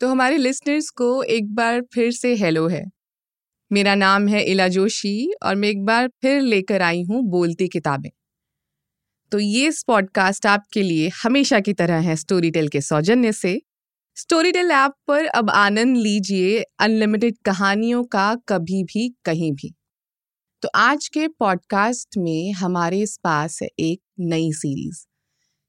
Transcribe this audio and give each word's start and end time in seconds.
तो 0.00 0.08
हमारे 0.08 0.36
लिसनर्स 0.36 0.90
को 0.90 1.22
एक 1.22 1.54
बार 1.54 1.82
फिर 1.94 2.12
से 2.12 2.34
हेलो 2.34 2.68
है। 2.68 2.84
मेरा 3.72 3.94
नाम 3.94 4.28
है 4.28 4.44
इला 4.44 4.68
जोशी 4.68 5.32
और 5.42 5.54
मैं 5.54 5.68
एक 5.68 5.84
बार 5.84 6.08
फिर 6.08 6.40
लेकर 6.40 6.82
आई 6.82 7.02
हूँ 7.02 7.22
बोलती 7.22 7.68
किताबें। 7.68 8.10
तो 9.32 9.38
ये 9.38 9.72
पॉडकास्ट 9.86 10.46
आपके 10.46 10.82
लिए 10.82 11.10
हमेशा 11.22 11.60
की 11.60 11.72
तरह 11.72 11.98
है 11.98 12.16
स्टोरी 12.16 12.50
टेल 12.50 12.68
के 12.68 12.80
सौजन्य 12.80 13.32
से। 13.32 13.62
स्टोरी 14.16 14.52
टेल 14.52 14.70
ऐप 14.70 14.92
पर 15.06 15.24
अब 15.24 15.50
आनंद 15.50 15.96
लीजिए 15.96 16.64
अनलिमिटेड 16.78 17.34
कहानियों 17.44 18.04
का 18.04 18.36
कभी 18.48 18.84
भी, 18.84 19.14
कहीं 19.24 19.52
भी। 19.52 19.74
तो 20.62 20.68
आज 20.74 21.08
के 21.08 21.28
पॉडकास्ट 21.28 22.16
में 22.18 22.52
हमारे 22.52 23.04
पास 23.24 23.62
है 23.62 23.68
एक 23.78 24.00
नई 24.20 24.52
सीरीज़ 24.52 25.06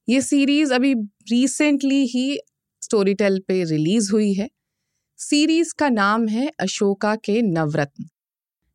ये 0.09 0.21
सीरीज़ 0.21 0.73
अभी 0.73 0.93
रिसेंटली 1.31 2.05
ही 2.05 2.39
स्टोरी 2.81 3.13
टेल 3.13 3.39
पे 3.47 3.63
रिलीज़ 3.63 4.11
हुई 4.11 4.33
है। 4.33 4.49
सीरीज़ 5.19 5.73
का 5.79 5.89
नाम 5.89 6.27
है 6.27 6.47
अशोका 6.59 7.15
के 7.15 7.41
नवरत्न 7.41 8.05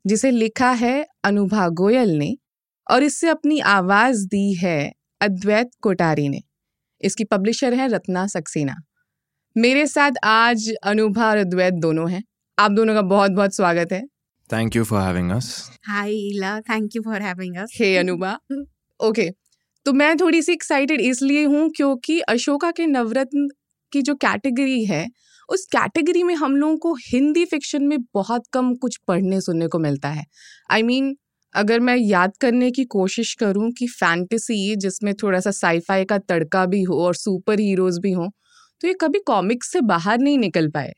जिसे 0.04 0.30
लिखा 0.30 0.70
है 0.70 1.06
अनुभा 1.24 1.68
गोयल 1.68 2.10
ने 2.10 2.36
और 2.86 3.02
इससे 3.02 3.28
अपनी 3.28 3.58
आवाज़ 3.60 4.26
दी 4.26 4.52
है 4.54 4.92
अद्वैत 5.20 5.70
कोटारी 5.82 6.28
ने। 6.28 6.42
इसकी 7.00 7.24
पब्लिशर 7.24 7.74
है 7.74 7.88
रत्ना 7.88 8.26
सक्सेना। 8.26 8.74
मेरे 9.56 9.86
साथ 9.86 10.10
आज 10.24 10.68
अनुभा 10.82 11.28
और 11.30 11.36
अद्वैत 11.36 11.74
दोनों 11.74 12.10
हैं। 12.10 12.22
आप 12.58 12.70
दोनों 12.70 12.94
का 12.94 13.02
बहुत 13.02 13.30
बहुत 13.30 13.54
स्वागत 13.56 13.92
है। 13.92 14.02
Thank 14.50 14.76
you 14.76 14.84
for 14.84 15.00
having 15.00 15.30
us. 15.36 15.46
Hi, 15.88 16.08
Ila. 16.10 16.52
Thank 16.68 16.96
you 16.96 17.02
for 17.06 17.20
having 17.22 17.58
us. 17.62 17.70
Hey 17.74 17.96
Anubha 17.96 18.38
okay 19.00 19.30
तो 19.86 19.92
मैं 19.92 20.16
थोड़ी 20.16 20.42
सी 20.42 20.52
एक्साइटेड 20.52 21.00
इसलिए 21.00 21.44
हूँ 21.44 21.68
क्योंकि 21.76 22.20
अशोका 22.20 22.70
के 22.70 22.86
नवरत्न 22.86 23.48
की 23.94 24.02
जो 24.02 24.14
कैटेगरी 24.16 24.84
है 24.84 25.06
उस 25.48 25.64
कैटेगरी 25.68 26.22
में 26.22 26.34
हम 26.36 26.56
लोगों 26.56 26.76
को 26.78 26.94
हिंदी 27.04 27.44
फिक्शन 27.46 27.82
में 27.84 27.98
बहुत 28.14 28.46
कम 28.52 28.74
कुछ 28.76 28.96
पढ़ने 29.08 29.40
सुनने 29.40 29.66
को 29.68 29.78
मिलता 29.80 30.08
है। 30.10 30.24
आई 30.70 30.82
I 30.82 30.84
मीन 30.84 31.04
mean, 31.04 31.16
अगर 31.54 31.80
मैं 31.80 31.96
याद 31.96 32.32
करने 32.40 32.70
की 32.70 32.84
कोशिश 32.86 33.34
करूँ 33.34 33.70
कि 33.72 33.86
फैंटेसी 33.90 34.76
जिसमें 34.78 35.12
थोड़ा 35.14 35.40
सा 35.40 35.50
साईफाई 35.52 36.04
का 36.04 36.18
तड़का 36.20 36.64
भी 36.66 36.82
हो 36.82 37.00
और 37.02 37.14
सुपर 37.16 37.60
हीरोज 37.60 37.98
भी 37.98 38.12
हों 38.12 38.28
तो 38.80 38.88
ये 38.88 38.94
कभी 39.00 39.18
कॉमिक्स 39.26 39.72
से 39.72 39.80
बाहर 39.84 40.18
नहीं 40.18 40.38
निकल 40.38 40.68
पाए। 40.70 40.92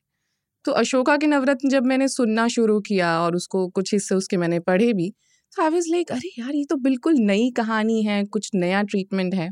तो 0.65 0.73
अशोका 0.75 1.17
के 1.17 1.27
नवरत्न 1.27 1.69
जब 1.69 1.87
मैंने 1.87 2.09
सुनना 2.09 2.49
शुरू 2.51 2.81
किया 2.81 3.19
और 3.21 3.37
उसको 3.37 3.67
कुछ 3.71 3.93
हिस्से 3.95 4.15
उसके 4.15 4.37
मैंने 4.37 4.61
पढ़े 4.63 4.93
भी 4.95 5.11
तो 5.53 5.63
आई 5.63 5.71
वॉज़ 5.71 5.91
लाइक 5.91 6.13
अरे 6.13 6.31
यार 6.39 6.55
ये 6.55 6.65
तो 6.71 6.77
बिल्कुल 6.81 7.15
नई 7.23 7.51
कहानी 7.57 8.03
है 8.05 8.25
कुछ 8.27 8.51
नया 8.55 8.83
ट्रीटमेंट 8.85 9.35
है। 9.35 9.51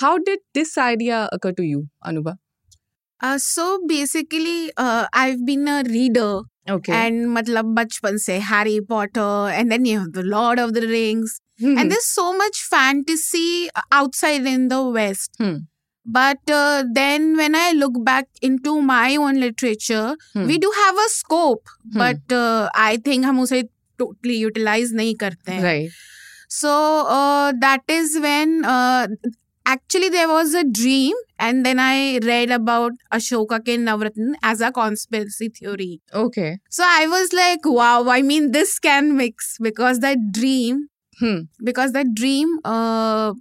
How 0.00 0.16
did 0.26 0.38
this 0.54 0.78
idea 0.78 1.24
occur 1.38 1.52
to 1.52 1.62
you 1.62 1.86
Anubha 2.12 2.36
Uh, 3.20 3.36
so 3.44 3.62
basically, 3.90 4.70
uh, 4.82 5.04
I've 5.20 5.40
been 5.46 5.68
a 5.70 5.78
reader, 5.86 6.26
okay 6.72 6.92
and 6.98 7.24
मतलब 7.36 7.70
बचपन 7.78 8.16
से 8.24 8.38
Harry 8.50 8.74
Potter, 8.90 9.30
and 9.54 9.72
then 9.74 9.88
you 9.90 9.94
have 10.02 10.12
the 10.18 10.22
Lord 10.34 10.60
of 10.64 10.74
the 10.76 10.82
Rings, 10.90 11.32
and 11.70 11.94
there's 11.94 12.06
so 12.18 12.26
much 12.42 12.60
fantasy 12.74 13.48
outside 14.00 14.46
in 14.50 14.68
the 14.74 14.78
West. 14.98 15.34
Hmm. 15.42 15.56
But 16.18 16.52
uh, 16.58 16.84
then 17.00 17.26
when 17.40 17.58
I 17.62 17.72
look 17.80 17.98
back 18.10 18.28
into 18.50 18.76
my 18.92 19.16
own 19.24 19.40
literature, 19.46 20.04
Hmm. 20.36 20.46
we 20.52 20.60
do 20.66 20.70
have 20.78 21.02
a 21.06 21.08
scope, 21.16 21.74
Hmm. 21.88 21.98
but 22.04 22.36
uh, 22.42 22.68
I 22.84 22.96
think 23.08 23.30
हम 23.30 23.40
उसे 23.46 23.62
totally 24.04 24.38
utilize 24.44 24.94
नहीं 25.02 25.14
करते 25.24 25.52
हैं. 25.52 25.62
Right 25.62 25.98
So 26.60 26.76
uh, 27.18 27.52
that 27.66 27.96
is 27.98 28.16
when 28.28 28.54
uh, 28.76 29.08
actually 29.65 30.09
there 30.09 30.27
was 30.27 30.53
a 30.53 30.63
dream 30.63 31.15
and 31.39 31.65
then 31.65 31.79
i 31.79 32.17
read 32.23 32.51
about 32.51 32.91
ashoka 33.17 33.59
k 33.65 33.77
navratan 33.77 34.33
as 34.43 34.61
a 34.61 34.71
conspiracy 34.71 35.49
theory. 35.49 36.01
Okay. 36.13 36.57
So 36.69 36.83
i 36.87 37.07
was 37.07 37.33
like 37.33 37.65
wow 37.65 38.09
i 38.09 38.21
mean 38.21 38.51
this 38.51 38.77
can 38.79 39.15
mix 39.17 39.57
because 39.61 39.99
that 39.99 40.17
dream 40.31 40.87
hmm. 41.19 41.39
because 41.63 41.91
that 41.93 42.13
dream 42.13 42.59
uh, 42.65 43.33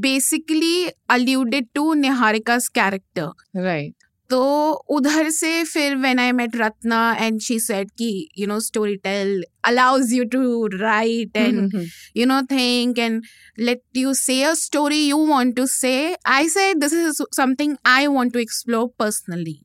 basically 0.00 0.92
alluded 1.08 1.72
to 1.74 1.94
niharika's 1.94 2.68
character. 2.68 3.30
Right. 3.54 3.94
तो 4.30 4.70
उधर 4.90 5.28
से 5.30 5.62
फिर 5.64 5.96
when 5.96 6.18
I 6.18 6.32
met 6.32 6.56
Ratna 6.56 7.00
and 7.20 7.40
she 7.40 7.58
said 7.60 7.90
की 7.90 8.28
you 8.38 8.46
know 8.46 8.58
Storytel 8.96 9.44
allows 9.64 10.12
you 10.12 10.24
to 10.24 10.66
write 10.66 11.36
and 11.36 11.74
you 12.16 12.26
know 12.26 12.40
think 12.42 12.98
and 12.98 13.22
let 13.58 13.82
you 13.96 14.14
say 14.14 14.42
a 14.42 14.52
story 14.54 15.06
you 15.08 15.16
want 15.26 15.56
to 15.56 15.66
say 15.66 15.94
I 16.26 16.48
say 16.48 16.72
this 16.74 16.92
is 16.92 17.22
something 17.36 17.76
I 17.86 18.06
want 18.06 18.32
to 18.32 18.38
explore 18.38 18.86
personally 18.98 19.60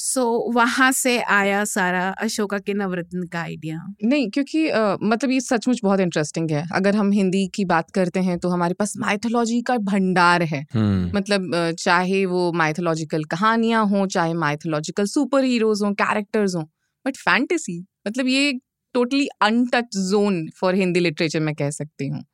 personally 0.00 0.50
so 0.50 0.54
वहाँ 0.54 0.92
से 0.92 1.20
आया 1.20 1.64
सारा 1.64 2.08
अशोका 2.08 2.58
के 2.58 2.74
नवरत्न 2.74 3.26
का 3.26 3.40
idea 3.40 3.94
नहीं 4.04 4.30
क्योंकि 4.30 4.68
अ, 4.68 4.96
मतलब 5.02 5.30
ये 5.30 5.40
सचमुच 5.40 5.80
बहुत 5.84 6.00
इंटरेस्टिंग 6.00 6.50
है। 6.50 6.64
अगर 6.72 6.96
हम 6.96 7.12
हिंदी 7.12 7.48
की 7.48 7.64
बात 7.64 7.90
करते 7.90 8.20
हैं 8.20 8.38
तो 8.38 8.48
हमारे 8.48 8.74
पास 8.74 8.94
माइथोलॉजी 8.98 9.62
का 9.62 9.76
भंडार 9.76 10.42
है। 10.42 10.66
Hmm. 10.76 11.16
मतलब 11.16 11.74
चाहे 11.78 12.26
वो 12.26 12.52
माइथोलॉजिकल 12.52 13.24
कहानियाँ 13.24 13.86
हों 13.86 14.06
चाहे 14.06 14.34
माइथोलॉजिकल 14.34 15.04
सुपर 15.04 15.44
हीरोज 15.44 15.82
हों 15.82 15.92
कैरेक्टर्स 15.94 16.56
हों 16.56 16.64
बट 17.06 17.16
फैंटेसी 17.16 17.86
मतलब 18.06 18.26
ये 18.26 18.60
totally 18.94 19.28
untouch 19.42 19.96
zone 19.96 20.48
for 20.60 20.74
Hindi 20.74 21.00
literature 21.00 21.40
मैं 21.40 21.54
कह 21.54 21.70
सकती 21.70 22.08
हूँ। 22.08 22.24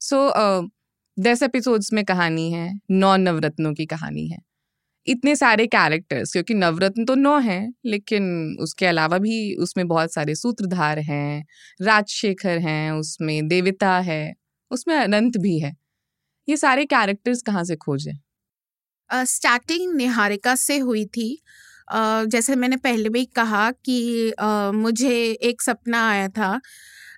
सो 0.00 0.30
दस 1.20 1.42
एपिसोड्स 1.42 1.92
में 1.92 2.04
कहानी 2.04 2.52
है 2.52 2.80
नौ 2.90 3.16
नवरत्नों 3.16 3.74
की 3.74 3.86
कहानी 3.86 4.28
है। 4.28 4.38
इतने 5.06 5.34
सारे 5.36 5.66
कैरेक्टर्स 5.66 6.32
क्योंकि 6.32 6.54
नवरत्न 6.54 7.04
तो 7.04 7.14
नौ 7.14 7.38
हैं 7.40 7.72
लेकिन 7.86 8.56
उसके 8.60 8.86
अलावा 8.86 9.18
भी 9.18 9.54
उसमें 9.56 9.86
बहुत 9.88 10.12
सारे 10.14 10.34
सूत्रधार 10.34 10.98
हैं 11.00 11.44
राजशेखर 11.82 12.58
हैं 12.58 12.90
उसमें 12.92 13.48
देविता 13.48 13.98
है 14.00 14.22
उसमें 14.70 14.96
अनंत 14.96 15.36
भी 15.38 15.58
है। 15.60 15.74
ये 16.48 16.56
सारे 16.56 16.84
कैरेक्टर्स 16.86 17.42
कहाँ 17.42 17.64
से 17.64 17.76
खोजे? 17.76 18.12
स्टार्टिंग 19.10 19.90
uh, 19.92 19.96
निहारिका 19.96 20.54
से 20.56 20.78
हुई 20.78 21.04
थी। 21.06 21.30
अ, 21.88 22.24
जैसे 22.26 22.56
मैंने 22.56 22.76
पहले 22.78 23.08
भी 23.08 23.24
कहा 23.36 23.70
कि 23.84 24.30
अ, 24.30 24.70
मुझे 24.74 25.14
एक 25.42 25.62
सपना 25.62 26.08
आया 26.10 26.28
था। 26.28 26.52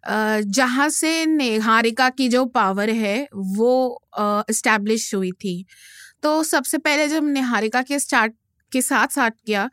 अ, 0.06 0.40
जहाँ 0.42 0.88
से 0.90 1.26
निहारिका 1.26 2.08
की 2.10 2.28
जो 2.28 2.44
पावर 2.46 2.90
है 2.90 3.18
वो 3.34 3.72
इस्टेब्लिश 4.50 5.08
uh, 5.10 5.14
हुई 5.14 5.32
थी। 5.32 5.64
तो 6.24 6.42
सबसे 6.44 6.78
पहले 6.78 7.08
जब 7.08 7.24
निहारिका 7.24 7.82
के 7.82 7.98
स्टार्ट 7.98 8.32
के 8.72 8.82
साथ 8.82 9.08
स्टार्ट 9.08 9.34
किया 9.36 9.68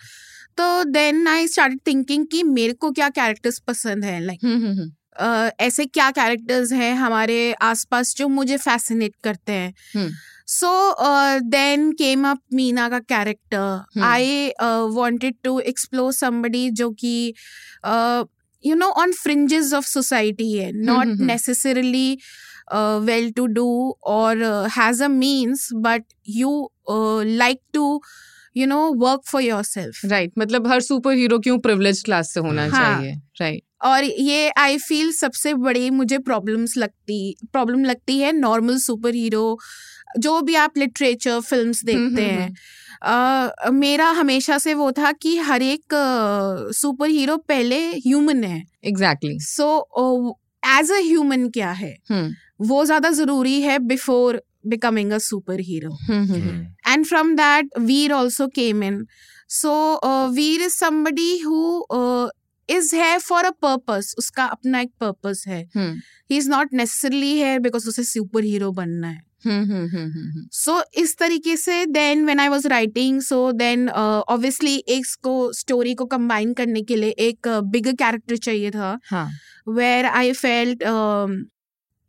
तो 0.57 0.84
देन 0.85 1.28
आई 1.28 1.47
स्टार्ट 1.47 1.79
थिंकिंग 1.88 2.25
कि 2.31 2.41
मेरे 2.45 2.73
को 2.73 2.91
क्या 2.91 3.09
कैरेक्टर्स 3.12 3.59
पसंद 3.59 4.06
है 4.06 4.19
लाइक 4.22 4.44
हम्म 4.44 4.91
ऐसे 5.59 5.85
क्या 5.88 6.09
कैरेक्टर्स 6.12 6.72
हैं 6.73 6.94
हमारे 6.95 7.39
आसपास 7.62 8.13
जो 8.17 8.28
मुझे 8.29 8.57
फैसिनेट 8.57 9.16
करते 9.23 9.51
हैं 9.51 9.73
हम्म। 9.95 10.09
So 10.47 11.39
then 11.50 11.91
came 11.94 12.28
up 12.28 12.39
Meena 12.53 12.88
का 12.89 13.00
character 13.01 13.57
hmm. 13.57 14.03
I 14.03 14.51
wanted 14.91 15.35
to 15.44 15.59
explore 15.62 16.12
somebody 16.13 16.69
जो 16.72 16.89
कि 16.91 17.33
you 18.63 18.75
know 18.75 18.88
on 19.01 19.12
fringes 19.13 19.73
of 19.73 19.85
society 19.85 20.51
है 20.53 20.72
not 20.73 21.07
hmm, 22.74 22.84
hmm. 22.84 23.06
Necessarily 23.06 23.22
well 23.22 23.32
to 23.32 23.46
do 23.46 23.98
और 24.04 24.44
has 24.78 25.04
a 25.04 25.08
means 25.08 25.70
but 25.74 26.04
you 26.30 26.72
like 27.24 27.59
to 27.74 28.02
you 28.58 28.68
know 28.68 28.94
work 28.94 29.22
for 29.26 29.42
yourself 29.64 30.02
right 30.06 30.32
मतलब 30.40 30.68
हर 30.68 30.81
super 30.81 31.14
hero 31.14 31.40
क्यों 31.40 31.60
privilege 31.60 32.04
class 32.04 32.34
से 32.34 32.40
होना 32.40 32.68
हाँ। 32.70 32.96
चाहिए? 32.96 33.16
राइट 33.42 33.64
और 33.81 34.04
ये 34.04 34.50
आई 34.50 34.78
फील 34.78 35.12
सबसे 35.12 35.54
बड़ी 35.54 35.90
मुझे 35.90 36.18
प्रॉब्लम्स 36.18 36.78
लगती 36.78 37.36
प्रॉब्लम 37.54 37.84
लगती 37.84 38.20
है 38.20 38.31
नॉर्मल 38.31 38.78
सुपर 38.78 39.14
हीरो 39.14 39.60
जो 40.20 40.42
भी 40.42 40.56
आप 40.56 40.78
लिटरेचर 40.78 41.40
फिल्म्स 41.40 41.86
देखते 41.86 42.02
हम्म, 42.02 42.20
हैं। 42.20 42.56
अ, 43.02 43.70
मेरा 43.70 44.10
हमेशा 44.10 44.58
से 44.58 44.74
वो 44.74 44.92
था 44.92 45.12
कि 45.12 45.38
हर 45.38 45.62
एक 45.62 45.84
सुपर 46.75 47.06
uh, 47.06 47.12
हीरो 47.12 47.38
पहले 47.38 47.90
ह्यूमन 47.90 48.44
है। 48.44 48.63
Exactly 48.84 49.40
so 49.40 50.38
as 50.66 50.92
a 50.92 50.95
human 50.95 51.50
क्या 51.50 51.72
है? 51.72 51.98
वो 52.62 52.84
ज़्यादा 52.86 53.10
ज़रूरी 53.12 53.62
है 53.62 53.78
before 53.80 54.42
becoming 54.68 55.12
a 55.12 55.18
superhero 55.60 55.98
and 56.88 57.06
from 57.06 57.34
that 57.36 57.80
Veer 57.80 58.12
also 58.13 58.48
came 58.56 58.84
in 58.84 59.06
so 59.50 59.74
Veer 60.34 60.62
is 60.62 60.75
somebody 60.75 61.38
who 61.40 61.58
is 62.69 62.96
है 62.96 63.18
फॉर 63.19 63.46
अ 63.46 63.50
पर्पज 63.62 64.13
उसका 64.18 64.44
अपना 64.46 64.80
एक 64.81 64.92
पर्पज 65.00 65.44
है. 65.48 65.62
ही 65.75 66.38
इज़ 66.38 66.50
नॉट 66.50 66.74
नेसेसरली 66.74 67.38
है 67.38 67.58
बिकॉज़ 67.60 67.88
उसे 67.90 68.04
सुपर 68.04 68.44
हीरो 68.44 68.72
बनना 68.72 69.07
है. 69.07 69.19
Hmm, 69.46 69.62
hmm, 69.66 69.86
hmm, 69.92 70.50
सो 70.54 70.74
इस 71.02 71.18
तरीके 71.18 71.56
से 71.57 71.86
then 71.86 72.25
when 72.25 72.40
I 72.40 72.48
was 72.48 72.68
writing 72.68 73.22
so 73.22 73.52
then 73.52 73.88
obviously 73.90 74.75
एक 74.88 75.06
को 75.24 75.31
स्टोरी 75.54 75.94
को 75.94 76.06
कम्बाइन 76.06 76.54
करने 76.54 76.81
के 76.81 76.96
लिए 76.96 77.10
एक 77.10 77.48
uh, 77.48 77.62
बिग 77.72 77.88
कैरेक्टर 77.94 78.38
चाहिए 78.38 78.72
था. 78.72 78.92
Where 79.69 80.06
I 80.06 80.31
felt 80.34 80.84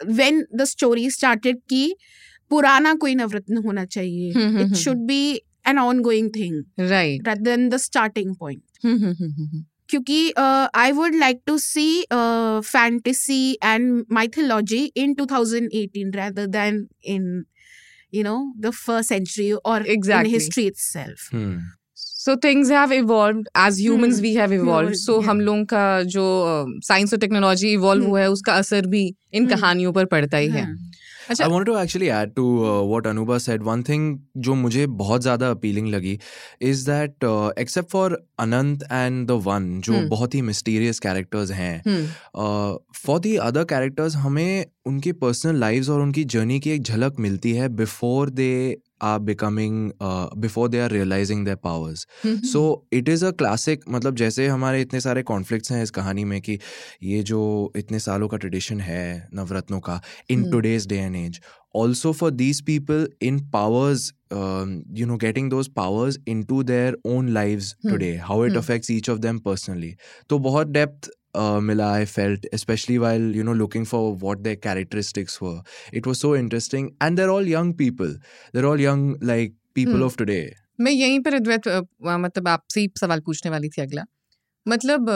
when 0.06 0.44
the 0.56 0.64
story 0.64 1.10
started 1.10 1.58
कि 1.68 1.94
पुराना 2.50 2.94
कोई 2.94 3.14
नवरत्न 3.14 3.56
होना 3.66 3.84
चाहिए। 3.84 4.30
It 4.64 4.74
should 4.76 5.06
be 5.06 5.22
an 5.68 5.78
ongoing 6.02 6.30
thing 6.36 6.88
right 6.90 7.28
then 7.40 7.68
the 7.68 7.76
starting 7.76 8.34
point 8.36 8.62
क्योंकि 9.90 10.32
I 10.38 10.92
would 10.92 11.14
like 11.14 11.40
to 11.46 11.56
see 11.58 11.86
fantasy 12.12 13.52
and 13.64 14.04
mythology 14.12 14.84
in 14.96 15.14
two 15.14 15.26
thousand 15.30 15.68
eighteen 15.74 16.12
rather 16.14 16.46
than 16.56 16.86
in 17.14 17.44
you 18.14 18.22
know 18.24 18.36
the 18.58 18.70
first 18.70 19.08
century 19.08 19.50
और 19.52 19.86
history 20.26 20.66
itself 20.76 21.28
so 22.24 22.34
things 22.46 22.70
have 22.76 22.92
evolved 22.96 23.48
as 23.64 23.78
humans 23.84 24.18
Hmm. 24.20 24.26
we 24.28 24.34
have 24.40 24.52
evolved 24.58 24.90
Evolved, 24.90 24.96
so 25.04 25.18
yeah. 25.20 25.28
हम 25.30 25.40
लोगों 25.40 25.64
का 25.74 25.84
जो 26.16 26.26
science 26.88 27.12
और 27.14 27.18
technology 27.26 27.72
evolve 27.72 28.02
Hmm. 28.02 28.10
हुआ 28.10 28.20
है 28.20 28.30
उसका 28.30 28.54
असर 28.64 28.86
भी 28.94 29.04
इन 29.34 29.46
Hmm. 29.46 29.54
कहानियों 29.54 29.92
पर 29.92 30.04
पड़ता 30.16 30.36
ही 30.36 30.48
है 30.48 30.64
हाँ. 30.64 30.76
अच्छा 31.30 31.44
I 31.44 31.48
wanted 31.50 31.68
to 31.70 31.74
actually 31.80 32.08
add 32.14 32.30
to 32.36 32.44
uh, 32.68 32.70
what 32.92 33.04
Anuba 33.08 33.36
said. 33.42 33.62
One 33.66 33.82
thing 33.88 34.06
जो 34.46 34.54
मुझे 34.62 34.86
बहुत 35.02 35.22
ज़्यादा 35.22 35.50
appealing 35.54 35.90
लगी 35.92 36.18
is 36.70 36.80
that 36.88 37.26
uh, 37.28 37.50
except 37.64 37.90
for 37.94 38.06
Anant 38.44 38.82
and 39.00 39.30
the 39.30 39.36
One 39.48 39.68
जो 39.88 39.92
Hmm. 39.92 40.08
बहुत 40.10 40.34
ही 40.34 40.42
mysterious 40.48 41.00
characters 41.06 41.50
हैं 41.60 41.74
हम्म 41.86 42.06
uh, 42.44 42.76
for 43.06 43.18
the 43.26 43.34
other 43.48 43.64
characters 43.74 44.16
हमें 44.24 44.64
उनकी 44.86 45.12
personal 45.24 45.60
lives 45.64 45.90
और 45.90 46.00
उनकी 46.00 46.24
journey 46.36 46.60
की 46.60 46.70
एक 46.70 46.82
झलक 46.82 47.20
मिलती 47.20 47.52
है 47.52 47.68
before 47.82 48.26
they 48.40 48.52
are 49.02 49.18
becoming 49.20 49.78
uh, 50.00 50.26
before 50.38 50.66
they 50.68 50.80
are 50.80 50.90
realizing 50.90 51.44
their 51.44 51.58
powers 51.58 52.04
hmm, 52.24 52.40
so 52.48 52.62
it 52.92 53.08
is 53.08 53.24
a 53.24 53.30
classic 53.40 53.84
मतलब 53.88 54.16
जैसे 54.16 54.46
हमारे 54.48 54.80
इतने 54.80 55.00
सारे 55.00 55.22
कॉन्फ्लिक्ट्स 55.22 55.72
हैं 55.72 55.82
इस 55.82 55.90
कहानी 55.90 56.24
में 56.24 56.40
कि 56.40 56.58
ये 57.04 57.22
जो 57.22 57.40
इतने 57.76 57.98
सालों 58.00 58.28
का 58.28 58.36
ट्रेडिशन 58.36 58.80
है 58.80 59.28
नवरत्नों 59.34 59.80
का 59.80 60.00
in. 60.30 60.50
Today's 60.50 60.86
day 60.88 60.96
and 60.98 61.16
as 61.16 61.40
also 61.76 62.12
for 62.12 62.30
these 62.30 62.60
people 62.62 63.08
in 63.22 63.38
powers 63.50 64.12
you 64.32 65.06
know 65.06 65.16
getting 65.16 65.50
those 65.50 65.68
powers 65.76 66.18
into 66.44 66.62
their 66.64 66.96
own 67.06 67.28
live 67.28 67.58
Hmm. 67.60 67.90
Today 67.90 68.14
how 68.16 68.44
it 68.44 68.50
Hmm. 68.50 68.60
Affects 68.60 68.90
each 68.90 69.10
of 69.10 69.18
them 69.18 69.38
personally 69.46 69.94
तो 70.30 70.38
बहुत 70.38 70.66
मिला 71.36 71.92
I 71.92 72.04
felt 72.04 72.46
specially 72.54 72.98
while 72.98 73.34
you 73.36 73.42
know 73.42 73.52
looking 73.52 73.84
for 73.86 74.16
what 74.16 74.38
their 74.38 74.56
characteristics 74.56 75.38
were 75.42 75.62
it 75.94 76.06
was 76.06 76.18
so 76.18 76.34
interesting 76.36 76.90
and 77.02 77.16
they're 77.16 77.28
all 77.28 77.48
young 77.48 77.74
people 77.74 78.14
they're 78.54 78.64
all 78.64 78.80
young 78.80 79.22
like 79.22 79.56
people 79.74 79.92
Hmm. 79.92 80.02
Of 80.02 80.16
today 80.16 80.54
मैं 80.80 80.92
यहीं 80.92 81.20
पर 81.20 81.34
अद्वैत 81.34 81.68
मतलब 82.02 82.48
आपसे 82.48 82.80
ही 82.80 82.90
सवाल 83.00 83.20
पूछने 83.20 83.50
वाली 83.50 83.68
थी 83.68 83.82
अगला। 83.82 84.04
मतलब 84.66 85.10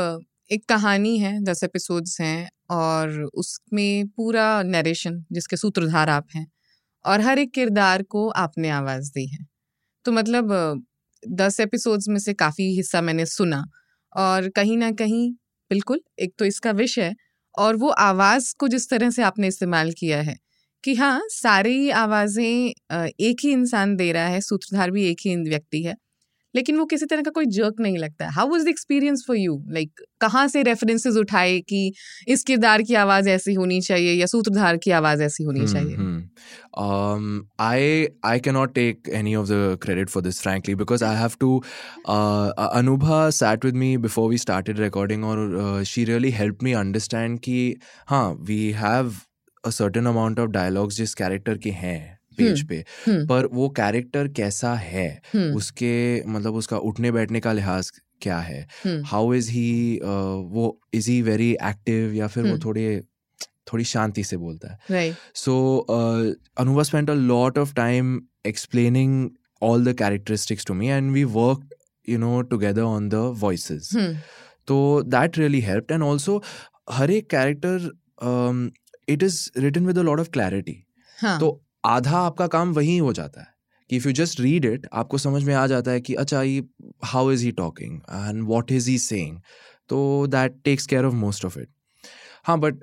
एक 0.53 0.65
कहानी 0.69 1.19
है 1.19 1.41
दस 1.45 1.65
एपिसोड्स 1.65 2.21
हैं 2.21 2.49
और 2.71 3.23
उसमें 3.35 4.09
पूरा 4.09 4.63
नरेशन 4.63 5.25
जिसके 5.33 5.57
सूत्रधार 5.57 6.09
आप 6.09 6.27
हैं 6.35 6.47
और 7.05 7.21
हर 7.21 7.39
एक 7.39 7.53
किरदार 7.55 8.03
को 8.03 8.29
आपने 8.29 8.71
आवाज़ 8.71 9.11
दी 9.13 9.27
है। 9.27 9.47
तो 10.05 10.13
मतलब 10.13 10.53
दस 11.29 11.61
एपिसोड्स 11.61 12.09
में 12.09 12.19
से 12.19 12.35
काफ़ी 12.35 12.75
हिस्सा 12.77 13.01
मैंने 13.01 13.27
सुना 13.27 13.65
और 14.17 14.49
कहीं 14.49 14.77
ना 14.79 14.91
कहीं 14.93 15.33
बिल्कुल, 15.71 16.01
एक 16.19 16.33
तो 16.39 16.45
इसका 16.45 16.71
विषय 16.73 17.15
और 17.55 17.77
वो 17.77 17.89
आवाज़ 18.01 18.55
को 18.59 18.69
जिस 18.69 18.89
तरह 18.91 19.11
से 19.11 19.23
आपने 19.23 19.49
इस्तेमाल 19.49 19.91
किया 19.93 20.21
है 20.23 20.37
कि 20.85 20.95
हाँ 20.95 21.21
सारी 21.31 21.89
आवाज़ें 21.93 22.45
एक 23.21 23.37
ही 23.45 23.51
इंसान 23.53 23.95
दे 23.97 24.11
रहा 24.13 24.27
है, 24.27 24.41
सूत्रधार 24.41 24.91
भी 24.91 25.05
एक 25.07 25.19
ही 25.21 25.37
व्यक्ति 25.45 25.83
है। 25.83 25.95
लेकिन 26.57 26.79
वो 26.79 26.85
किसी 26.87 27.07
तरह 27.07 27.23
का 27.23 27.31
कोई 27.31 27.47
जर्क 27.57 27.81
नहीं 27.81 27.99
लगता 27.99 28.29
how 28.31 28.49
was 28.49 28.65
the 28.65 28.69
experience 28.69 29.25
for 29.29 29.37
you 29.37 29.63
like 29.71 30.05
कहाँ 30.21 30.47
से 30.49 30.63
रेफरेंसेज 30.63 31.17
उठाए 31.17 31.59
कि 31.69 31.93
इस 32.29 32.43
किरदार 32.45 32.83
की 32.83 32.95
आवाज़ 32.95 33.29
ऐसी 33.29 33.55
होनी 33.55 33.81
चाहिए 33.81 34.13
या 34.13 34.27
सूत्रधार 34.27 34.77
की 34.77 34.91
आवाज़ 34.91 35.23
ऐसी 35.23 35.45
होनी 35.45 35.67
चाहिए? 35.67 35.97
I 37.61 38.07
I 38.25 38.41
not 38.53 38.75
take 38.75 39.09
any 39.15 39.35
of 39.35 39.47
the 39.49 39.79
credit 39.83 40.09
for 40.09 40.23
this 40.23 40.41
frankly 40.43 40.75
because 40.75 41.05
I 41.05 41.17
have 41.17 41.33
to 41.41 41.59
Anubha 42.09 43.29
sat 43.31 43.65
with 43.65 43.75
me 43.75 43.97
before 43.99 44.31
we 44.31 44.39
started 44.39 44.81
recording 44.81 45.25
और 45.25 45.83
she 45.87 46.05
really 46.05 46.31
help 46.31 46.63
me 46.63 46.73
understand 46.73 47.39
कि 47.41 47.77
हाँ 48.09 48.29
we 48.41 48.71
have 48.73 49.13
a 49.65 49.71
certain 49.71 50.07
amount 50.07 50.41
of 50.41 50.51
dialogues 50.51 50.97
जिस 50.97 51.15
character 51.15 51.59
के 51.59 51.71
हैं। 51.71 52.16
Page 52.39 52.59
हम्म, 52.59 52.69
पे। 52.69 52.85
हम्म। 53.07 53.27
पर 53.27 53.47
वो 53.53 53.69
character 53.77 54.29
कैसा 54.37 54.75
है? 54.75 55.09
हम्म। 55.35 55.55
उसके 55.57 56.23
मतलब 56.27 56.55
उसका 56.55 56.79
उठने 56.91 57.13
बैठने 57.13 57.41
का 57.41 57.53
लिहाज 57.53 57.91
क्या 58.23 58.39
है? 58.39 58.67
हाउ 58.87 59.33
इज़ 59.35 59.51
ही 59.51 59.99
वो 60.03 60.79
इज़ 60.95 61.11
ही 61.11 61.21
वेरी 61.23 61.51
एक्टिव 61.65 62.15
या 62.15 62.27
फिर 62.27 62.45
वो 62.45 62.59
थोड़े 62.59 63.01
थोड़ी 63.73 63.85
शांति 63.85 64.25
से 64.25 64.37
बोलता 64.37 64.77
है? 64.91 65.17
So 65.35 65.79
Anubhav 66.59 66.83
spend 66.83 67.11
a 67.11 67.15
lot 67.15 67.59
of 67.59 67.75
time 67.75 68.21
explaining 68.47 69.29
all 69.63 69.85
the 69.85 69.97
characteristics 69.99 70.67
to 70.67 70.75
me 70.75 70.89
and 70.89 71.13
we 71.13 71.25
work 71.25 71.69
you 72.09 72.19
know 72.19 72.41
together 72.51 72.83
on 72.83 73.09
the 73.09 73.15
voice 73.41 73.71
तो 74.69 75.03
that 75.07 75.39
really 75.39 75.61
help 75.61 75.93
and 75.93 76.03
also 76.03 76.43
हर 76.91 77.11
एक 77.11 77.31
character 77.31 77.91
it 79.09 79.23
is 79.23 79.49
written 79.59 79.87
with 79.87 79.99
a 79.99 80.03
lot 80.03 80.21
of 80.21 80.31
clarity 80.31 80.83
तो 81.23 81.51
आधा 81.87 82.19
आपका 82.19 82.47
काम 82.47 82.73
वहीं 82.73 83.01
हो 83.01 83.13
जाता 83.13 83.41
है। 83.41 83.55
कि 83.91 83.97
if 83.97 84.07
you 84.09 84.13
just 84.13 84.41
read 84.41 84.65
it 84.65 84.87
आपको 84.93 85.19
समझ 85.19 85.43
में 85.45 85.55
आ 85.55 85.67
जाता 85.67 85.91
है 85.91 86.01
कि 86.01 86.15
अच्छा 86.15 86.43
ये 86.43 86.65
how 87.05 87.31
is 87.33 87.45
he 87.45 87.53
talking 87.53 88.01
and 88.11 88.43
what 88.49 88.73
is 88.73 88.91
he 88.91 88.99
saying 88.99 89.39
तो 89.91 90.27
that 90.27 90.61
takes 90.65 90.87
care 90.87 91.05
of 91.05 91.15
most 91.15 91.45
of 91.45 91.59
it 91.59 91.69
हाँ 92.47 92.59
but 92.61 92.75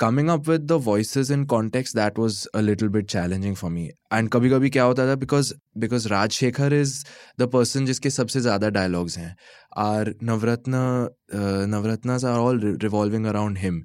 coming 0.00 0.28
up 0.28 0.48
with 0.48 0.60
the 0.60 0.72
voices 0.72 1.30
in 1.30 1.44
context 1.44 1.96
that 1.96 2.18
was 2.18 2.46
a 2.54 2.60
little 2.60 2.88
bit 2.88 3.06
challenging 3.10 3.56
for 3.56 3.70
me 3.70 3.90
and 4.12 4.28
कभी 4.28 4.50
कभी 4.50 4.70
क्या 4.70 4.84
होता 4.84 5.06
था 5.06 5.14
because 5.14 5.52
because 5.78 6.08
Rajshekhar 6.08 6.72
is 6.72 6.94
the 7.40 7.48
person 7.52 7.86
जिसके 7.86 8.10
सबसे 8.10 8.40
ज़्यादा 8.40 8.68
डायलॉग्स 8.68 9.18
हैं। 9.18 9.34
Are 9.78 10.14
Navratna 10.22 10.72
Navratnas 11.70 12.24
are 12.24 12.38
all 12.38 12.60
revolving 12.82 13.26
around 13.26 13.58
him 13.58 13.82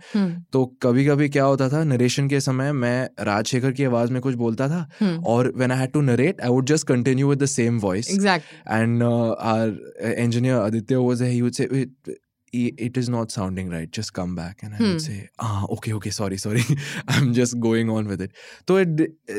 तो 0.54 0.66
कभी 0.84 1.06
कभी 1.06 1.30
क्या 1.30 1.44
होता 1.44 1.70
था 1.70 1.84
नरेशन 1.84 2.28
के 2.30 2.40
समय 2.40 2.72
मैं 2.72 3.10
राजशेखर 3.26 3.72
की 3.72 3.84
आवाज़ 3.84 4.12
में 4.12 4.22
कुछ 4.22 4.36
बोलता 4.36 4.68
था 4.70 4.88
हम्म, 5.00 5.24
और 5.24 5.52
when 5.58 5.72
I 5.72 5.80
had 5.80 5.92
to 5.92 6.02
narrate 6.02 6.42
I 6.42 6.50
would 6.50 6.66
just 6.66 6.88
continue 6.88 7.30
with 7.30 7.44
the 7.44 7.46
same 7.46 7.80
voice 7.80 8.10
and 8.72 9.04
our 9.04 10.14
engineer 10.18 10.56
Aditya 10.56 10.96
was 10.96 11.20
there 11.20 11.34
he 11.34 11.42
would 11.42 11.58
say 11.62 11.68
"Wait, 11.74 11.92
i- 12.10 12.22
it 12.80 12.98
is 12.98 13.12
not 13.12 13.30
sounding 13.30 13.72
right 13.72 13.96
just 13.96 14.14
come 14.14 14.36
back 14.36 14.64
and 14.64 14.74
I 14.74 15.00
say 15.00 15.18
okay 15.74 15.92
okay 15.92 16.12
sorry 16.12 16.38
sorry 16.38 16.62
I 16.62 17.18
am 17.18 17.32
just 17.34 17.56
going 17.56 17.90
on 17.90 18.08
with 18.08 18.22
it 18.22 18.32
तो 18.68 18.84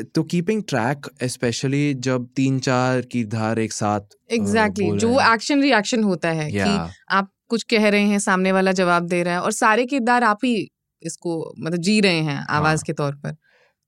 तो 0.03 0.23
keeping 0.23 0.63
track 0.67 1.09
specially 1.23 1.93
जब 1.93 2.27
तीन 2.35 2.59
चार 2.59 3.01
की 3.01 3.23
धार 3.25 3.59
एक 3.59 3.73
साथ 3.73 3.99
exactly 4.31 4.85
exactly. 4.85 5.09
uh, 5.09 5.19
जो 5.19 5.33
एक्शन 5.33 5.61
रिएक्शन 5.61 6.03
होता 6.03 6.29
है 6.29 6.49
yeah. 6.51 6.67
कि 6.67 7.03
आप 7.09 7.31
कुछ 7.47 7.63
कह 7.63 7.89
रहे 7.89 8.01
हैं 8.01 8.19
सामने 8.19 8.51
वाला 8.51 8.71
जवाब 8.71 9.07
दे 9.07 9.23
रहा 9.23 9.33
है 9.33 9.41
और 9.41 9.51
सारे 9.51 9.85
किरदार 9.85 10.23
आप 10.23 10.39
ही 10.43 10.71
इसको 11.03 11.53
मतलब 11.59 11.77
जी 11.77 11.99
रहे 12.01 12.21
हैं 12.21 12.45
आवाज़ 12.49 12.79
हाँ. 12.79 12.83
के 12.87 12.93
तौर 12.93 13.15
पर। 13.15 13.35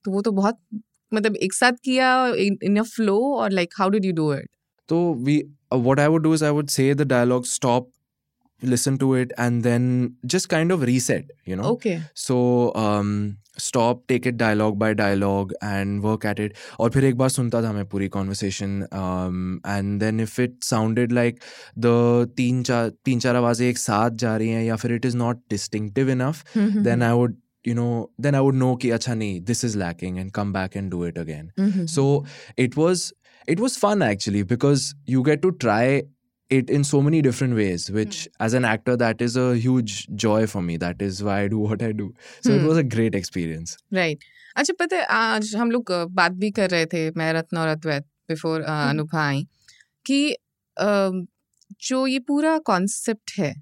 तो 0.05 0.11
वो 0.11 0.21
तो 0.21 0.31
बहुत 0.31 0.59
मतलब 1.13 1.35
एक 1.35 1.53
साथ 1.53 1.71
किया 1.71 2.27
इन 2.63 2.77
अ 2.79 2.83
फ्लो 2.83 3.17
और 3.35 3.51
like 3.51 3.73
how 3.79 3.89
did 3.89 4.05
you 4.05 4.13
do 4.13 4.33
it 4.33 4.49
तो 4.89 5.13
we 5.13 5.37
what 5.73 5.99
I 5.99 6.07
would 6.07 6.23
do 6.23 6.33
is 6.33 6.45
I 6.45 6.51
would 6.51 6.67
say 6.67 6.93
the 6.93 7.01
dialogue 7.01 7.45
stop 7.45 7.91
listen 8.62 8.98
to 8.98 9.14
it, 9.14 9.32
and 9.36 9.62
then 9.62 9.86
just 10.34 10.48
kind 10.48 10.72
of 10.72 10.82
reset. 10.82 11.24
You 11.46 11.56
know. 11.56 11.70
Okay 11.72 11.96
So 12.26 12.36
um, 12.82 13.10
stop, 13.64 14.06
take 14.12 14.26
it 14.30 14.36
dialogue 14.42 14.78
by 14.78 14.94
dialogue, 15.00 15.52
and 15.70 16.02
work 16.02 16.24
at 16.30 16.40
it. 16.44 16.56
और 16.80 16.90
फिर 16.90 17.04
एक 17.04 17.16
बार 17.16 17.28
सुनता 17.28 17.62
था 17.62 17.72
मैं 17.72 17.84
पूरी 17.94 18.08
conversation, 18.16 18.76
um, 19.02 19.60
and 19.74 20.04
then 20.04 20.20
if 20.26 20.38
it 20.46 20.56
sounded 20.70 21.12
like 21.20 21.42
the 21.86 21.94
तीन 22.36 22.62
चार 22.70 22.88
तीन 23.04 23.20
चार 23.26 23.36
आवाजें 23.36 23.66
एक 23.68 23.78
साथ 23.78 24.10
जा 24.24 24.36
रही 24.36 24.48
हैं 24.48 24.64
या 24.64 24.76
फिर 24.84 24.98
it 24.98 25.10
is 25.10 25.18
not 25.24 25.42
distinctive 25.56 26.14
enough, 26.18 26.42
Hmm. 26.54 26.82
then 26.88 27.06
I 27.10 27.12
would 27.20 27.36
you 27.72 27.74
know 27.80 27.90
then 28.28 28.40
I 28.40 28.42
would 28.46 28.58
know 28.62 28.72
कि 28.80 28.90
अच्छा 28.98 29.14
नहीं 29.14 29.44
this 29.52 29.62
is 29.70 29.76
lacking 29.84 30.18
and 30.24 30.32
come 30.40 30.56
back 30.58 30.74
and 30.80 30.90
do 30.96 31.04
it 31.10 31.20
again. 31.26 31.52
Hmm. 31.60 31.86
So 31.98 32.08
it 32.66 32.76
was 32.82 33.06
it 33.54 33.60
was 33.66 33.76
fun 33.84 34.02
actually 34.10 34.42
because 34.56 34.88
you 35.14 35.22
get 35.30 35.42
to 35.46 35.52
try 35.66 35.84
it 36.49 36.69
in 36.69 36.83
so 36.83 37.01
many 37.01 37.21
different 37.21 37.55
ways 37.55 37.91
which 37.91 38.17
mm. 38.17 38.27
as 38.39 38.53
an 38.53 38.65
actor 38.65 38.95
that 38.97 39.21
is 39.21 39.35
a 39.35 39.55
huge 39.55 40.07
joy 40.15 40.47
for 40.47 40.61
me 40.61 40.77
that 40.77 41.01
is 41.01 41.23
why 41.23 41.41
i 41.41 41.47
do 41.47 41.59
what 41.69 41.81
i 41.81 41.91
do 41.91 42.13
so 42.41 42.51
mm. 42.51 42.55
it 42.55 42.61
Hmm. 42.61 42.67
was 42.67 42.77
a 42.77 42.83
great 42.83 43.15
experience 43.15 43.77
right 43.93 44.23
अच्छा 44.55 44.73
पता 44.79 44.97
है 44.97 45.03
आज 45.03 45.55
हम 45.55 45.71
लोग 45.71 45.91
बात 45.91 46.31
भी 46.31 46.51
कर 46.51 46.69
रहे 46.69 46.85
थे 46.85 47.11
मैं 47.11 47.33
रत्न 47.33 47.57
और 47.57 47.67
अद्वैत 47.67 48.03
बिफोर 48.29 48.61
अनुभा 48.61 49.27
आई 49.27 49.47
कि 50.05 50.35
जो 51.81 52.07
ये 52.07 52.19
पूरा 52.19 52.57
कॉन्सेप्ट 52.57 53.31
है 53.37 53.55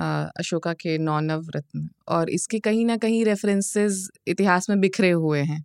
अशोका 0.00 0.72
के 0.72 0.98
नौ 0.98 1.20
रत्न 1.56 1.88
और 2.08 2.30
इसके 2.30 2.58
कहीं 2.58 2.86
ना 2.86 2.96
कहीं 2.96 3.24
रेफरेंसेस 3.24 4.08
इतिहास 4.28 4.70
में 4.70 4.80
बिखरे 4.80 5.10
हुए 5.10 5.40
हैं 5.40 5.64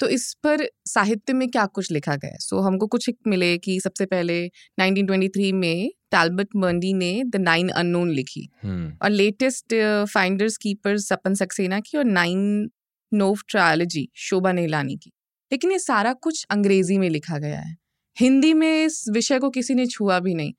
तो 0.00 0.08
इस 0.08 0.34
पर 0.34 0.68
साहित्य 0.86 1.32
में 1.32 1.50
क्या 1.50 1.66
कुछ 1.66 1.90
लिखा 1.92 2.16
गया 2.16 2.30
है 2.30 2.38
सो 2.40 2.60
हमको 2.60 2.86
कुछ 2.86 3.10
मिले 3.26 3.58
कि 3.58 3.80
सबसे 3.80 4.06
पहले 4.06 4.50
1923 4.80 5.52
में 5.52 5.90
टालबट 6.12 6.48
मंडी 6.56 6.92
ने 6.92 7.22
द 7.24 7.36
नाइन 7.36 7.68
अननोन 7.68 8.10
लिखी। 8.10 8.48
hmm. 8.66 9.02
और 9.02 9.10
latest 9.10 9.74
finders 10.14 10.56
keepers 10.56 11.08
Sapan 11.08 11.34
Saxena 11.34 11.80
की 11.80 11.98
और 11.98 12.04
नाइन 12.04 12.68
नोव 13.12 13.38
ट्रायोलॉजी 13.48 14.08
शोभा 14.14 14.52
नेलानी 14.52 14.96
की। 14.96 15.12
लेकिन 15.52 15.72
ये 15.72 15.78
सारा 15.78 16.12
कुछ 16.12 16.46
अंग्रेज़ी 16.50 16.98
में 16.98 17.08
लिखा 17.10 17.38
गया 17.38 17.60
है। 17.60 17.76
हिंदी 18.16 18.54
में 18.54 18.84
इस 18.84 19.04
विषय 19.10 19.38
को 19.38 19.50
किसी 19.50 19.74
ने 19.74 19.86
छुआ 19.86 20.18
भी 20.20 20.34
नहीं। 20.34 20.52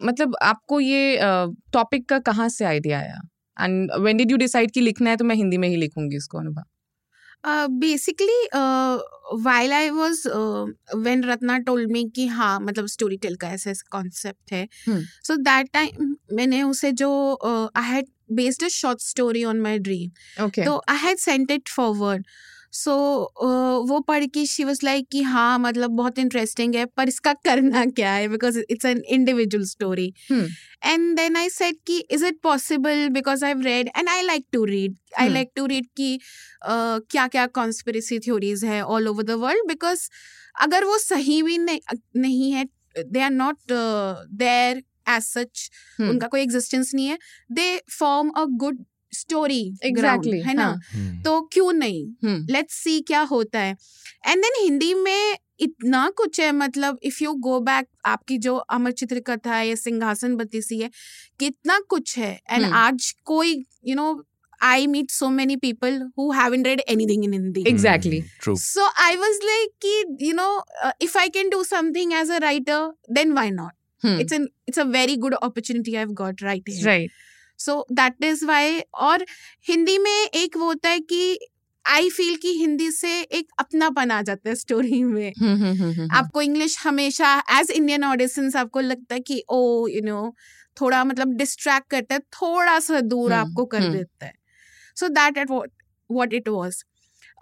मतलब 0.00 0.36
आपको 0.42 0.80
ये 0.80 1.18
टॉपिक 1.72 2.08
का 2.08 2.18
कहाँ 2.18 2.48
से 2.48 2.64
आइडिया 2.64 2.98
आया? 2.98 3.20
And 3.60 3.90
when 4.00 4.16
did 4.16 4.30
you 4.30 4.36
decide 4.36 4.70
कि 4.70 4.80
लिखना 4.80 5.10
है 5.10 5.16
तो 5.16 5.24
मैं 5.24 5.36
हिंदी 5.36 5.58
में 5.58 5.68
ही 5.68 5.76
लिखूँगी 5.76 6.16
इसको 6.16 6.38
Anubhav? 6.38 6.62
Basically 7.46 8.48
while 9.42 9.72
I 9.72 9.90
was 9.90 10.26
when 10.96 11.24
Ratna 11.24 11.58
told 11.58 11.90
me 11.92 12.04
कि 12.16 12.26
हाँ 12.26 12.58
मतलब 12.60 12.86
स्टोरी 12.86 13.16
टेल 13.16 13.36
का 13.36 13.48
ऐसा 13.48 13.72
कॉन्सेप्ट 13.90 14.52
है 14.52 14.68
सो 15.26 15.36
दैट 15.36 15.70
टाइम 15.72 16.16
मैंने 16.32 16.62
उसे 16.62 16.92
जो 16.92 17.10
I 17.76 17.84
had 17.84 18.06
based 18.32 18.64
a 18.64 18.68
short 18.68 19.00
story 19.00 19.44
on 19.44 19.60
my 19.60 19.78
dream 19.78 20.44
तो 20.64 20.82
I 20.88 20.98
had 20.98 21.18
sent 21.18 21.50
it 21.50 21.68
forward 21.68 22.26
so 22.76 22.92
uh, 23.42 23.88
वो 23.90 24.00
पढ़ 24.00 24.24
के 24.26 24.44
शी 24.46 24.64
वॉज़ 24.64 24.80
लाइक 24.84 25.08
कि 25.12 25.22
हाँ 25.22 25.58
मतलब 25.58 25.90
बहुत 25.90 26.18
इंटरेस्टिंग 26.18 26.74
है 26.74 26.84
पर 26.86 27.08
इसका 27.08 27.32
करना 27.44 27.84
क्या 27.96 28.12
है? 28.12 28.28
Because 28.28 28.58
it's 28.70 28.84
an 28.84 29.02
individual 29.08 29.64
story 29.64 30.12
and 30.32 31.16
then 31.16 31.36
I 31.36 31.48
said 31.48 31.78
कि 31.86 31.98
is 32.10 32.24
it 32.26 32.40
possible 32.42 33.08
because 33.08 33.44
I 33.44 33.54
read 33.60 33.90
and 33.96 34.08
I 34.08 34.22
like 34.22 34.46
to 34.52 34.64
read 34.64 34.96
I 35.18 35.28
like 35.28 35.50
to 35.56 35.66
read 35.66 35.86
कि 35.96 36.18
क्या 36.66 37.26
क्या 37.28 37.46
कॉन्स्परेसी 37.46 38.18
थ्योरीज 38.18 38.64
है 38.64 38.82
all 38.84 39.08
over 39.08 39.22
the 39.22 39.30
world 39.30 39.68
because 39.68 40.08
अगर 40.60 40.84
वो 40.84 40.98
सही 40.98 41.42
भी 41.42 41.58
नहीं 41.58 41.80
नहीं 42.16 42.52
है 42.52 42.64
they 42.98 43.20
are 43.20 43.30
not 43.30 43.72
there 44.34 44.82
as 45.08 45.22
such 45.22 45.70
उनका 46.00 46.26
कोई 46.26 46.40
एग्जिस्टेंस 46.40 46.94
नहीं 46.94 47.06
है. 47.06 47.18
They 47.52 47.82
form 47.98 48.30
a 48.30 48.44
good 48.44 48.84
story 49.16 49.62
exactly 49.84 50.40
है 50.40 50.54
ना? 50.54 50.64
हाँ. 50.64 50.76
Hmm. 50.92 51.24
तो 51.24 51.40
क्यों 51.52 51.72
नहीं? 51.72 52.04
Hmm. 52.24 52.38
लेट्स 52.50 52.74
सी 52.84 53.00
क्या 53.08 53.20
होता 53.32 53.58
है. 53.58 53.76
एंड 54.26 54.42
देन 54.42 54.62
हिंदी 54.62 54.92
में 54.94 55.36
इतना 55.60 56.08
कुछ 56.16 56.40
है 56.40 56.52
मतलब 56.52 56.98
इफ़ 57.02 57.22
यू 57.24 57.32
गो 57.42 57.58
बैक 57.66 57.86
आपकी 58.06 58.38
जो 58.38 58.56
अमर 58.56 58.92
चित्र 58.92 59.20
कथा 59.26 59.54
है 59.56 59.76
सिंहासन 59.76 60.36
बतीसी 60.36 60.80
है 60.80 60.90
कितना 61.40 61.78
कुछ 61.88 62.16
है. 62.18 62.32
And 62.50 62.64
hmm. 62.64 62.74
आज 62.74 63.10
कोई 63.24 63.62
you 63.86 63.94
know 63.96 64.24
I 64.64 64.86
meet 64.86 65.10
so 65.10 65.28
many 65.30 65.56
people 65.62 66.00
who 66.18 66.30
haven't 66.54 66.64
read 66.64 66.80
anything 66.88 67.24
in 67.24 67.32
Hindi 67.32 67.64
exactly 67.68 68.20
true 68.42 68.54
so 68.58 68.86
I 69.02 69.16
was 69.16 69.38
like 69.44 69.70
कि 69.84 70.26
you 70.26 70.34
know 70.34 70.46
if 71.02 71.18
I 71.18 71.28
can 71.28 71.48
do 71.50 71.62
something 71.64 72.12
as 72.20 72.30
a 72.30 72.38
writer 72.44 72.92
then 73.14 73.32
why 73.32 73.50
not 73.50 74.20
it's 74.20 74.32
an 74.32 74.48
it's 74.68 74.78
a 74.78 74.84
very 74.90 75.16
good 75.16 75.34
opportunity 75.34 75.94
I 75.94 75.98
have 75.98 76.12
got 76.20 76.42
writing 76.42 76.84
right 76.86 77.10
so 77.58 77.86
that 77.92 78.24
is 78.24 78.44
why 78.46 78.80
और 78.94 79.24
हिंदी 79.68 79.98
में 79.98 80.10
एक 80.12 80.56
वो 80.56 80.64
होता 80.64 80.88
है 80.88 81.00
कि 81.00 81.38
आई 81.84 82.08
feel 82.10 82.36
कि 82.36 82.52
हिंदी 82.58 82.90
से 82.90 83.20
एक 83.22 83.48
अपनापन 83.58 84.10
आ 84.10 84.22
जाता 84.22 84.48
है 84.48 84.54
स्टोरी 84.54 85.02
में। 85.04 85.32
हम्म, 85.40 85.54
हम्म, 85.64 85.82
हम्म, 85.82 86.08
आपको 86.12 86.42
इंग्लिश 86.42 86.78
हमेशा 86.84 87.34
एज 87.60 87.70
इंडियन 87.70 88.04
ऑडियंस 88.04 88.56
आपको 88.56 88.80
लगता 88.80 89.14
है 89.14 89.20
कि 89.20 89.42
ओ 89.50 89.86
यू 89.88 90.00
नो 90.04 90.34
थोड़ा 90.80 91.04
मतलब 91.04 91.34
डिस्ट्रैक्ट 91.36 91.90
करता 91.90 92.14
है 92.14 92.20
थोड़ा 92.20 92.78
सा 92.80 93.00
दूर 93.00 93.32
आपको 93.32 93.64
कर 93.66 93.80
देता 93.92 94.26
है। 94.26 94.32
So 94.96 95.08
that 95.08 95.38
at 95.38 95.50
what 96.10 96.34
it 96.34 96.48
was 96.48 96.82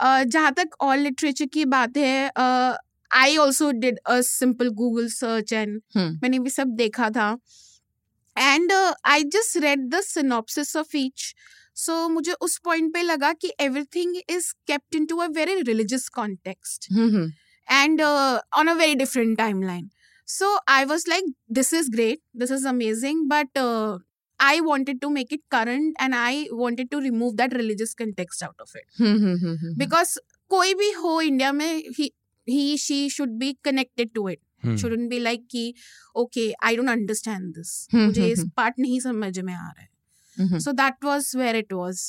जहाँ 0.03 0.53
तक 0.53 0.69
ऑल 0.81 0.99
लिटरेचर 0.99 1.47
की 1.47 1.65
बात 1.65 1.97
है 1.97 2.31
I 3.11 3.37
also 3.37 3.71
did 3.73 3.99
a 4.07 4.21
simple 4.21 4.69
Google 4.75 5.09
search 5.09 5.53
and 5.53 5.81
मैंने 6.23 6.39
भी 6.39 6.51
सब 6.51 6.69
देखा 6.77 7.11
था। 7.11 7.37
And 8.37 8.73
I 8.73 9.25
just 9.37 9.57
read 9.65 9.89
the 9.95 10.01
synopsis 10.05 10.77
of 10.77 10.97
each 10.97 11.35
so 11.77 12.09
मुझे 12.09 12.33
उस 12.47 12.59
पॉइंट 12.65 12.93
पे 12.95 13.03
लगा 13.03 13.33
कि 13.33 13.53
everything 13.61 14.17
is 14.31 14.53
kept 14.67 14.95
into 15.07 15.17
a 15.17 15.27
very 15.37 15.61
religious 15.61 16.09
context 16.15 16.89
and 17.69 18.03
on 18.03 18.69
a 18.69 18.75
very 18.75 18.95
different 18.95 19.37
timeline 19.63 19.91
so 20.29 20.57
I 20.69 20.85
was 20.85 21.09
like 21.09 21.35
this 21.53 21.73
is 21.75 21.91
great 21.91 22.21
this 22.37 22.51
is 22.51 22.67
amazing 22.69 23.29
but 23.29 23.59
I 24.41 24.61
wanted 24.61 25.01
to 25.03 25.11
make 25.11 25.33
it 25.33 25.41
current 25.51 25.97
and 25.99 26.15
I 26.15 26.49
wanted 26.51 26.91
to 26.91 26.99
remove 27.01 27.37
that 27.37 27.53
religious 27.53 27.95
context 27.95 28.43
out 28.43 28.57
of 28.61 28.71
it. 28.75 28.85
because 29.79 30.19
कोई 30.51 30.75
भी 30.75 30.91
हो 30.93 31.21
India 31.21 31.53
में 31.53 31.83
he, 31.99 32.11
he 32.49 32.77
she 32.77 33.09
should 33.09 33.39
be 33.39 33.57
connected 33.65 34.15
to 34.15 34.27
it. 34.29 34.41
Shouldn't 34.79 35.09
be 35.09 35.19
like 35.19 35.47
कि 35.51 35.75
okay 36.17 36.53
I 36.65 36.77
don't 36.77 36.89
understand 36.89 37.53
this 37.55 37.95
मुझे 37.95 38.27
इस 38.29 38.45
part 38.57 38.79
नहीं 38.79 39.01
समझ 39.01 39.39
में 39.39 39.55
आ 39.55 39.69
रहा 39.69 39.83
है। 39.83 40.59
So 40.61 40.73
that 40.73 41.05
was 41.05 41.33
where 41.37 41.57
it 41.57 41.73
was 41.73 42.03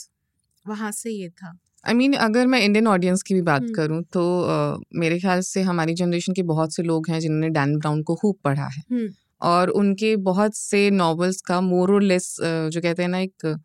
वहाँ 0.65 0.91
से 0.91 1.12
ये 1.12 1.29
था। 1.29 1.57
आई 1.85 1.93
I 1.93 1.97
मीन 1.97 2.12
mean, 2.12 2.24
अगर 2.24 2.47
मैं 2.47 2.59
इंडियन 2.62 2.88
ऑडियंस 2.88 3.21
की 3.24 3.33
भी 3.33 3.41
बात 3.41 3.62
hmm. 3.62 3.75
करूँ 3.75 4.01
तो 4.13 4.21
uh, 4.43 4.83
मेरे 4.95 5.19
ख्याल 5.19 5.41
से 5.41 5.62
हमारी 5.62 5.93
जनरेशन 5.93 6.33
के 6.33 6.43
बहुत 6.43 6.75
से 6.75 6.83
लोग 6.83 7.09
हैं 7.09 7.19
जिन्होंने 7.19 7.50
डैन 7.50 7.77
ब्राउन 7.77 8.01
को 8.03 8.15
खूब 8.15 8.35
पढ़ा 8.43 8.67
है। 8.67 8.83
Hmm. 8.83 9.13
और 9.41 9.69
उनके 9.69 10.15
बहुत 10.15 10.55
से 10.55 10.89
नॉवेल्स 10.91 11.41
का 11.41 11.59
मोर 11.62 11.91
और 11.93 12.01
लेस 12.01 12.35
जो 12.41 12.81
कहते 12.81 13.01
हैं 13.01 13.09
ना 13.09 13.19
एक 13.19 13.55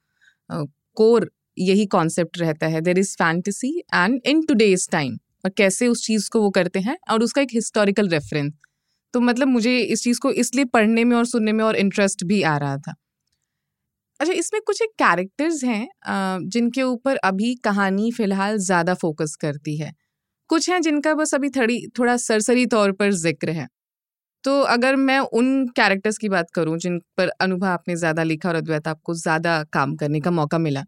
कोर 0.97 1.25
uh, 1.25 1.31
यही 1.59 1.87
कॉन्सेप्ट 1.87 2.39
रहता 2.39 2.67
है। 2.67 2.81
There 2.81 2.99
is 2.99 3.15
fantasy 3.15 3.77
and 3.79 4.21
in 4.27 4.43
today's 4.47 4.89
time 4.91 5.19
और 5.45 5.51
कैसे 5.57 5.89
उस 5.89 6.07
चीज़ 6.07 6.29
को 6.31 6.41
वो 6.43 6.51
करते 6.51 6.81
हैं 6.81 6.97
और 7.11 7.23
उसका 7.23 7.43
एक 7.43 7.49
हिस्टोरिकल 7.55 8.09
रेफरेंस 8.09 8.53
तो 9.15 9.21
मतलब 9.21 9.49
मुझे 9.49 9.79
इस 9.79 10.03
चीज़ 10.03 10.21
को 10.21 10.31
इसलिए 10.33 10.65
पढ़ने 10.65 11.05
में 11.05 11.17
और 11.17 11.27
सुनने 11.27 11.53
में 11.53 11.65
और 11.65 11.77
इंटरेस्ट 11.77 12.25
भी 12.25 12.43
आ 12.43 12.57
रहा 12.57 12.77
था 12.79 12.95
अच्छा 14.21 14.33
इसमें 14.33 14.61
कुछ 14.67 14.83
एक 14.83 14.91
कैरेक्टर्स 14.99 15.63
हैं 15.65 15.89
जिनके 16.49 16.83
ऊपर 16.83 17.17
अभी 17.25 17.55
कहानी 17.65 18.11
फ़िलहाल 18.13 18.57
ज़्यादा 18.59 18.95
फोकस 18.95 19.37
करती 19.41 19.77
है 19.77 19.93
कुछ 20.51 20.69
हैं 20.71 20.81
जिनका 20.83 21.15
बस 21.15 21.35
अभी 21.35 21.49
थोड़ी, 21.51 21.87
थोड़ा 21.99 22.17
सरसरी 22.17 22.67
तौर 22.67 22.93
पर 22.93 23.13
ज़िक्र 23.13 23.51
है 23.51 23.67
तो 24.45 24.61
अगर 24.69 24.97
मैं 24.97 25.19
उन 25.21 25.67
कैरेक्टर्स 25.69 26.19
की 26.19 26.29
बात 26.29 26.51
करूँ, 26.55 26.77
जिन 26.79 26.99
पर 27.17 27.29
अनुभव 27.41 27.67
आपने 27.67 27.97
ज़्यादा 27.97 28.23
लिखा 28.23 28.49
और 28.49 28.55
अद्वैत 28.55 28.89
आपको 28.89 29.15
ज़्यादा 29.15 29.63
काम 29.73 29.95
करने 29.97 30.21
का 30.21 30.31
मौका 30.33 30.59
मिला 30.59 30.85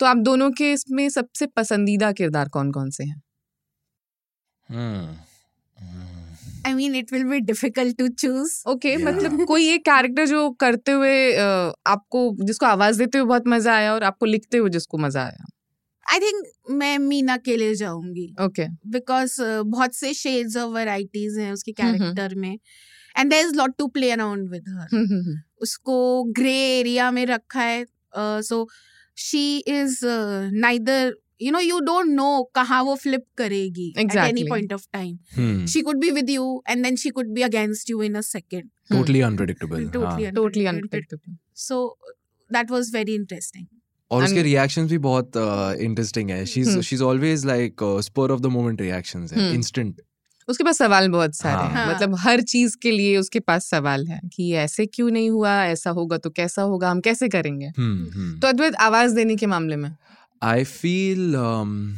तो 0.00 0.06
आप 0.06 0.16
दोनों 0.18 0.50
के 0.52 0.72
इसमें 0.72 1.08
सबसे 1.10 1.46
पसंदीदा 1.48 2.12
किरदार 2.12 2.48
कौन 2.48 2.72
कौन 2.72 2.90
से 2.90 3.04
हैं. 3.04 3.22
Hmm. 4.68 5.35
I 6.66 6.74
mean 6.74 6.94
it 6.94 7.12
will 7.12 7.24
be 7.24 7.40
difficult 7.42 7.96
to 7.98 8.08
choose 8.20 8.52
okay 8.68 8.96
मतलब 9.04 9.44
कोई 9.46 9.68
एक 9.70 9.84
कैरेक्टर 9.84 10.26
जो 10.26 10.48
करते 10.60 10.92
हुए 10.92 11.12
आपको 11.88 12.30
जिसको 12.42 12.66
आवाज़ 12.66 12.98
देते 12.98 13.18
हुए 13.18 13.26
बहुत 13.28 13.48
मज़ा 13.48 13.74
आया 13.74 13.92
और 13.94 14.04
आपको 14.04 14.26
लिखते 14.26 14.58
हुए 14.58 14.70
जिसको 14.70 14.98
मज़ा 14.98 15.22
आया? 15.22 15.46
आई 16.06 16.18
थिंक 16.20 16.44
मैं 16.70 16.98
मीना 16.98 17.36
के 17.36 17.56
लिए 17.56 17.74
जाऊँगी। 17.74 18.34
ओके 18.42 18.66
बिकॉज़ 18.88 19.36
बहुत 19.66 19.94
से 19.94 20.12
शेड्स 20.14 20.56
ऑफ़ 20.56 20.72
वैरायटीज 20.74 21.38
हैं 21.38 21.52
उसके 21.52 21.72
कैरेक्टर 21.72 22.34
में। 22.34 22.58
And 23.16 23.30
there 23.30 23.46
is 23.46 23.54
lot 23.56 23.76
to 23.78 23.86
play 23.88 24.10
around 24.10 24.50
with 24.50 24.64
her 24.70 25.42
उसको 25.62 25.98
ग्रे 26.32 26.56
एरिया 26.78 27.10
में 27.10 27.24
रखा 27.26 27.62
है। 27.62 27.84
So 28.16 28.66
she 29.18 29.58
is 29.58 29.98
neither 30.04 31.14
you 31.40 31.52
know 31.52 31.60
you 31.60 31.78
don't 31.80 32.06
know 32.06 32.42
कहाँ 32.54 32.82
वो 32.82 32.94
फ्लिप 32.94 33.24
करेगी 33.38 33.88
at 33.98 34.16
any 34.16 34.44
point 34.48 34.72
of 34.72 34.86
time 34.92 35.66
she 35.66 35.80
could 35.80 35.96
be 35.96 36.10
with 36.10 36.30
you 36.30 36.62
and 36.68 36.84
then 36.84 36.96
she 36.96 37.10
could 37.10 37.28
be 37.28 37.42
against 37.42 37.90
you 37.90 38.02
in 38.02 38.14
a 38.14 38.20
second 38.20 38.68
totally 38.90 39.20
unpredictable 39.20 39.88
totally 40.34 40.66
unpredictable 40.66 41.36
so 41.56 41.98
that 42.50 42.70
was 42.70 42.94
very 42.94 43.14
interesting 43.14 43.66
और 44.10 44.24
उसके 44.24 44.42
reactions 44.42 44.90
भी 44.90 44.98
बहुत 45.04 45.36
interesting 45.36 46.30
है. 46.30 46.44
She 46.46 46.60
is 46.60 46.80
she 46.80 46.96
is 46.96 47.02
always 47.02 47.46
like 47.46 47.76
spur 48.02 48.30
of 48.30 48.40
the 48.40 48.46
moment 48.46 48.80
reactions 48.80 49.32
है. 49.32 49.54
Instant 49.54 50.00
उसके 50.48 50.64
पास 50.64 50.78
सवाल 50.78 51.08
बहुत 51.08 51.34
सारे 51.34 51.54
हाँ। 51.54 51.84
हैं. 51.84 51.94
मतलब 51.94 52.14
हर 52.18 52.40
चीज़ 52.42 52.76
के 52.82 52.90
लिए 52.90 53.16
उसके 53.16 53.40
पास 53.40 53.64
सवाल 53.70 54.06
है 54.06 54.20
कि 54.34 54.52
ऐसे 54.54 54.86
क्यों 54.86 55.10
नहीं 55.10 55.30
हुआ? 55.30 55.54
ऐसा 55.64 55.90
होगा 55.90 56.18
तो 56.18 56.30
कैसा 56.30 56.62
होगा? 56.62 56.90
हम 56.90 57.00
कैसे 57.00 57.28
करेंगे? 57.28 57.66
हुँ, 57.78 58.10
हुँ. 58.10 58.38
तो 58.40 58.48
अद्वैत 58.48 58.74
आवाज़ 58.80 59.14
देने 59.14 59.36
के 59.36 59.46
मामले 59.46 59.76
में। 59.76 59.90
I 60.42 60.64
feel 60.64 61.36
um, 61.36 61.96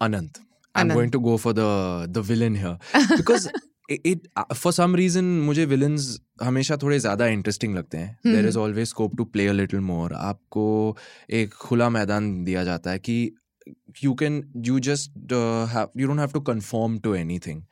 Anant. 0.00 0.40
I'm 0.74 0.88
going 0.88 1.10
to 1.10 1.20
go 1.20 1.36
for 1.38 1.52
the 1.52 2.06
the 2.10 2.22
villain 2.22 2.54
here. 2.54 2.78
Because 3.16 3.48
it, 3.88 4.26
uh, 4.36 4.54
for 4.54 4.72
some 4.72 4.94
reason 4.94 5.24
मुझे 5.46 5.66
villains 5.66 6.08
हमेशा 6.42 6.76
थोड़े 6.76 6.98
ज़्यादा 6.98 7.26
इंटरेस्टिंग 7.26 7.76
लगते 7.76 7.98
हैं। 7.98 8.18
There 8.26 8.46
is 8.46 8.58
always 8.58 8.88
scope 8.88 9.16
to 9.16 9.24
play 9.24 9.46
a 9.46 9.52
little 9.52 9.80
more 9.80 10.12
आपको 10.12 10.96
एक 11.30 11.54
खुला 11.54 11.88
मैदान 11.88 12.44
दिया 12.44 12.64
जाता 12.64 12.90
है 12.90 12.98
कि 12.98 13.32
you 14.04 14.14
can 14.14 14.42
you 14.66 14.78
just 14.80 15.10
you 15.96 16.06
don't 16.06 16.18
have 16.18 16.30
to 16.34 16.40
conform 16.40 16.98
to 16.98 17.14
anything 17.14 17.62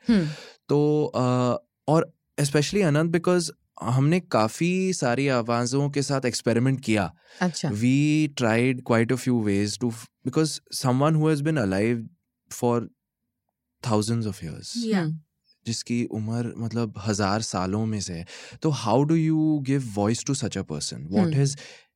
तो 0.69 1.11
uh, 1.15 1.57
और 1.87 2.11
स्पेशली 2.43 2.81
अनंत 2.81 3.11
बिकॉज़ 3.11 3.51
हमने 3.77 4.19
काफ़ी 4.31 4.93
सारी 4.93 5.27
आवाजों 5.27 5.89
के 5.89 6.01
साथ 6.01 6.25
एक्सपेरिमेंट 6.25 6.79
किया। 6.81 7.11
अच्छा। 7.41 7.69
We 7.69 8.27
tried 8.37 8.81
quite 8.87 9.11
a 9.11 9.15
few 9.15 9.41
ways 9.43 9.77
too 9.79 9.89
because 9.89 10.59
someone 10.73 11.15
who 11.15 11.29
has 11.29 11.43
been 11.43 11.57
alive 11.57 12.07
for 12.51 12.89
thousands 13.83 14.27
of 14.27 14.43
years 14.45 14.73
जिसकी 15.65 16.03
उम्र 16.13 16.53
मतलब 16.57 16.93
हज़ार 17.05 17.41
सालों 17.41 17.85
में 17.85 17.99
से 18.01 18.13
है 18.13 18.25
तो 18.61 18.69
how 18.81 19.03
do 19.03 19.15
you 19.15 19.59
give 19.65 19.91
voice 19.95 20.23
to 20.25 20.33
such 20.33 20.57
a 20.57 20.61
person 20.63 21.07
what 21.11 21.33
is 21.35 21.55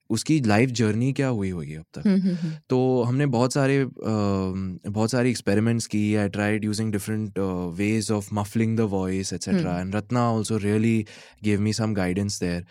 उसकी 0.09 0.39
लाइफ 0.41 0.69
जर्नी 0.79 1.11
क्या 1.13 1.27
हुई 1.27 1.49
होगी 1.49 1.75
अब 1.75 1.85
तक? 1.93 2.07
हम्म, 2.07 2.21
हम्म, 2.21 2.35
हम्म, 2.35 2.53
तो 2.69 3.03
हमने 3.03 3.25
बहुत 3.35 3.53
सारे 3.53 3.85
बहुत 3.99 5.11
सारे 5.11 5.29
एक्सपेरिमेंट्स 5.29 5.87
की 5.87 6.03
I 6.15 6.29
tried 6.29 6.65
using 6.65 6.91
different 6.91 7.39
ways 7.77 8.11
of 8.11 8.29
muffling 8.33 8.77
the 8.77 8.87
voice 8.91 9.33
etcetera. 9.33 9.79
And 9.79 9.95
Ratna 9.95 10.29
also 10.31 10.57
really 10.57 11.05
give 11.43 11.61
me 11.61 11.73
some 11.73 11.93
guidance 11.93 12.39
there 12.39 12.65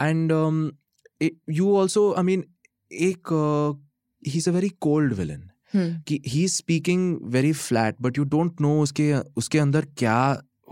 and 0.00 0.32
you 1.50 1.74
also 1.76 2.12
I 2.12 2.24
mean 2.24 2.44
एक 2.90 3.32
he 4.22 4.38
is 4.38 4.48
a 4.50 4.52
very 4.52 4.68
cold 4.80 5.12
villain 5.14 5.48
कि 6.08 6.20
he 6.26 6.42
is 6.44 6.54
speaking 6.54 7.16
very 7.32 7.52
flat 7.52 7.96
but 8.02 8.18
you 8.18 8.24
don't 8.34 8.60
know 8.60 8.80
उसके 8.82 9.12
उसके 9.36 9.58
अंदर 9.58 9.86
क्या 9.98 10.18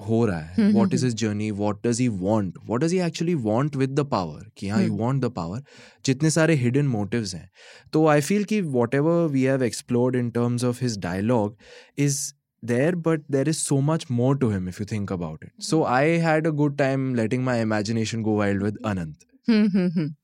हो 0.09 0.25
रहा 0.27 0.39
है. 0.41 0.71
What 0.73 0.95
is 0.95 1.05
his 1.05 1.15
journey 1.17 1.51
what 1.63 1.87
does 1.87 2.01
he 2.01 2.09
want 2.09 2.59
what 2.69 2.85
does 2.85 2.93
he 2.93 2.99
actually 3.01 3.35
want 3.49 3.77
with 3.77 3.91
the 3.91 4.05
power 4.11 4.51
कि 4.59 4.69
हाँ 4.69 4.83
यू। 4.83 4.93
वॉन्ट 4.97 5.25
द 5.25 5.31
पावर 5.33 5.63
जितने 6.07 6.31
सारे 6.31 6.55
हिडन 6.55 6.87
मोटिव्स 6.87 7.35
हैं. 7.35 7.49
तो 7.93 8.07
आई 8.07 8.21
फील 8.21 8.45
कि 8.45 8.61
whatever 8.95 9.27
we 9.33 9.43
have 9.43 9.63
explored 9.65 10.17
in 10.17 10.31
terms 10.31 10.65
of 10.65 10.83
his 10.83 10.99
dialogue 11.01 11.57
is 11.99 12.23
there 12.63 12.93
but 12.97 13.25
there 13.29 13.51
is 13.51 13.59
so 13.61 13.79
much 13.87 14.05
more 14.19 14.35
to 14.43 14.49
him 14.51 14.69
if 14.69 14.79
you 14.81 14.85
think 14.91 15.11
about 15.11 15.43
it. 15.47 15.51
So 15.65 15.81
i 15.95 16.05
had 16.19 16.47
a 16.47 16.53
good 16.53 16.77
time 16.79 17.03
letting 17.15 17.43
my 17.49 17.57
imagination 17.65 18.23
go 18.23 18.37
wild 18.39 18.63
with 18.67 18.79
anant. 18.93 19.27
Hmm, 19.49 19.67
hmm, 19.69 19.91
hmm. 19.97 20.15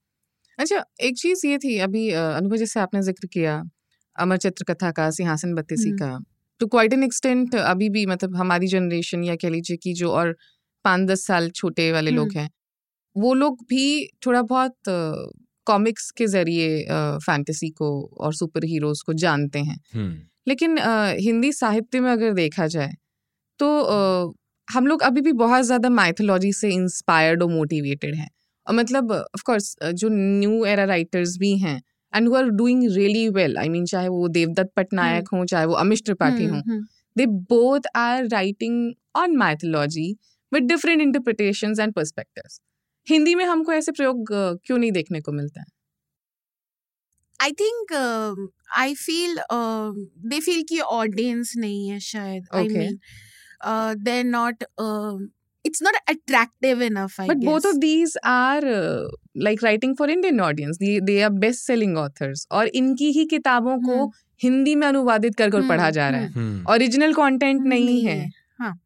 अच्छा 0.59 0.85
एक 1.01 1.17
चीज़ 1.19 1.47
ये 1.47 1.59
थी 1.59 1.77
अभी 1.79 2.09
अनुभव 2.11 2.57
जैसे 2.57 2.81
आपने 2.81 3.03
ज़िक्र 3.03 3.27
किया 3.33 3.63
अमर 4.17 4.37
चित्र 4.37 4.65
कथा 4.65 4.91
का 4.91 5.11
सिंहासन 5.11 5.55
बत्तीसी 5.55 5.89
हम्म। 5.89 5.99
का 5.99 6.19
टू 6.61 6.67
क्वाइट 6.67 6.93
एन 6.93 7.05
एक्सटेंट 7.05 7.55
अभी 7.55 7.89
भी 7.89 8.07
मतलब 8.07 8.37
हमारी 8.37 8.67
जनरेशन 8.67 9.25
या 9.25 9.37
कह 9.37 9.49
लीजिए 9.49 9.77
कि 9.77 9.93
जो 9.95 10.11
और 10.13 10.37
पाँच 10.85 11.09
दस 11.09 11.27
साल 11.27 11.51
छोटे 11.51 11.91
वाले 11.93 12.11
लोग 12.11 12.33
हैं 12.33 12.49
वो 13.17 13.35
लोग 13.35 13.59
भी 13.69 13.85
थोड़ा 14.27 14.43
बहुत 14.45 14.75
कॉमिक्स 15.67 16.11
के 16.11 16.27
ज़रिए 16.27 16.85
फैंटेसी 17.21 17.69
को 17.71 17.89
और 18.21 18.35
सुपर 18.35 18.65
हीरोज 18.65 19.03
को 19.03 19.13
जानते 19.15 19.59
हैं। 19.59 19.77
hmm. 19.77 20.13
लेकिन 20.49 20.79
हिंदी 21.21 21.53
साहित्य 21.53 22.01
में 22.01 22.11
अगर 22.13 22.33
देखा 22.35 22.67
जाए 22.67 22.93
तो 23.61 23.69
हम 24.69 24.87
लोग 24.87 25.03
अभी 25.03 25.21
भी 25.21 25.33
बहुत 25.35 25.65
ज़्यादा 25.65 25.89
माइथोलॉजी 25.91 26.53
से 26.53 26.71
इंस्पायर्ड 26.71 27.43
और 27.43 27.51
मोटिवेटेड 27.51 28.15
हैं। 28.15 28.29
और 28.67 28.75
मतलब 28.75 29.13
ऑफ़ 29.13 29.43
कोर्स 29.47 29.77
जो 29.95 30.09
न्यू 30.11 30.65
एरा 30.65 30.85
राइटर्स 30.85 31.37
भी 31.39 31.57
हैं 31.59 31.81
and 32.15 32.29
who 32.29 32.35
are 32.35 32.49
doing 32.61 32.83
really 32.95 33.29
well 33.29 33.57
I 33.59 33.69
mean 33.69 33.85
चाहे 33.85 34.09
वो 34.09 34.29
देवदत्त 34.29 34.73
पटनायक 34.77 35.29
हों 35.33 35.45
चाहे 35.45 35.67
वो 35.67 35.75
अमिश 35.75 36.03
त्रिपाठी 36.07 36.45
हों 36.45 36.61
हम्म, 36.61 36.85
they 37.17 37.27
both 37.27 37.87
are 37.97 38.27
writing 38.29 38.93
on 39.17 39.37
mythology 39.37 40.17
with 40.53 40.63
different 40.63 41.03
interpretations 41.03 41.79
and 41.81 41.93
perspectives 41.95 42.61
Hindi 43.07 43.35
में 43.35 43.45
हमको 43.45 43.73
ऐसे 43.73 43.93
प्रयोग 43.93 44.33
क्यों 44.33 44.79
नहीं 44.79 44.93
देखने 44.93 45.21
को 45.21 45.33
मिलता? 45.33 45.61
है 45.61 45.67
I 47.41 47.53
think 47.53 47.93
I 48.77 48.95
feel 48.95 49.39
they 50.31 50.41
feel 50.41 50.63
कि 50.69 50.79
ऑडियंस 50.81 51.53
नहीं 51.57 51.89
है 51.89 51.99
शायद 52.01 52.49
I 52.55 52.69
mean 52.69 52.99
they 54.05 54.23
not 54.23 54.65
it's 55.65 55.83
not 55.83 55.97
attractive 56.09 56.83
enough 56.83 57.21
I 57.21 57.27
But 57.29 57.39
guess. 57.39 57.51
both 57.51 57.67
of 57.71 57.81
these 57.81 58.17
are 58.31 58.73
uh, 58.73 59.09
like 59.47 59.63
writing 59.63 59.95
for 59.97 60.09
Indian 60.11 60.41
audience. 60.41 60.79
They, 60.79 60.93
they 61.03 61.17
are 61.23 61.33
best-selling 61.43 61.97
authors. 62.03 62.45
और 62.51 62.69
इनकी 62.83 63.11
ही 63.13 63.25
किताबों 63.33 63.77
को 63.81 63.95
हम्म। 63.95 64.11
हिंदी 64.41 64.75
में 64.75 64.87
अनुवादित 64.87 65.35
कर 65.35 65.51
कर 65.51 65.59
हम्म, 65.59 65.69
पढ़ा 65.69 65.91
जा 65.91 66.09
रहा 66.09 66.21
है 66.21 66.33
Hmm. 66.33 66.71
ओरिजिनल 66.71 67.15
कंटेंट 67.15 67.67
नहीं 67.67 68.01
है 68.05 68.19
हाँ 68.61 68.77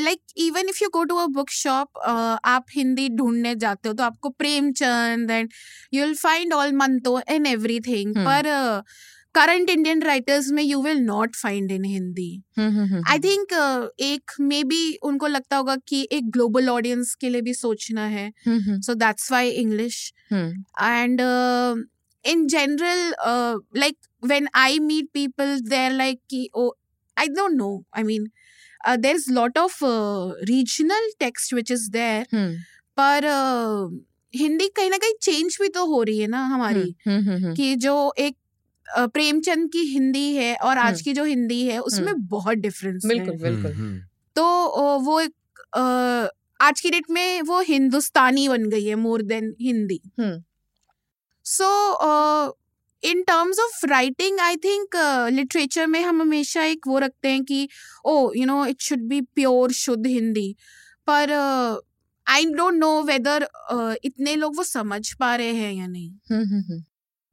like 0.00 0.20
even 0.40 0.68
if 0.68 0.78
you 0.82 0.88
go 0.94 1.02
to 1.04 1.16
a 1.16 1.26
book 1.34 1.50
shop 1.52 1.98
आप 2.46 2.64
हिंदी 2.74 3.08
ढूँढने 3.16 3.54
जाते 3.56 3.88
हो 3.88 3.94
तो 3.94 4.02
आपको 4.04 4.28
Premchand 4.38 5.30
and 5.30 5.48
you 5.94 6.04
will 6.04 6.14
find 6.16 6.52
all 6.54 6.72
Manto 6.76 7.18
and 7.28 7.46
everything 7.46 8.16
hmm. 8.16 8.26
पर 8.26 8.50
करंट 9.34 9.70
इंडियन 9.70 10.02
राइटर्स 10.02 10.50
में 10.52 10.62
you 10.62 10.82
will 10.82 10.98
not 10.98 11.36
find 11.36 11.70
in 11.72 11.84
Hindi 11.84 12.42
I 12.58 13.18
think 13.18 13.52
एक 14.00 14.32
मे 14.40 14.62
बी 14.64 14.82
उनको 15.02 15.26
लगता 15.26 15.56
होगा 15.56 15.76
कि 15.88 16.06
एक 16.12 16.30
ग्लोबल 16.30 16.68
ऑडियंस 16.68 17.14
के 17.14 17.28
लिए 17.28 17.40
भी 17.40 17.54
सोचना 17.54 18.06
है। 18.06 18.30
So 18.46 18.94
that's 18.94 19.32
why 19.32 19.50
English 19.50 20.12
and 20.32 21.20
in 22.24 22.46
general 22.46 23.12
like 23.80 23.96
when 24.24 24.48
I 24.54 24.78
meet 24.78 25.08
people 25.14 25.58
there 25.60 25.92
like 25.92 26.20
की 26.30 26.48
ओ 26.54 26.70
I 27.16 27.26
don't 27.28 27.56
know 27.56 27.84
I 27.96 28.02
mean 28.02 28.30
there 28.98 29.16
is 29.16 29.30
lot 29.32 29.58
of 29.58 29.78
regional 30.44 31.10
text 31.20 31.54
which 31.54 31.70
is 31.70 31.90
there 31.90 32.26
पर 32.98 33.24
uh, 33.24 34.00
हिंदी 34.34 34.66
कहीं 34.68 34.90
ना 34.90 34.96
कहीं 34.96 35.12
चेंज 35.22 35.56
भी 35.60 35.68
तो 35.68 35.84
हो 35.86 36.02
रही 36.02 36.18
है 36.18 36.26
ना 36.26 36.44
हमारी। 36.46 36.94
हम्म, 37.06 37.18
हम्म, 37.18 37.36
हम्म, 37.36 37.54
कि 37.54 37.74
जो 37.76 38.12
एक 38.18 38.36
प्रेमचंद 38.88 39.70
की 39.72 39.78
हिंदी 39.78 40.34
है 40.34 40.54
और 40.56 40.78
आज 40.78 40.92
हम्म। 40.92 41.04
की 41.04 41.12
जो 41.12 41.24
हिंदी 41.24 41.66
है 41.66 41.78
उसमें 41.78 42.14
बहुत 42.26 42.56
डिफरेंस 42.58 43.06
बिल्कुल 43.06 43.38
बिल्कुल। 43.38 43.72
Hmm. 43.72 43.98
तो 44.36 44.44
uh, 44.78 45.04
वो 45.04 45.20
एक 45.20 45.34
uh, 45.76 46.28
आज 46.60 46.80
की 46.80 46.90
डेट 46.90 47.10
में 47.10 47.42
वो 47.42 47.60
हिंदुस्तानी 47.60 48.48
बन 48.48 48.68
गई 48.68 48.84
है 48.84 48.94
more 48.94 49.22
than 49.22 49.54
Hindi. 49.60 50.00
Hmm. 50.20 50.42
So 51.44 52.58
in 53.02 53.22
terms 53.22 53.58
of 53.58 53.86
writing 53.86 54.40
I 54.40 54.56
think 54.56 54.96
literature 55.32 55.86
में 55.86 56.02
हम 56.02 56.20
हमेशा 56.20 56.64
एक 56.64 56.86
वो 56.86 56.98
रखते 56.98 57.28
हैं 57.28 57.44
कि 57.44 57.68
ओ 58.04 58.32
you 58.36 58.46
know 58.46 58.66
it 58.66 58.80
should 58.80 58.98
be 58.98 59.20
pure 59.20 59.72
शुद्ध 59.72 60.06
हिंदी। 60.06 60.56
पर 61.06 61.32
आई 62.26 62.44
डोंट 62.44 62.74
नो 62.74 63.02
वेदर 63.02 63.48
इतने 64.04 64.36
लोग 64.36 64.56
वो 64.56 64.62
समझ 64.62 65.12
पा 65.12 65.36
रहे 65.36 65.52
हैं 65.52 65.72
या 65.72 65.86
नहीं। 65.86 66.82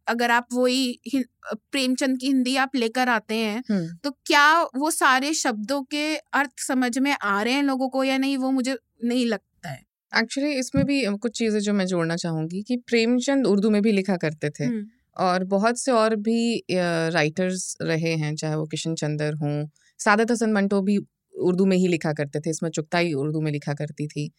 अगर 0.10 0.32
आप 0.32 0.48
वही 0.54 1.24
प्रेमचंद 1.72 2.18
की 2.20 2.28
हिंदी 2.28 2.56
आप 2.58 2.76
लेकर 2.76 3.10
आते 3.10 3.36
हैं 3.36 3.64
तो 4.04 4.12
क्या 4.26 4.46
वो 4.78 4.92
सारे 4.92 5.34
शब्दों 5.36 5.82
के 5.86 6.06
अर्थ 6.16 6.60
समझ 6.60 6.98
में 7.00 7.12
आ 7.14 7.42
रहे 7.42 7.54
हैं 7.54 7.64
लोगों 7.64 7.90
को 7.90 8.04
या 8.04 8.18
नहीं 8.18 8.38
वो 8.38 8.52
मुझे 8.52 8.78
नहीं 9.06 9.26
लगता 9.26 9.70
है। 9.70 9.82
एक्चुअली 10.14 10.52
इसमें 10.56 10.86
भी 10.86 11.04
कुछ 11.18 11.38
चीज़ें 11.38 11.60
जो 11.62 11.74
मैं 11.74 11.86
जोड़ना 11.86 12.16
चाहूँगी 12.18 12.62
कि 12.64 12.78
प्रेमचंद 12.88 13.48
उर्दू 13.48 13.70
में 13.70 13.82
भी 13.82 13.92
लिखा 13.92 14.16
करते 14.18 14.50
थे 14.52 14.70
और 15.18 15.44
बहुत 15.46 15.80
से 15.80 15.92
और 15.94 16.16
भी 16.18 16.64
राइटर्स 16.72 17.76
रहे 17.82 18.14
हैं 18.18 18.36
चाहे 18.36 18.56
वो 18.56 18.66
किशन 18.68 18.96
चंदर 18.96 19.34
हों 19.36 19.54
सादत 20.00 20.32
हसन 20.32 20.52
मंटो 20.54 20.82
भी 20.82 20.98
उर्दू 21.36 21.66
में 21.66 21.76
ही 21.78 21.88
लिखा 21.88 22.14
करते 22.14 22.40
थे 22.40 22.50
इसमें 22.50 22.70
चुगताई 22.72 23.14
उर्दू 23.16 23.42
में 23.42 23.52
लिखा 23.52 23.74
करती 23.74 24.08
थी। 24.08 24.32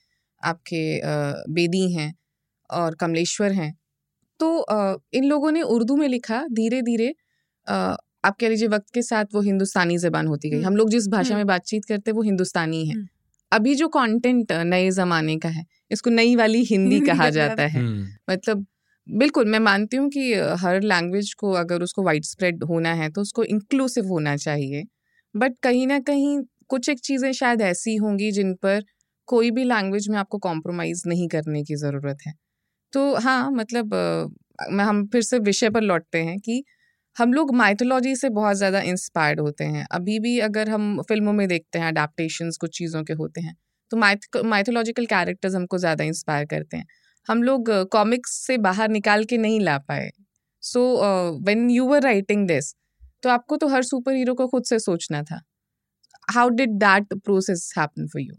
आपके 0.42 0.82
बेदी 1.54 1.92
हैं 1.92 2.12
और 2.70 2.94
कमलेश्वर 2.94 3.52
हैं 3.52 3.72
तो 4.40 4.56
अ, 4.58 4.96
इन 5.12 5.24
लोगों 5.24 5.50
ने 5.52 5.62
उर्दू 5.64 5.96
में 5.96 6.08
लिखा 6.08 6.44
धीरे 6.52 6.82
धीरे 6.82 7.14
आप 8.24 8.36
कह 8.40 8.48
लीजिए 8.48 8.68
वक्त 8.68 8.90
के 8.94 9.02
साथ 9.02 9.24
वो 9.34 9.40
हिंदुस्तानी 9.42 9.96
जबान 9.98 10.26
होती 10.26 10.50
गई। 10.50 10.56
हम्म, 10.56 10.66
हम 10.66 10.76
लोग 10.76 10.90
जिस 10.90 11.08
भाषा 11.08 11.28
हम्म। 11.28 11.36
में 11.36 11.46
बातचीत 11.46 11.84
करते 11.84 12.10
हैं 12.10 12.16
वो 12.16 12.22
हिंदुस्तानी 12.22 12.84
है। 12.86 12.94
हम्म। 12.94 13.06
अभी 13.52 13.74
जो 13.74 13.88
कंटेंट 13.88 14.52
नए 14.64 14.90
जमाने 14.90 15.36
का 15.38 15.48
है 15.48 15.64
इसको 15.92 16.10
नई 16.10 16.34
वाली 16.36 16.62
हिंदी 16.64 17.00
कहा 17.00 17.28
जाता 17.30 17.66
है. 17.66 17.82
मतलब 18.30 18.66
बिल्कुल 19.06 19.44
मैं 19.44 19.58
मानती 19.58 19.96
हूँ 19.96 20.08
कि 20.10 20.32
हर 20.60 20.80
लैंग्वेज 20.82 21.32
को 21.34 21.52
अगर 21.54 21.82
उसको 21.82 22.02
वाइड 22.02 22.24
स्प्रेड 22.24 22.62
होना 22.64 22.92
है 22.94 23.10
तो 23.10 23.20
उसको 23.20 23.44
इंक्लूसिव 23.46 24.06
होना 24.08 24.36
चाहिए। 24.36 24.84
बट 25.34 25.54
कहीं 25.62 25.86
ना 25.86 25.98
कहीं 26.00 26.40
कुछ 26.68 26.88
एक 26.88 27.00
चीज़ें 27.00 27.32
शायद 27.32 27.60
ऐसी 27.62 27.96
होंगी 27.96 28.30
जिन 28.32 28.54
पर 28.54 28.84
कोई 29.28 29.50
भी 29.50 29.64
लैंग्वेज 29.64 30.08
में 30.08 30.18
आपको 30.18 30.38
कॉम्प्रोमाइज़ 30.38 31.02
नहीं 31.08 31.28
करने 31.28 31.62
की 31.64 31.74
ज़रूरत 31.76 32.18
है। 32.26 32.34
तो 32.92 33.14
हाँ 33.16 33.50
मतलब 33.52 33.94
मैं, 34.70 34.84
हम 34.84 35.06
फिर 35.06 35.22
से 35.22 35.38
विषय 35.40 35.70
पर 35.70 35.80
लौटते 35.82 36.22
हैं 36.24 36.38
कि 36.40 36.62
हम 37.16 37.32
लोग 37.32 37.54
माइथोलॉजी 37.54 38.14
से 38.16 38.28
बहुत 38.30 38.56
ज़्यादा 38.56 38.80
इंस्पायर्ड 38.82 39.40
होते 39.40 39.64
हैं। 39.66 39.86
अभी 39.92 40.18
भी 40.20 40.38
अगर 40.40 40.70
हम 40.70 41.02
फ़िल्मों 41.08 41.32
में 41.32 41.46
देखते 41.48 41.78
हैं 41.78 41.88
अडेप्टेशंस 41.88 42.56
कुछ 42.56 42.76
चीज़ों 42.78 43.02
के 43.04 43.12
होते 43.14 43.40
हैं 43.40 43.54
तो 43.90 43.96
माइथोलॉजिकल 44.44 45.06
कैरेक्टर्स 45.06 45.54
हमको 45.54 45.78
ज़्यादा 45.78 46.04
इंस्पायर 46.04 46.44
करते 46.46 46.76
हैं। 46.76 46.86
हम 47.26 47.42
लोग 47.42 47.70
कॉमिक्स 47.92 48.32
से 48.46 48.58
बाहर 48.60 48.88
निकाल 48.90 49.24
के 49.24 49.38
नहीं 49.38 49.60
ला 49.60 49.76
पाए। 49.80 50.10
So 50.62 50.82
when 51.46 51.68
you 51.70 51.86
were 51.86 52.02
writing 52.02 52.46
this 52.48 52.74
तो 53.22 53.30
आपको 53.30 53.56
तो 53.56 53.68
हर 53.68 53.82
सुपर 53.84 54.14
हीरो 54.14 54.34
को 54.34 54.46
खुद 54.48 54.64
से 54.64 54.78
सोचना 54.80 55.22
था। 55.22 55.40
How 56.28 56.48
did 56.50 56.70
that 56.78 57.14
process 57.14 57.72
happen 57.78 58.06
for 58.06 58.22
you 58.22 58.34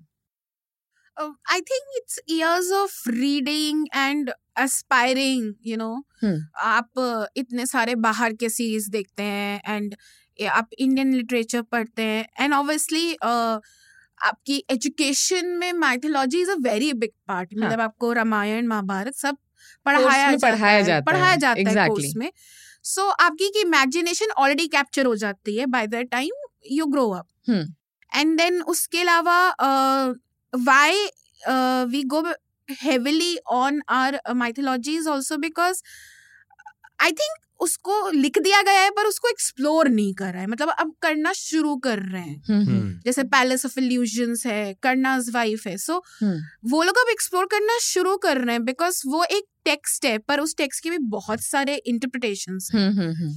uh, 1.21 1.31
I 1.49 1.59
think 1.71 1.97
it's 1.99 2.19
years 2.27 2.71
of 2.71 2.95
reading 3.17 3.83
and 3.93 4.31
aspiring, 4.55 5.55
you 5.71 5.77
know. 5.77 5.93
Hmm. 6.23 6.39
आप 6.71 6.89
uh, 6.99 7.25
इतने 7.37 7.65
सारे 7.65 7.95
बाहर 8.07 8.33
के 8.33 8.49
सीरीज़ 8.49 8.89
देखते 8.91 9.23
हैं 9.23 9.75
एंड 9.75 9.95
आप 10.49 10.69
इंडियन 10.79 11.13
लिटरेचर 11.13 11.61
पढ़ते 11.71 12.01
हैं 12.03 12.25
एंड 12.39 12.53
ऑब्वियसली 12.53 13.13
आपकी 13.23 14.63
एजुकेशन 14.71 15.47
में 15.59 15.71
mythology 15.73 16.41
is 16.41 16.49
a 16.51 16.55
very 16.61 16.91
big 16.93 17.11
part. 17.27 17.53
मतलब 17.57 17.81
आपको 17.81 18.11
रामायण 18.13 18.67
महाभारत 18.67 19.15
सब 19.15 19.37
पढ़ाया 19.85 20.31
जाता 20.31 20.51
पढ़ाया 20.51 20.77
है 20.77 20.83
जाता 20.83 21.11
पढ़ाया 21.11 21.31
है, 21.31 21.37
जाता 21.37 21.59
है 21.59 21.65
exactly. 21.65 21.87
कोर्स 21.89 22.15
में 22.15 22.31
सो 22.83 23.07
आपकी 23.25 23.49
की 23.49 23.61
इमेजिनेशन 23.61 24.31
ऑलरेडी 24.37 24.67
कैप्चर 24.67 25.05
हो 25.05 25.15
जाती 25.23 25.57
है 25.57 25.65
by 25.75 25.87
the 25.87 26.03
time 26.11 26.47
you 26.71 26.85
grow 26.85 27.09
up. 27.09 27.27
And 28.11 28.37
then 28.37 28.61
उसके 28.73 29.01
अलावा 29.01 29.37
why 30.53 31.05
we 31.91 32.03
go 32.05 32.23
heavily 32.69 33.33
on 33.51 33.79
our 33.91 34.17
uh, 34.17 34.33
mythologies 34.33 35.07
also 35.13 35.37
because 35.37 35.81
I 36.99 37.09
think 37.11 37.39
उसको 37.59 37.95
लिख 38.09 38.37
दिया 38.37 38.61
गया 38.61 38.81
है 38.81 38.89
पर 38.89 39.05
उसको 39.05 39.27
एक्सप्लोर 39.27 39.89
नहीं 39.89 40.13
कर 40.13 40.31
रहा 40.33 40.41
है। 40.41 40.47
मतलब 40.47 40.69
अब 40.69 40.93
करना 41.01 41.33
शुरू 41.33 41.75
कर 41.77 41.99
रहे 41.99 42.21
हैं। 42.21 42.41
हम्म, 42.47 42.99
जैसे 43.05 43.23
पैलेस 43.23 43.65
ऑफ़ 43.65 43.79
इल्यूजन्स 43.79 44.45
है 44.45 44.73
कर्नाज 44.83 45.29
वाइफ 45.33 45.67
है। 45.67 45.77
सो 45.77 45.97
हम्म, 46.21 46.41
वो 46.71 46.83
लोग 46.83 46.97
अब 46.97 47.09
एक्सप्लोर 47.11 47.45
करना 47.45 47.77
शुरू 47.81 48.17
कर 48.17 48.37
रहे 48.37 48.55
हैं 48.55 48.65
बिकॉज़ 48.65 49.01
वो 49.07 49.23
एक 49.23 49.43
टेक्स्ट 49.65 50.05
है 50.05 50.17
पर 50.17 50.39
उस 50.39 50.55
टेक्स्ट 50.57 50.83
के 50.83 50.89
भी 50.89 50.97
बहुत 50.97 51.41
सारे 51.41 51.75
इंटरप्रिटेशन 51.75 52.59
हैं। 52.73 52.91
हम्म, 52.91 53.33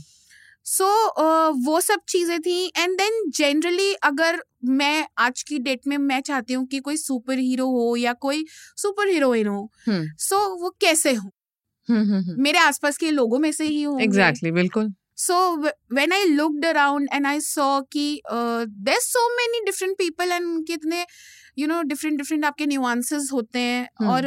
हम्म, 0.67 0.87
हम्म, 0.87 1.53
सो 1.55 1.71
वो 1.71 1.81
सब 1.81 2.01
चीज़ें 2.09 2.41
थी 2.41 2.73
एंड 2.79 2.97
देन 2.99 3.31
जनरली 3.31 3.95
अगर 3.95 4.43
मैं 4.65 5.07
आज 5.19 5.43
की 5.43 5.59
डेट 5.59 5.81
में 5.87 5.99
मैं 5.99 6.21
चाहती 6.21 6.53
हूँ 6.53 6.67
कि 6.67 6.79
कोई 6.79 6.97
सुपर 6.97 7.39
हीरो 7.39 7.67
हो 7.67 7.97
या 7.97 8.13
कोई 8.13 8.47
सुपर 8.77 9.09
हीरोइन 9.09 9.47
हो 9.47 9.71
हम्म, 9.89 10.09
सो 10.19 10.63
वो 10.63 10.71
कैसे 10.81 11.13
हो 11.13 11.31
हम्म, 11.91 12.15
हम्म। 12.15 12.43
मेरे 12.43 12.59
आसपास 12.59 12.97
के 12.99 13.11
लोगों 13.11 13.39
में 13.39 13.53
से 13.53 13.65
ही 13.65 13.83
हो 13.83 13.99
एग्जैक्टली 13.99 14.51
exactly, 14.51 14.55
बिल्कुल 14.55 14.93
so 15.17 15.35
w- 15.57 15.73
when 15.97 16.13
i 16.13 16.25
looked 16.37 16.65
around 16.65 17.09
and 17.13 17.27
i 17.27 17.39
saw 17.39 17.83
कि 17.93 18.21
uh, 18.33 18.67
there's 18.89 19.05
so 19.05 19.21
many 19.37 19.61
different 19.67 19.99
people 19.99 20.33
and 20.33 20.67
कितने 20.67 21.07
you 21.59 21.69
know 21.69 21.83
different 21.93 22.19
different 22.19 22.45
आपके 22.45 22.67
nuances 22.67 23.33
होते 23.33 23.59
हैं। 23.59 24.07
और 24.07 24.27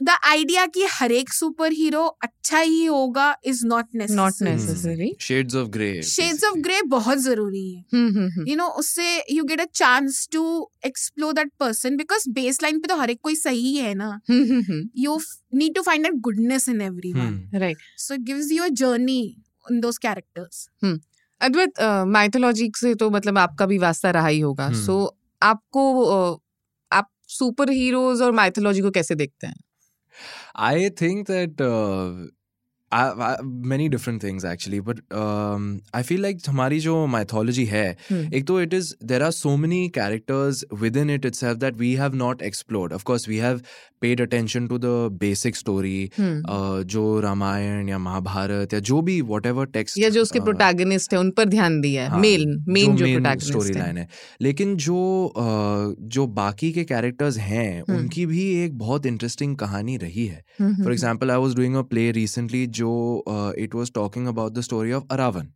द 0.00 0.16
आइडिया 0.26 0.64
कि 0.66 0.84
हर 0.92 1.12
एक 1.12 1.32
सुपर 1.32 1.72
हीरो 1.72 2.04
अच्छा 2.22 2.58
ही 2.58 2.84
होगा 2.84 3.36
is 3.46 3.64
not 3.66 3.86
not 4.10 4.42
necessary. 4.42 5.10
Shades 5.20 5.54
of 5.54 5.68
grey 5.68 6.02
shades 6.04 6.44
of 6.44 6.58
grey 6.60 6.80
बहुत 6.88 7.18
ज़रूरी 7.18 7.72
है। 7.72 7.84
Hmm, 7.94 8.08
hmm, 8.08 8.28
hmm, 8.28 8.46
you 8.48 8.56
know 8.56 8.66
उससे 8.80 9.16
you 9.30 9.44
get 9.44 9.60
a 9.60 9.64
chance 9.74 10.28
to 10.32 10.44
explore 10.86 11.32
that 11.32 11.50
person 11.60 11.96
because 11.96 12.28
baseline 12.62 12.80
पे 12.80 12.88
तो 12.88 12.96
हर 12.96 13.10
एक 13.10 13.20
कोई 13.22 13.34
सही 13.36 13.74
है 13.76 13.94
ना। 13.94 14.20
You 14.28 15.18
need 15.54 15.74
to 15.74 15.82
find 15.82 16.04
that 16.04 16.20
goodness 16.22 16.68
in 16.68 16.80
every 16.82 17.12
one 17.12 17.42
right 17.54 17.76
so 17.98 18.14
it 18.14 18.26
gives 18.26 18.52
you 18.52 18.64
a 18.64 18.72
journey 18.82 19.20
in 19.66 19.82
those 19.82 19.98
characters. 19.98 20.64
Advait 21.40 21.80
mythology 22.08 22.70
से 22.76 22.94
तो 22.94 23.10
मतलब 23.10 23.38
आपका 23.38 23.66
भी 23.66 23.78
वास्ता 23.78 24.10
रहा 24.10 24.26
ही 24.26 24.40
होगा। 24.40 24.72
सो 24.84 25.04
आपको 25.42 26.42
आप 26.92 27.10
सुपर 27.28 27.70
हीरोज 27.70 28.22
और 28.22 28.32
माइथोलॉजी 28.32 28.80
को 28.80 28.90
कैसे 28.90 29.14
देखते 29.14 29.46
हैं? 29.46 29.56
I 30.55 30.89
think 30.89 31.27
that 31.27 31.61
uh, 31.61 32.29
I, 32.91 33.03
I, 33.25 33.37
many 33.41 33.87
different 33.87 34.21
things 34.21 34.43
actually, 34.43 34.79
but 34.79 34.99
um, 35.11 35.81
I 35.93 36.03
feel 36.03 36.19
like 36.19 36.41
हमारी 36.47 36.79
जो 36.79 36.95
mythology 37.07 37.65
है 37.65 37.85
हम्म, 38.09 38.33
एक 38.33 38.45
तो 38.47 38.61
it 38.63 38.73
is 38.73 38.93
there 39.11 39.23
are 39.23 39.31
so 39.31 39.55
many 39.57 39.89
characters 39.89 40.63
within 40.85 41.09
it 41.09 41.25
itself 41.25 41.59
that 41.59 41.77
we 41.77 41.93
have 42.01 42.13
not 42.13 42.41
explored. 42.41 42.91
Of 42.91 43.05
course, 43.05 43.27
we 43.27 43.37
have 43.37 43.61
paid 44.00 44.20
attention 44.20 44.66
to 44.68 44.78
the 44.78 44.94
basic 45.20 45.58
story. 45.60 45.98
Hmm, 46.18 46.40
uh, 46.42 46.84
जो 46.84 47.20
रामायण 47.20 47.88
या 47.88 47.98
महाभारत 47.98 48.74
या 48.74 48.80
जो 48.80 49.00
भी 49.02 49.20
whatever 49.22 49.66
text 49.76 49.98
या 49.98 50.08
जो 50.08 50.22
उसके 50.22 50.38
uh, 50.38 50.44
प्रोटैगनिस्ट 50.44 51.14
है 51.14 51.20
उन 51.20 51.30
पर 51.30 51.44
ध्यान 51.44 51.80
दिया 51.80 52.02
है 52.02 52.10
हाँ, 52.10 52.20
मेन 52.20 52.64
मेन 52.68 52.96
जो 52.96 53.06
स्टोरी 53.46 53.72
लाइन 53.72 53.98
है। 53.98 54.08
लेकिन 54.42 54.76
जो 54.76 55.00
uh, 55.36 56.08
जो 56.16 56.26
बाकी 56.26 56.72
के 56.72 56.84
कैरेक्टर्स 56.84 57.38
हैं 57.38 57.80
हम्म। 57.80 57.98
उनकी 57.98 58.26
भी 58.26 58.44
एक 58.64 58.78
बहुत 58.78 59.06
इंटरेस्टिंग 59.06 59.56
कहानी 59.56 59.96
रही 59.96 60.26
है। 60.26 60.44
For 60.62 60.92
example 60.92 61.30
I 61.30 61.38
was 61.38 61.56
doing 61.56 61.74
a 61.74 61.82
play 61.82 62.10
recently 62.12 62.66
जो 62.66 62.94
it 63.58 63.74
was 63.74 63.92
talking 63.94 64.26
about 64.26 64.52
the 64.52 64.60
story 64.60 64.92
of 64.92 65.04
Aravan 65.10 65.48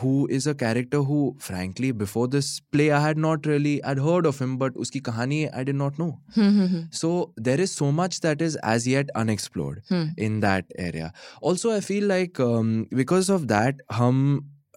who 0.00 0.10
is 0.38 0.46
a 0.46 0.54
character 0.54 0.98
who 1.10 1.20
frankly 1.46 1.90
before 2.02 2.26
this 2.34 2.50
play 2.76 2.88
i 2.90 3.00
had 3.04 3.22
not 3.26 3.46
really 3.46 3.74
i'd 3.92 4.02
heard 4.08 4.28
of 4.32 4.40
him 4.44 4.56
but 4.58 4.76
uski 4.84 5.00
kahani 5.08 5.40
i 5.60 5.64
did 5.70 5.80
not 5.80 5.98
know 6.02 6.10
hmm, 6.36 6.50
hmm, 6.50 6.66
hmm, 6.66 6.84
so 7.00 7.32
there 7.48 7.64
is 7.66 7.74
so 7.78 7.90
much 8.02 8.20
that 8.26 8.44
is 8.48 8.58
as 8.74 8.86
yet 8.92 9.16
unexplored 9.22 9.80
hmm, 9.90 10.14
in 10.28 10.38
that 10.40 10.78
area 10.90 11.10
also 11.42 11.74
i 11.78 11.80
feel 11.88 12.08
like 12.14 12.44
um, 12.50 12.76
because 13.02 13.34
of 13.38 13.50
that 13.56 13.84
hum 14.02 14.22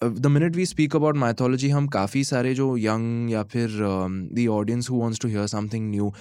the 0.03 0.27
minute 0.27 0.55
we 0.55 0.65
speak 0.65 0.95
about 0.95 1.17
mythology 1.17 1.69
हम 1.69 1.87
काफ़ी 1.87 2.23
सारे 2.23 2.53
जो 2.55 2.65
young 2.77 3.31
या 3.31 3.43
फिर 3.51 3.71
the 4.33 4.47
audience 4.51 4.89
who 4.89 4.99
wants 4.99 5.19
to 5.19 5.27
hear 5.27 5.45
something 5.47 5.89
new 5.89 6.11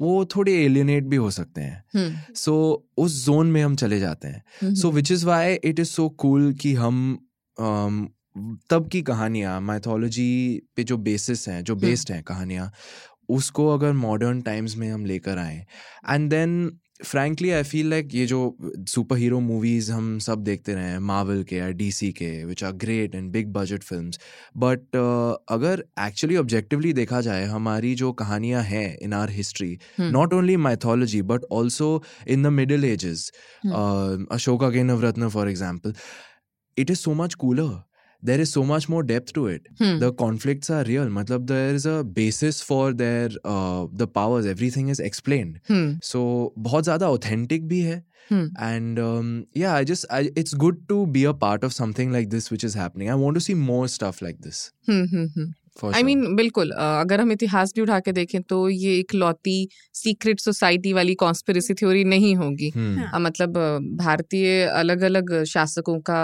वो 0.00 0.24
थोड़े 0.34 0.54
alienate 0.64 1.04
भी 1.04 1.16
हो 1.16 1.30
सकते 1.30 1.60
हैं 1.60 1.84
हम्म, 1.94 2.34
सो 2.34 2.54
उस 2.98 3.24
जोन 3.26 3.46
में 3.46 3.62
हम 3.62 3.76
चले 3.82 4.00
जाते 4.00 4.28
हैं 4.28 4.42
हम्म, 4.62 4.74
so 4.74 4.90
which 4.90 5.12
is 5.12 5.26
why 5.26 5.54
it 5.54 5.80
is 5.80 5.88
so 5.88 6.08
cool 6.24 6.52
कि 6.60 6.74
हम 6.74 6.98
um, 7.14 7.22
तब 7.60 8.88
की 8.92 9.02
कहानियाँ 9.02 9.60
माइथोलॉजी 9.60 10.30
पे 10.76 10.84
जो 10.84 10.96
बेसिस 11.06 11.48
हैं 11.48 11.62
जो। 11.64 11.76
बेस्ड 11.76 12.12
हैं 12.12 12.22
कहानियाँ 12.24 12.70
उसको 13.30 13.68
अगर 13.68 13.92
मॉडर्न 13.94 14.40
टाइम्स 14.42 14.76
में 14.76 14.90
हम 14.90 15.04
लेकर 15.06 15.38
आए 15.38 15.64
and 16.10 16.30
then 16.30 16.70
frankly 17.04 17.50
I 17.50 17.62
feel 17.62 17.90
like 17.90 18.14
ये 18.14 18.24
जो 18.26 18.38
सुपर 18.88 19.16
हीरो 19.16 19.38
मूवीज़ 19.40 19.90
हम 19.92 20.18
सब 20.18 20.42
देखते 20.44 20.74
रहे 20.74 20.84
हैं 20.84 20.98
मार्वल 21.00 21.42
के 21.48 21.56
या 21.56 21.68
डी 21.70 21.90
सी 21.92 22.10
के 22.12 22.30
which 22.44 22.64
are 22.64 22.72
great 22.74 23.14
and 23.14 23.30
big 23.32 23.52
budget 23.52 23.82
film 23.82 24.10
but 24.56 24.96
अगर 25.50 25.84
एक्चुअली 26.06 26.36
ऑब्जेक्टिवली 26.36 26.92
देखा 26.92 27.20
जाए 27.20 27.44
हमारी 27.46 27.94
जो 27.94 28.12
कहानियाँ 28.14 28.62
हैं 28.62 28.96
in 28.98 29.12
our 29.12 29.30
history. 29.30 29.78
Not 30.00 30.32
only 30.34 30.56
mythology 30.58 31.22
but 31.22 31.44
also 31.52 31.90
in 32.28 32.42
the 32.42 32.46
middle 32.52 32.84
ages. 32.84 33.30
Ashoka 34.32 34.70
के 34.70 34.82
नवरत्न 34.82 35.28
for 35.28 35.48
example 35.50 35.94
it 36.84 36.90
is 36.94 37.00
so 37.08 37.14
much 37.20 37.36
cooler 37.44 37.68
there 38.22 38.42
is 38.44 38.52
so 38.54 38.62
much 38.68 38.84
more 38.92 39.00
depth 39.08 39.32
to 39.34 39.42
it 39.50 39.66
hmm, 39.80 39.98
the 40.04 40.08
conflicts 40.20 40.70
are 40.76 40.82
real 40.86 41.10
matlab 41.18 41.44
there 41.50 41.74
is 41.80 41.84
a 41.90 41.96
basis 42.16 42.56
for 42.70 42.80
their 43.02 43.28
uh, 43.52 43.82
the 44.02 44.08
powers 44.18 44.48
everything 44.52 44.88
is 44.94 45.02
explained 45.10 45.60
hmm, 45.70 45.92
so 46.12 46.22
बहुत 46.68 46.84
ज़्यादा 46.84 47.10
authentic 47.18 47.68
भी 47.74 47.80
है 47.90 48.02
hmm, 48.30 48.48
and 48.70 48.98
um, 49.04 49.28
yeah 49.60 49.74
i 49.76 49.84
just 49.92 50.08
I, 50.16 50.20
it's 50.42 50.56
good 50.64 50.80
to 50.88 50.98
be 51.18 51.22
a 51.30 51.36
part 51.46 51.62
of 51.68 51.76
something 51.78 52.10
like 52.18 52.28
this 52.34 52.50
which 52.54 52.66
is 52.70 52.74
happening 52.82 53.12
i 53.14 53.18
want 53.22 53.40
to 53.40 53.46
see 53.48 53.56
more 53.70 53.86
stuff 53.96 54.20
like 54.28 54.42
this 54.48 54.66
hmm, 54.90 55.06
hmm, 55.14 55.26
hmm. 55.36 55.52
for 55.80 55.88
I 55.94 56.00
sure 56.00 56.04
mean 56.06 56.34
बिल्कुल 56.36 56.70
अ, 56.70 56.84
अगर 57.00 57.20
हम 57.20 57.32
इतिहास 57.32 57.72
भी 57.76 57.82
उठा 57.82 57.98
के 58.08 58.12
देखें 58.12 58.40
तो 58.52 58.68
ये 58.68 58.98
एक 58.98 59.14
लौती 59.14 59.56
सीक्रेट 59.94 60.40
सोसाइटी 60.40 60.92
वाली 60.92 61.14
कॉन्स्पिरेसी 61.24 61.74
थ्योरी 61.82 62.04
नहीं 62.16 62.34
होगी 62.36 62.70
Hmm. 62.76 62.98
अ, 63.14 63.18
मतलब 63.28 63.58
अ, 63.58 63.78
भारतीय 64.04 64.62
अलग 64.82 65.02
अलग 65.10 65.42
शासकों 65.54 65.98
का 66.10 66.20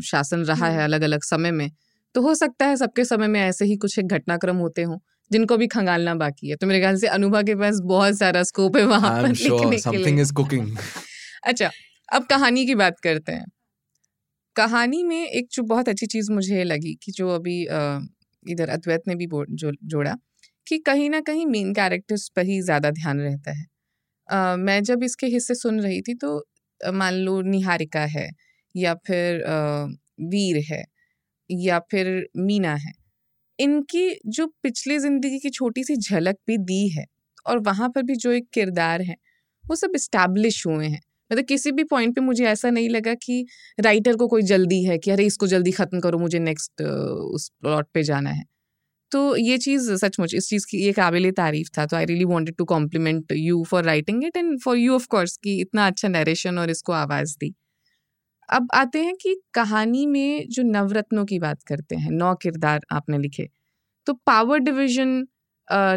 शासन 0.00 0.44
रहा 0.44 0.66
है 0.66 0.72
हम्म। 0.72 0.84
अलग 0.84 1.02
अलग 1.02 1.22
समय 1.22 1.50
में 1.50 1.70
तो 2.14 2.22
हो 2.22 2.34
सकता 2.34 2.66
है 2.66 2.76
सबके 2.76 3.04
समय 3.04 3.26
में 3.26 3.40
ऐसे 3.40 3.64
ही 3.64 3.76
कुछ 3.76 3.98
एक 3.98 4.06
घटनाक्रम 4.06 4.56
होते 4.56 4.82
हों 4.82 4.98
जिनको 5.30 5.56
भी 5.56 5.66
खंगालना 5.66 6.14
बाकी 6.14 6.48
है। 6.48 6.56
तो 6.56 6.66
मेरे 6.66 6.80
ख्याल 6.80 6.96
से 6.96 7.06
अनुभा 7.06 7.42
के 7.42 7.54
पास 7.54 7.80
बहुत 7.80 8.18
सारा 8.18 8.42
स्कोप 8.42 8.76
है 8.76 8.84
वहाँ 8.84 9.22
पर 9.22 9.28
sure 9.28 9.42
लिखने 9.42 9.76
के 9.76 9.82
something 9.82 10.20
is 10.24 10.32
cooking. 10.40 10.78
अच्छा 11.44 11.70
अब 12.12 12.26
कहानी 12.26 12.66
की 12.66 12.74
बात 12.74 13.00
करते 13.00 13.32
हैं। 13.32 13.46
कहानी 14.56 15.02
में 15.02 15.28
एक 15.28 15.48
जो 15.52 15.62
बहुत 15.62 15.88
अच्छी 15.88 16.06
चीज़ 16.06 16.32
मुझे 16.32 16.64
लगी 16.64 16.94
कि 17.02 17.12
जो 17.12 17.28
अभी 17.28 17.62
इधर 18.52 18.68
अद्वैत 18.68 19.02
ने 19.08 19.14
भी 19.14 19.26
जो 19.50 19.72
जोड़ा 19.84 20.16
कि 20.68 20.78
कहीं 20.78 21.10
ना 21.10 21.20
कहीं 21.20 21.46
मेन 21.46 21.74
कैरेक्टर्स 21.74 22.28
पर 22.36 22.46
ही 22.46 22.60
ज़्यादा 22.62 22.90
ध्यान 22.90 23.20
रहता 23.20 23.52
है। 23.52 23.66
अ, 24.28 24.56
मैं 24.56 24.82
जब 24.82 25.02
इसके 25.02 25.26
हिस्से 25.26 25.54
सुन 25.54 25.80
रही 25.80 26.00
थी 26.00 26.14
तो 26.14 26.46
मान 26.92 27.14
लो 27.14 27.42
निहारिका 27.42 28.00
है 28.00 28.30
या 28.76 28.94
फिर 29.06 29.42
वीर 30.30 30.62
है 30.70 30.84
या 31.50 31.78
फिर 31.90 32.08
मीना 32.38 32.74
है। 32.76 32.92
इनकी 33.58 34.08
जो 34.28 34.46
पिछली 34.62 34.98
ज़िंदगी 35.00 35.38
की 35.40 35.50
छोटी 35.50 35.84
सी 35.84 35.96
झलक 35.98 36.36
भी 36.48 36.58
दी 36.60 36.88
है 36.90 37.04
और 37.46 37.58
वहाँ 37.62 37.88
पर 37.90 38.02
भी 38.04 38.16
जो 38.16 38.32
एक 38.32 38.48
किरदार 38.54 39.02
है, 39.02 39.16
वो 39.64 39.76
सब 39.76 39.92
इस्टेब्लिश 39.96 40.66
हुए 40.66 40.86
हैं। 40.86 41.00
मतलब 41.30 41.44
किसी 41.46 41.72
भी 41.72 41.84
पॉइंट 41.86 42.14
पे 42.14 42.20
मुझे 42.22 42.44
ऐसा 42.46 42.70
नहीं 42.70 42.88
लगा 42.90 43.14
कि 43.16 43.44
राइटर 43.78 44.16
को 44.16 44.26
कोई 44.28 44.42
जल्दी 44.44 44.82
है 44.84 44.98
कि 44.98 45.10
अरे, 45.10 45.26
इसको 45.26 45.46
जल्दी 45.46 45.70
खत्म 45.72 46.00
करो, 46.00 46.18
मुझे 46.18 46.38
नेक्स्ट 46.40 46.82
उस 46.82 47.48
प्लॉट 47.62 47.88
पे 47.94 48.02
जाना 48.04 48.30
है। 48.30 48.44
तो 49.12 49.36
ये 49.36 49.58
चीज़ 49.58 49.92
सचमुच, 49.96 50.34
इस 50.34 50.48
चीज़ 50.48 50.66
की 50.70 50.78
ये 50.84 50.92
काबिल 50.92 51.30
तारीफ़ 51.32 51.70
था। 51.78 51.86
तो 51.86 51.96
I 51.96 52.04
really 52.06 52.24
wanted 52.26 52.56
to 52.58 52.64
compliment 52.66 53.32
you 53.34 53.64
for 53.70 53.84
writing 53.84 54.24
it 54.24 54.36
and 54.36 54.58
for 54.64 54.76
you 54.78 54.94
of 54.94 55.06
course 55.10 55.36
कि 55.44 55.60
इतना 55.60 55.86
अच्छा 55.86 56.08
नरेशन 56.08 56.58
और 56.58 56.70
इसको 56.70 56.92
आवाज़ 56.94 57.36
दी। 57.40 57.54
अब 58.48 58.68
आते 58.74 59.02
हैं 59.04 59.14
कि 59.20 59.34
कहानी 59.54 60.06
में 60.06 60.48
जो 60.48 60.62
नवरत्नों 60.62 61.24
की 61.24 61.38
बात 61.38 61.62
करते 61.62 61.96
हैं, 61.96 62.10
नौ 62.10 62.34
किरदार 62.34 62.80
आपने 62.92 63.18
लिखे 63.18 63.48
तो 64.06 64.12
पावर 64.26 64.58
डिवीज़न 64.60 65.26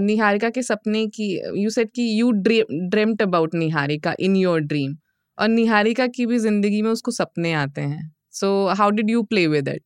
निहारिका 0.04 0.50
के 0.50 0.62
सपने 0.64 1.06
की, 1.08 1.34
यू 1.56 1.70
सेट 1.70 1.92
कि 1.96 2.10
you 2.20 2.32
dreamed 2.34 3.22
about 3.22 3.56
Niharika 3.56 4.14
in 4.20 4.36
your 4.36 4.60
dream, 4.62 4.96
और 5.38 5.48
निहारिका 5.48 6.08
की 6.08 6.26
भी 6.26 6.38
ज़िंदगी 6.40 6.82
में 6.82 6.90
उसको 6.92 7.12
सपने 7.12 7.54
आते 7.54 7.82
हैं। 7.82 8.12
So, 8.32 8.68
how 8.70 8.90
did 8.90 9.10
you 9.10 9.24
play 9.24 9.46
with 9.48 9.68
it? 9.68 9.84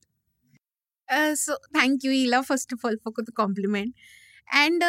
So, 1.10 1.56
thank 1.76 2.06
you 2.06 2.12
Ela 2.13 2.41
first 2.43 2.73
of 2.73 2.86
all 2.86 2.95
for 2.99 3.12
the 3.19 3.34
compliment 3.39 3.93
and 4.47 4.84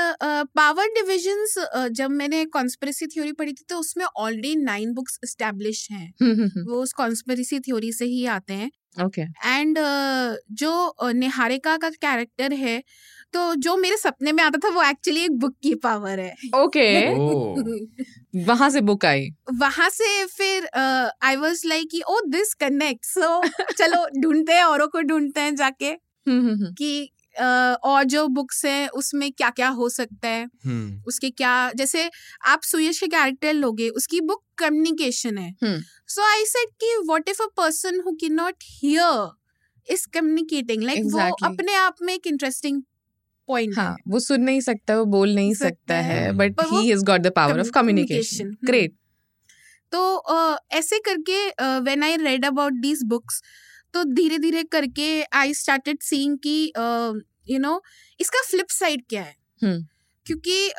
power 0.56 0.88
divisions 0.94 1.54
जब 1.92 2.10
मैंने 2.10 2.44
कॉन्स्पिरेसी 2.54 3.06
थ्योरी 3.06 3.32
पढ़ी 3.32 3.52
थी 3.52 3.64
तो 3.68 3.78
उसमें 3.78 4.04
ऑलरेडी 4.06 4.54
नाइन 4.56 4.92
बुक्स 4.94 5.18
एस्टेब्लिश 5.24 5.88
हैं। 5.90 6.64
वो 6.64 6.82
उस 6.82 6.92
कॉन्स्पिरेसी 6.92 7.60
थ्योरी 7.60 7.92
से 7.92 8.04
ही 8.04 8.24
आते 8.28 8.52
हैं। 8.52 8.70
ओके 9.04 9.22
एंड 9.22 9.78
जो 10.52 10.70
uh, 11.04 11.12
निहारिका 11.14 11.76
का 11.76 11.88
कैरेक्टर 11.90 12.52
है 12.54 12.82
तो 13.34 13.54
जो 13.56 13.76
मेरे 13.76 13.96
सपने 13.96 14.32
में 14.32 14.42
आता 14.42 14.58
था 14.64 14.68
वो 14.74 14.82
एक्चुअली 14.82 15.20
एक 15.20 15.38
बुक 15.38 15.54
की 15.62 15.74
पावर 15.84 16.20
है। 16.20 16.34
Okay 16.56 16.84
Oh. 17.14 18.46
वहाँ 18.46 18.68
से 18.70 18.80
बुक 18.80 19.04
आई। 19.04 19.28
वहाँ 19.60 19.88
से 19.90 20.24
फिर 20.26 20.66
I 20.76 21.36
was 21.36 21.62
like 21.66 22.00
oh 22.08 22.20
this 22.28 22.54
connect 22.54 23.04
so 23.04 23.42
चलो 23.72 24.06
ढूंढते 24.20 24.52
हैं 24.52 24.64
औरों 24.64 24.88
को 24.88 25.00
ढूंढते 25.02 25.40
हैं 25.40 25.54
जाके 25.56 25.86
हम्म, 25.86 26.40
हम्म, 26.40 26.54
हम्म, 26.54 26.72
कि 26.74 27.10
और 27.40 28.04
जो 28.04 28.26
बुक्स 28.28 28.64
हैं 28.64 28.88
उसमें 28.88 29.32
क्या 29.32 29.50
क्या 29.50 29.68
हो 29.68 29.88
सकता 29.88 30.28
है 30.28 30.46
Hmm. 30.46 31.06
उसके 31.06 31.30
क्या 31.30 31.72
जैसे 31.76 32.10
आप 32.46 32.62
सुयश 32.62 32.98
के 32.98 33.06
कैरेक्टर 33.06 33.52
लोगे 33.52 33.88
उसकी 33.88 34.20
बुक 34.20 34.42
कम्युनिकेशन 34.58 35.38
है। 35.38 35.54
सो 36.06 36.22
आई 36.22 36.44
सेड 36.44 36.68
कि 36.80 36.96
what 37.06 37.28
if 37.28 37.42
a 37.42 37.46
person 37.56 38.00
who 38.06 38.12
can 38.12 38.32
not 38.32 38.54
hear 38.62 39.92
is 39.92 40.06
communicating 40.14 40.82
like 40.82 41.00
वो 41.04 41.20
अपने 41.46 41.74
आप 41.74 41.96
में 42.02 42.14
एक 42.14 42.26
इंटरेस्टिंग 42.26 42.82
पॉइंट 43.48 43.78
हाँ 43.78 43.96
वो 44.08 44.20
सुन 44.20 44.40
नहीं 44.40 44.60
सकता 44.60 44.96
वो 44.98 45.04
बोल 45.04 45.34
नहीं 45.34 45.54
सकता 45.54 45.68
सकता 45.68 45.94
है। 45.94 46.32
But 46.32 46.60
he 46.60 46.88
has 46.88 47.04
got 47.04 47.20
the 47.20 47.32
power 47.36 47.60
of 47.60 47.70
communication. 47.70 48.56
Great 48.64 48.94
तो 49.92 50.24
uh, 50.32 50.56
ऐसे 50.70 50.98
करके 50.98 51.46
when 51.80 52.02
I 52.02 52.16
read 52.16 52.44
about 52.44 52.72
these 52.72 53.02
books 53.04 53.42
तो 53.94 54.04
धीरे 54.04 54.38
धीरे 54.38 54.62
करके 54.62 55.22
आई 55.22 55.54
स्टार्टेड 55.54 55.98
सीइंग 56.02 56.38
कि 56.38 56.72
यू 57.50 57.58
नो 57.58 57.82
इसका 58.20 58.42
फ्लिप 58.42 58.70
साइड 58.70 59.02
क्या 59.08 59.22
है? 59.22 59.36
हम्म। 59.62 59.86
क्योंकि 60.26 60.70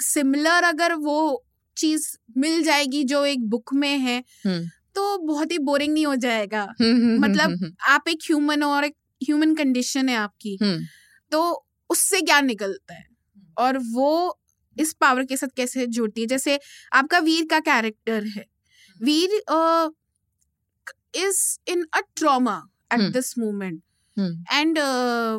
सिमिलर 0.00 0.64
अगर 0.64 0.94
वो 0.94 1.44
चीज़ 1.76 2.08
मिल 2.38 2.62
जाएगी 2.62 3.04
जो 3.04 3.24
एक 3.24 3.48
बुक 3.48 3.72
में 3.74 3.98
है 3.98 4.18
हम्म। 4.46 4.68
तो 4.94 5.18
बहुत 5.18 5.52
ही 5.52 5.58
बोरिंग 5.58 5.92
नहीं 5.94 6.06
हो 6.06 6.14
जाएगा। 6.16 6.64
मतलब 6.80 7.20
मतलब 7.20 7.76
आप 7.88 8.08
एक 8.08 8.18
ह्यूमन 8.24 8.62
और 8.62 8.84
एक 8.84 8.94
ह्यूमन 9.22 9.54
कंडीशन 9.54 10.08
है 10.08 10.16
आपकी। 10.16 10.58
तो 11.32 11.66
उससे 11.90 12.20
क्या 12.20 12.40
निकलता 12.40 12.94
है? 12.94 13.06
और 13.58 13.78
वो 13.78 14.38
इस 14.76 14.92
पावर 14.92 15.24
के 15.24 15.36
साथ 15.36 15.48
कैसे 15.56 15.86
जुड़ती 15.86 16.20
है? 16.20 16.26
जैसे 16.26 16.58
आपका 16.92 17.18
वीर 17.18 17.46
का 17.50 17.60
कैरेक्टर 17.60 18.24
है। 18.26 18.44
Veer 19.02 19.30
is 19.30 19.40
in 21.68 21.86
a 21.94 22.00
trauma 22.16 22.68
at. 22.94 23.00
This 23.00 23.38
moment. 23.38 23.82
And 24.52 24.78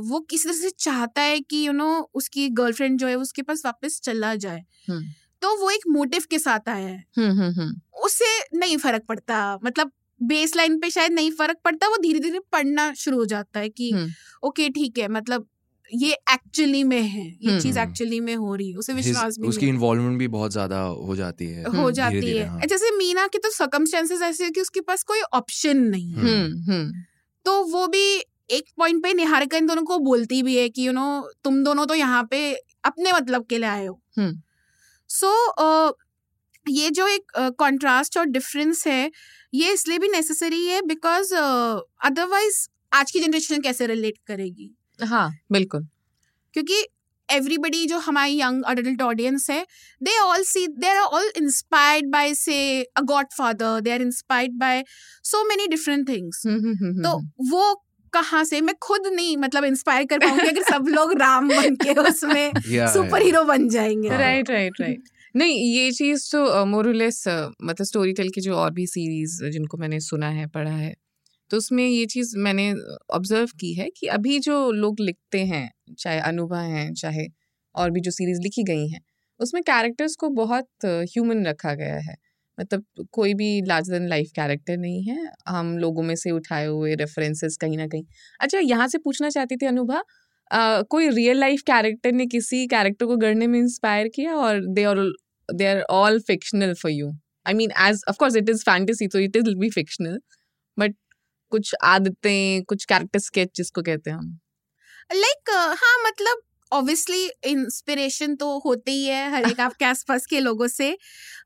वो 0.04 0.20
किसी 0.20 0.50
तरह 0.50 0.58
से 0.58 0.70
चाहता 0.70 1.22
है 1.22 1.40
कि 1.40 1.68
यू 1.68 1.72
you 1.72 1.82
नो 1.82 1.96
know, 1.96 2.06
उसकी 2.14 2.50
गर्लफ्रेंड 2.50 3.00
जो 3.00 3.08
है 3.08 3.16
उसके 3.16 3.42
पास 3.42 3.62
वापस 3.66 4.02
चला 4.04 4.36
जाए 4.36 4.66
hmm. 4.90 5.02
तो 5.42 5.58
वो 5.58 5.70
एक 5.70 5.82
मोटिव 5.88 6.24
के 6.30 6.40
साथ 6.40 6.60
आया 6.70 6.88
है 6.88 7.06
hmm, 7.20 7.72
उससे 8.04 8.58
नहीं 8.58 8.78
फ़र्क 8.78 9.04
पड़ता 9.04 9.60
मतलब 9.64 9.92
बेस 10.24 10.56
लाइन 10.56 10.80
पे 10.80 10.90
शायद 10.90 11.12
नहीं 11.12 11.32
फ़र्क 11.32 11.58
पड़ता 11.64 11.88
वो 11.88 11.98
धीरे 11.98 12.20
धीरे 12.20 12.40
पढ़ना 12.40 12.94
शुरू 12.94 13.18
हो 13.18 13.26
जाता 13.26 13.60
है 13.60 13.70
कि 13.70 13.94
ओके 13.94 14.48
ओके 14.48 14.70
ठीक 14.70 14.98
है 14.98 15.08
मतलब 15.08 15.48
ये 15.92 16.12
एक्चुअली 16.32 16.84
में 16.84 17.02
है 17.02 17.26
ये 17.26 17.50
हम्म। 17.50 17.60
चीज़ 17.60 17.80
एक्चुअली 17.80 18.20
में 18.20 18.36
हो 18.36 18.56
रही 18.56 18.70
है 18.72 18.78
उसे 18.78 18.94
विश्वास 18.94 19.38
भी 19.40 19.48
उसकी 19.48 19.68
इन्वॉल्वमेंट 19.68 20.18
भी 20.20 20.28
बहुत 20.28 20.52
ज़्यादा 20.52 20.80
हो 20.80 21.16
जाती 21.16 21.46
है 21.46 21.64
है। 21.66 21.92
जाती 21.92 22.32
है 22.32 22.48
हाँ। 22.48 22.68
जैसे 22.70 22.92
मीना 22.98 23.28
की 23.28 23.38
तो 23.38 23.50
सर्कमस्टेंसेस 23.50 24.22
ऐसे 24.22 24.44
है 24.44 24.50
कि 24.52 24.62
उसके 24.62 24.82
पास 24.82 25.04
कोई 25.04 25.22
ऑप्शन 25.34 25.78
नहीं 25.78 26.14
है 26.14 26.40
हम्म। 26.40 27.04
तो 27.46 27.62
वो 27.66 27.88
भी 27.88 28.04
एक 28.50 28.66
पॉइंट 28.78 29.02
पे 29.04 29.14
निहारिका 29.14 29.58
इन 29.58 29.68
दोनों 29.68 29.84
को 29.84 29.98
बोलती 30.00 30.42
भी 30.44 30.58
है 30.58 30.68
कि 30.70 30.88
यू 30.88 30.92
नो 30.92 31.08
तुम 31.44 31.64
दोनों 31.64 31.86
तो 31.86 31.96
यहाँ 31.96 32.24
पे 32.32 32.42
अपने 32.86 33.12
मतलब 33.12 33.46
के 33.46 33.58
लिए 33.58 33.70
आए 33.70 33.86
हो 33.86 34.00
हम्म। 34.18 34.42
सो 35.10 35.96
ये 36.66 36.90
जो 36.90 37.08
एक 37.08 37.32
कंट्रास्ट 37.60 38.18
और 38.18 38.26
डिफरेंस 38.28 38.88
है 38.88 39.12
ये 39.54 39.74
इसलिए 39.74 40.00
भी 40.00 40.08
नेसेसरी 40.08 40.66
है 40.66 40.82
बिकॉज़ 40.82 41.34
अदरवाइज़ 41.36 42.68
आज 42.94 43.12
की 43.12 43.20
जनरेशन 43.20 43.62
कैसे 43.62 43.88
रिलेट 43.88 44.18
करेगी 44.28 44.70
हाँ। 45.00 45.32
बिल्कुल। 45.52 45.88
क्योंकि 46.54 46.86
एवरीबडी 47.30 47.86
जो 47.86 47.98
हमारी 47.98 48.40
यंग 48.42 48.64
अडल्ट 48.64 49.02
ऑडियंस 49.02 49.50
है 49.50 49.66
they 50.02 50.18
all 50.20 50.44
see 50.44 50.68
they 50.68 50.88
are 50.88 50.98
all 50.98 51.32
inspired 51.38 52.06
by 52.12 52.34
से 52.34 52.82
a 52.84 53.02
godfather 53.38 53.80
they 53.82 53.92
are 53.92 54.02
inspired 54.02 54.54
by 54.54 54.84
so 55.24 55.44
many 55.48 55.68
different 55.68 56.10
things 56.10 56.42
तो 57.04 57.18
वो 57.50 57.84
कहाँ 58.14 58.44
से 58.44 58.62
मैं 58.62 58.76
खुद 58.82 59.08
नहीं 59.08 59.38
मतलब 59.38 59.64
इंस्पायर 59.64 60.06
कर 60.06 60.20
पाऊँगी 60.20 60.48
अगर 60.48 60.62
सब 60.62 60.86
लोग 60.88 61.14
राम 61.14 61.48
बन 61.50 61.76
के 61.76 61.94
उसमें 62.10 62.52
सुपर 62.88 63.22
हीरो 63.22 63.44
बन 63.44 63.70
जाएँगे। 63.70 64.10
राइट 64.10 64.50
राइट 64.50 64.82
राइट 64.82 65.04
नहीं 65.36 65.74
ये 65.76 65.92
चीज़ 65.92 66.32
तो 66.32 66.66
मोरलेस 66.66 67.24
मतलब 67.28 67.86
स्टोरी 67.86 68.14
टेल 68.14 68.30
की 68.30 68.42
जो 68.42 68.56
और 68.56 68.72
भी 68.72 68.88
सीरीज़ 68.88 69.46
जिनको 69.46 69.78
मैंने 69.78 70.00
सुना 70.00 70.30
है 70.30 70.48
पढ़ा 70.48 70.72
है 70.72 70.96
तो 71.52 71.58
उसमें 71.58 71.86
ये 71.86 72.06
चीज़ 72.06 72.38
मैंने 72.38 72.74
ऑब्ज़र्व 73.16 73.50
की 73.60 73.74
है 73.74 73.90
कि 73.98 74.08
अभी 74.10 74.40
जो 74.40 74.60
लोग 74.74 75.00
लिखते 75.00 75.44
हैं, 75.46 75.70
चाहे 76.00 76.20
अनुभा 76.22 76.62
हैं, 76.62 76.94
चाहे 76.94 77.28
और 77.76 77.92
भी 77.92 78.02
जो 78.02 78.12
सीरीज़ 78.12 78.42
लिखी 78.42 78.64
गई 78.64 78.88
हैं, 78.88 79.02
उसमें 79.40 79.62
कैरेक्टर्स 79.64 80.16
को 80.16 80.30
बहुत 80.36 80.86
ह्यूमन 80.86 81.46
रखा 81.48 81.74
गया 81.74 81.98
है। 82.02 82.16
मतलब 82.58 82.86
कोई 83.12 83.34
भी 83.34 83.50
लार्जर 83.62 83.94
देन 83.94 84.08
लाइफ 84.10 84.32
कैरेक्टर 84.36 84.78
नहीं 84.78 85.04
है। 85.04 85.32
हम 85.48 85.78
लोगों 85.78 86.04
में 86.04 86.16
से 86.16 86.32
उठाए 86.32 86.66
हुए 86.66 86.96
रेफरेंसेस 86.96 87.58
कहीं 87.58 87.78
ना 87.78 87.88
कहीं। 87.88 88.04
अच्छा 88.40 88.60
यहाँ 88.60 88.88
से 88.88 88.98
पूछना 88.98 89.30
चाहती 89.30 89.58
थी 89.58 89.66
अनुभा 89.66 90.04
कोई 90.92 91.10
रियल 91.10 91.40
लाइफ 91.40 91.62
कैरेक्टर 91.62 92.12
ने 92.12 92.26
किसी 92.26 92.66
कैरेक्टर 92.68 93.06
को 93.06 93.18
गढ़ने 93.18 93.48
में 93.48 93.60
इंस्पायर 93.60 94.08
किया 94.08 94.36
और 94.36 94.66
they 94.68 94.84
are 94.84 94.98
they 95.50 95.66
are 95.66 95.82
all 95.92 96.20
fictional 96.20 96.74
for 96.74 96.92
you 96.92 97.12
I 97.46 97.54
mean 97.54 97.72
as 97.88 98.02
of 98.10 98.18
course 98.18 98.36
it 98.36 98.50
is 98.50 98.64
fantasy 98.64 99.08
तो 99.08 99.20
it 99.20 99.36
is 99.36 99.56
be 99.56 99.70
fictional 99.70 100.20
but 100.78 100.96
कुछ 101.50 101.76
आदतें 101.84 102.64
कुछ 102.64 102.86
कैरेक्टर 102.86 103.20
स्केच 103.20 103.50
जिसको 103.56 103.82
कहते 103.82 104.10
हैं 104.10 104.18
हम। 104.18 104.40
लाइक 105.16 105.50
like, 105.50 105.58
uh, 105.58 105.78
हाँ 105.84 106.04
मतलब 106.08 106.42
ऑब्वियसली 106.72 107.30
इंस्पिरेशन 107.44 108.36
तो 108.36 108.62
होते 108.66 108.92
ही 108.92 109.06
है 109.06 109.32
हर 109.32 109.50
एक 109.52 109.60
आपके 109.60 109.86
आसपास 109.86 110.26
के 110.26 110.40
लोगों 110.40 110.68
से। 110.68 110.92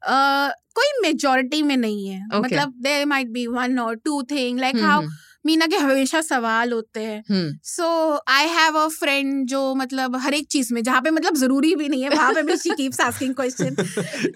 uh, 0.04 0.52
कोई 0.76 1.02
मेजोरिटी 1.02 1.62
में 1.62 1.78
नहीं 1.78 2.08
है। 2.08 2.28
Okay. 2.28 2.44
मतलब 2.44 2.74
there 2.78 3.06
might 3.06 3.28
be 3.28 3.48
one 3.48 3.80
or 3.80 3.96
two 3.96 4.24
thing 4.24 4.60
like 4.60 4.76
how 4.76 5.04
Meena 5.46 5.68
के 5.68 5.76
हमेशा 5.76 6.22
सवाल 6.22 6.72
होते 6.72 7.00
हैं। 7.00 7.24
So 7.64 8.18
I 8.28 8.48
have 8.48 8.78
a 8.78 8.88
friend 8.88 9.48
जो 9.48 9.76
मतलब 9.76 10.16
हर 10.16 10.34
एक 10.34 10.48
चीज़ 10.48 10.74
में 10.74 10.84
जहाँ 10.84 11.02
पे 11.02 11.12
मतलब 11.12 11.36
ज़रूरी 11.36 11.76
भी 11.76 11.90
नहीं 11.90 12.04
है 12.04 12.10
वहाँ 12.10 12.34
पे 12.34 12.44
भी 12.44 12.58
she 12.58 12.70
keeps 12.70 13.02
asking 13.02 13.36
question 13.36 13.76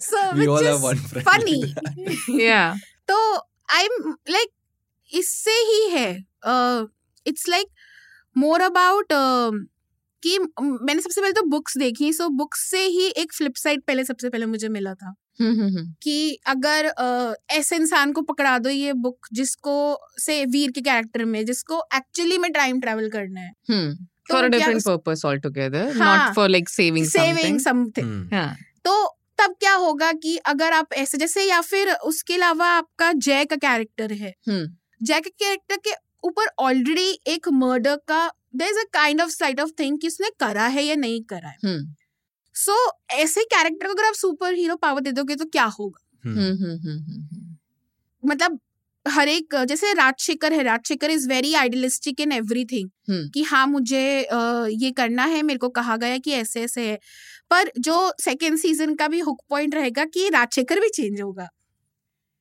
so 0.01 0.32
which 0.32 0.49
is 0.49 1.19
funny 1.19 1.73
yeah. 2.47 2.78
तो 3.08 3.36
आई 3.69 3.88
लाइक 4.30 4.47
इससे 5.13 5.51
ही 5.51 5.89
है। 5.89 6.13
इट्स 7.27 7.49
लाइक 7.49 7.67
मोर 8.37 8.61
अबाउट 8.61 9.05
कि 10.23 10.39
मैंने 10.61 11.01
सबसे 11.01 11.21
पहले 11.21 11.33
तो 11.33 11.43
बुक्स 11.43 11.77
देखी 11.77 12.13
सो 12.13 12.29
बुक्स 12.29 12.59
से 12.71 12.85
ही 12.85 13.07
एक 13.07 13.33
फ्लिप 13.33 13.55
साइड 13.55 13.81
पहले 13.81 14.03
सबसे 14.03 14.29
पहले 14.29 14.45
मुझे 14.45 14.69
मिला 14.69 14.93
था। 14.93 15.15
हम्म, 15.41 15.61
हम्म, 15.61 15.77
हम्म, 15.77 15.93
कि 16.03 16.39
अगर 16.45 16.85
अ, 16.85 17.33
ऐसे 17.49 17.75
इंसान 17.75 18.11
को 18.11 18.21
पकड़ा 18.21 18.59
दो 18.59 18.69
ये 18.69 18.93
बुक 18.93 19.27
जिसको 19.33 19.99
से 20.19 20.45
वीर 20.45 20.71
के 20.71 20.81
कैरेक्टर 20.81 21.25
में 21.25 21.45
जिसको 21.45 21.83
एक्चुअली 21.95 22.37
में 22.37 22.51
टाइम 22.51 22.81
ट्रेवल 22.81 23.09
करना 23.09 23.39
है। 23.41 23.51
for 24.31 24.43
a 24.43 24.49
क्या 24.49 24.67
different 24.67 24.77
उस- 24.77 24.87
purpose 24.87 25.25
altogether 25.25 26.01
हाँ, 26.01 26.33
not 26.33 26.39
for 26.39 26.49
like 26.49 26.69
saving 26.69 27.07
saving 27.07 27.59
something 27.59 28.29
तो 28.85 29.07
तब 29.41 29.55
क्या 29.59 29.73
होगा 29.73 30.11
कि 30.11 30.37
अगर 30.37 30.71
आप 30.73 30.93
ऐसे 30.93 31.17
जैसे 31.17 31.43
या 31.43 31.61
फिर 31.61 31.93
उसके 31.93 32.33
अलावा 32.33 32.67
आपका 32.67 33.13
जय 33.13 33.45
का 33.45 33.55
कैरेक्टर 33.55 34.13
है। 34.13 34.33
हम्म। 34.49 34.75
जय 35.01 35.19
के 35.21 35.29
कैरेक्टर 35.29 35.77
के 35.77 35.91
ऊपर 36.23 36.47
ऑलरेडी 36.60 37.10
एक 37.27 37.47
मर्डर 37.53 37.95
का 38.08 38.27
there 38.55 38.69
is 38.69 38.77
a 38.77 38.84
kind 38.93 39.21
of 39.21 39.29
side 39.29 39.60
of 39.60 39.71
thing 39.79 39.99
कि 39.99 40.08
उसने 40.08 40.29
करा 40.39 40.67
है 40.67 40.84
या 40.84 40.95
नहीं 40.95 41.21
करा 41.23 41.49
है। 41.49 41.58
हम्म। 41.65 41.93
सो 42.55 42.75
ऐसे 43.13 43.43
कैरेक्टर 43.45 43.88
को 43.88 43.93
अगर 43.93 44.08
आप 44.08 44.13
सुपर 44.13 44.53
हीरो 44.53 44.75
पावर 44.75 45.01
दे 45.01 45.12
दोगे 45.12 45.36
तो 45.36 45.45
क्या 45.45 45.65
होगा? 45.65 46.05
हम्म, 46.25 46.39
हम्म। 46.39 46.53
हम्म 46.55 46.79
हम्म 46.79 46.99
हम्म 47.01 47.55
मतलब 48.23 48.60
हर 49.05 49.27
एक 49.29 49.55
जैसे 49.69 49.91
राजशेखर 49.93 50.53
है 50.53 50.63
Rajshekhar 50.63 51.10
is 51.12 51.27
very 51.29 51.53
idealistic 51.53 52.19
in 52.19 52.31
everything 52.31 52.89
कि 53.34 53.43
हाँ 53.43 53.65
मुझे 53.67 54.01
ये 54.75 54.91
करना 54.91 55.25
है 55.25 55.41
मेरे 55.41 55.60
को 55.60 55.69
कहा 55.69 55.97
गया 55.97 56.17
कि 56.17 56.31
ऐसे 56.31 56.62
ऐसे 56.63 56.88
है। 56.89 56.97
पर 57.51 57.71
जो 57.79 57.97
सेकेंड 58.21 58.58
सीज़न 58.58 58.95
का 58.95 59.08
भी 59.08 59.19
हुक 59.19 59.41
पॉइंट 59.49 59.75
रहेगा 59.75 60.05
कि 60.05 60.29
राजशेखर 60.29 60.79
भी 60.79 60.89
चेंज 60.89 61.21
होगा। 61.21 61.47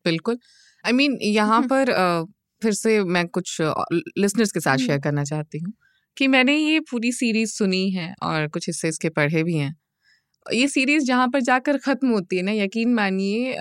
बिल्कुल। 0.04 0.38
आई 0.84 0.92
I 0.92 0.96
मीन 0.96 1.12
mean, 1.12 1.22
यहाँ। 1.34 1.60
पर 1.62 1.90
अ, 1.90 2.24
फिर 2.64 2.72
से 2.74 3.02
मैं 3.06 3.26
कुछ 3.28 3.56
लिसनर्स 3.60 4.52
के 4.52 4.60
साथ 4.60 4.72
हम्म। 4.72 4.86
शेयर 4.86 5.00
करना 5.00 5.24
चाहती 5.24 5.58
हूँ 5.58 5.72
कि 6.16 6.26
मैंने 6.28 6.56
ये 6.56 6.80
पूरी 6.90 7.12
सीरीज़ 7.12 7.52
सुनी 7.52 7.88
है 7.90 8.12
और 8.22 8.46
कुछ 8.48 8.68
हिस्से 8.68 8.88
इसके 8.88 9.08
पढ़े 9.10 9.42
भी 9.42 9.56
हैं। 9.56 9.74
ये 10.46 10.68
सीरीज़ 10.68 11.04
जहाँ 11.04 11.28
पर 11.28 11.40
जाकर 11.42 11.78
खत्म 11.78 12.08
होती 12.10 12.36
है 12.36 12.42
ना 12.42 12.52
यकीन 12.52 12.94
मानिए 12.94 13.56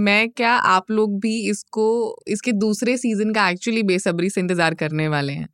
मैं 0.00 0.28
क्या 0.30 0.50
आप 0.68 0.90
लोग 0.90 1.18
भी 1.20 1.34
इसको 1.50 1.86
इसके 2.28 2.52
दूसरे 2.54 2.96
सीज़न 2.96 3.32
का 3.34 3.48
एक्चुअली 3.50 3.82
बेसब्री 3.82 4.30
से 4.30 4.40
इंतज़ार 4.40 4.74
करने 4.74 5.08
वाले 5.08 5.32
हैं? 5.32 5.48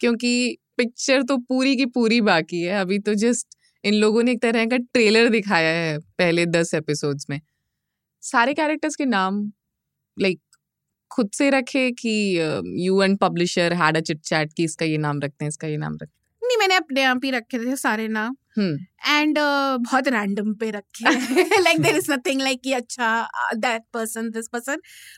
क्योंकि 0.00 0.56
पिक्चर 0.76 1.22
तो 1.22 1.36
पूरी 1.38 1.74
की 1.76 1.86
पूरी 1.88 2.20
बाकी 2.20 2.60
है। 2.62 2.80
अभी 2.80 2.98
तो 2.98 3.14
जस्ट 3.16 3.56
इन 3.84 3.94
लोगों 3.94 4.22
ने 4.22 4.32
एक 4.32 4.42
तरह 4.42 4.66
का 4.66 4.76
ट्रेलर 4.76 5.28
दिखाया 5.28 5.70
है 5.70 5.98
पहले 6.18 6.46
दस 6.48 6.74
एपिसोड्स 6.74 7.26
में। 7.30 7.40
सारे 8.22 8.54
कैरेक्टर्स 8.54 8.96
के 8.96 9.04
नाम 9.06 9.42
लाइक 10.16 10.40
खुद 11.14 11.30
से 11.34 11.50
रखे 11.50 11.90
कि 11.92 12.14
you 12.78 13.02
and 13.02 13.18
publisher 13.18 13.72
had 13.82 13.96
a 13.96 14.00
chit 14.00 14.20
chat 14.22 14.52
कि 14.56 14.64
इसका 14.64 14.86
ये 14.86 14.98
नाम 14.98 15.20
रखते 15.20 15.44
हैं 15.44 15.48
इसका 15.48 15.68
ये 15.68 15.76
नाम 15.76 15.94
रखते 15.94 16.04
हैं? 16.04 16.22
नहीं 16.42 16.56
मैंने 16.58 16.74
अपने 16.74 17.02
आप 17.04 17.20
ही 17.24 17.30
रखे 17.30 17.58
थे 17.58 17.76
सारे 17.76 18.08
नाम। 18.08 18.36
एंड 18.58 19.38
बहुत 19.38 20.08
रैंडम 20.08 20.52
पे 20.54 20.70
रखे 20.70 21.60
like 21.60 21.80
there 21.82 21.96
is 21.96 22.10
nothing 22.12 22.40
like 22.40 22.60
कि 22.64 22.72
अच्छा 22.72 23.08
that 23.56 23.82
person 23.94 24.30
this 24.30 24.48
person 24.48 24.76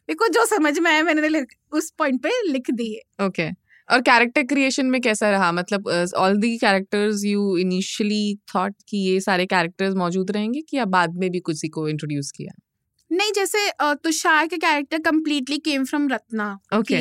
because 0.09 0.33
जो 0.33 0.45
समझ 0.47 0.79
में 0.79 0.91
आया 0.91 1.03
मैंने 1.03 1.45
उस 1.73 1.93
पॉइंट 1.99 2.23
पे 2.23 2.31
लिख 2.53 2.71
दिए। 2.73 3.01
Okay 3.27 3.43
okay. 3.43 3.55
और 3.89 4.01
कैरेक्टर 4.03 4.43
क्रिएशन 4.43 4.87
में 4.87 5.01
कैसा 5.01 5.31
रहा? 5.31 5.51
मतलब 5.53 5.89
all 6.17 6.37
the 6.37 6.57
characters 6.59 7.25
you 7.25 7.57
initially 7.57 8.37
thought 8.55 8.75
कि 8.89 8.99
ये 8.99 9.21
सारे 9.21 9.47
कैरेक्टर्स 9.47 9.95
मौजूद 9.95 10.31
रहेंगे 10.31 10.61
कि 10.61 10.77
या 10.77 10.85
बाद 10.95 11.15
में 11.17 11.31
भी 11.31 11.41
किसी 11.41 11.69
को 11.69 11.89
इंट्रोड्यूस 11.89 12.31
किया? 12.31 12.55
नहीं 13.11 13.33
जैसे 13.33 13.59
तुषार 13.83 14.47
के 14.47 14.57
character 14.57 14.99
completely 14.99 15.59
came 15.59 15.85
from 15.85 16.09
Ratna 16.09 16.49
okay 16.75 17.01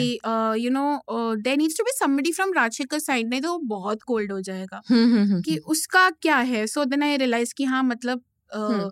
you 0.60 0.70
know 0.72 1.02
there 1.36 1.58
needs 1.58 1.78
to 1.78 1.84
be 1.84 1.92
somebody 2.00 2.32
from 2.32 2.54
Rajshekhar 2.54 3.00
side 3.00 3.30
नहीं 3.30 3.42
तो 3.42 3.52
वो 3.52 3.58
बहुत 3.68 4.04
कोल्ड 4.04 4.32
हो 4.32 4.40
जाएगा। 4.42 4.82
हम्म 4.90 5.42
कि 5.42 5.58
उसका 5.68 6.10
क्या 6.22 6.38
है? 6.38 6.66
सो 6.68 6.86
देन 6.86 7.04
आई 7.04 7.18
रियलाइज़ 7.18 7.54
कि 7.58 7.64
हाँ 7.64 7.84
मतलब 7.84 8.24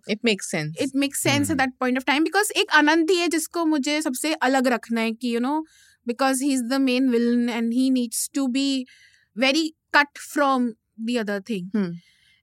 it 0.09 0.19
makes 0.25 0.49
sense 0.51 0.75
it 0.81 0.95
make 0.95 1.15
sense 1.15 1.41
at 1.41 1.47
hmm. 1.47 1.57
That 1.57 1.73
point 1.79 1.97
of 1.97 2.05
time 2.05 2.23
because 2.23 2.51
एक 2.51 2.71
आनंद 2.71 3.11
ही 3.11 3.17
है 3.17 3.27
जिसको 3.27 3.65
मुझे 3.65 4.01
सबसे 4.01 4.33
अलग 4.43 4.67
रखना 4.67 5.01
है 5.01 5.11
कि 5.11 5.35
you 5.35 5.39
know 5.39 5.59
because 6.07 6.43
he 6.43 6.53
is 6.53 6.63
the 6.63 6.81
main 6.81 7.09
villain 7.09 7.49
and 7.49 7.73
he 7.73 7.89
needs 7.89 8.29
to 8.33 8.47
be 8.47 8.85
very 9.35 9.67
cut 9.95 10.17
from 10.33 10.69
the 11.01 11.17
other 11.17 11.41
thing 11.41 11.69
hmm. 11.75 11.93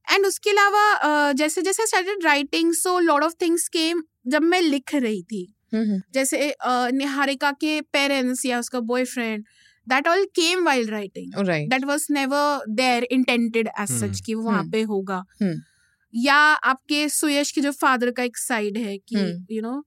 And 0.06 0.26
उसके 0.26 0.50
अलावा 0.50 1.32
जैसे 1.32 1.62
जैसे 1.62 1.86
started 1.86 2.24
writing 2.24 2.72
so 2.74 2.98
lot 3.00 3.22
of 3.22 3.34
things 3.42 3.68
came 3.68 4.02
जब 4.26 4.42
मैं 4.42 4.60
लिख 4.60 4.94
रही 4.94 5.22
थी। 5.22 5.46
हम्म 5.74 6.00
जैसे 6.14 6.38
uh, 6.66 6.90
निहारिका 6.92 7.50
के 7.52 7.80
पेरेंट्स 7.92 8.44
या 8.46 8.58
उसका 8.58 8.80
boyfriend 8.80 9.44
that 9.86 10.08
all 10.08 10.24
came 10.34 10.64
while 10.64 10.88
writing 10.90 11.46
right 11.48 11.68
that 11.70 11.84
was 11.84 12.06
never 12.10 12.64
there 12.70 13.04
intended 13.04 13.68
as 13.68 13.90
hmm, 13.90 14.12
such 14.12 14.20
कि 14.20 14.34
वो 14.34 14.42
वहाँ 14.42 14.58
हम्म, 14.60 14.70
पे 14.70 14.82
होगा। 14.82 15.22
हम्म। 15.42 15.60
या 16.14 16.34
आपके 16.34 17.08
सुयश 17.08 17.50
के 17.52 17.60
जो 17.60 17.70
फादर 17.72 18.10
का 18.10 18.22
एक 18.22 18.36
साइड 18.36 18.78
है 18.78 18.96
कि 18.98 19.16
हम्म। 19.16 19.54
You 19.54 19.62
know 19.62 19.82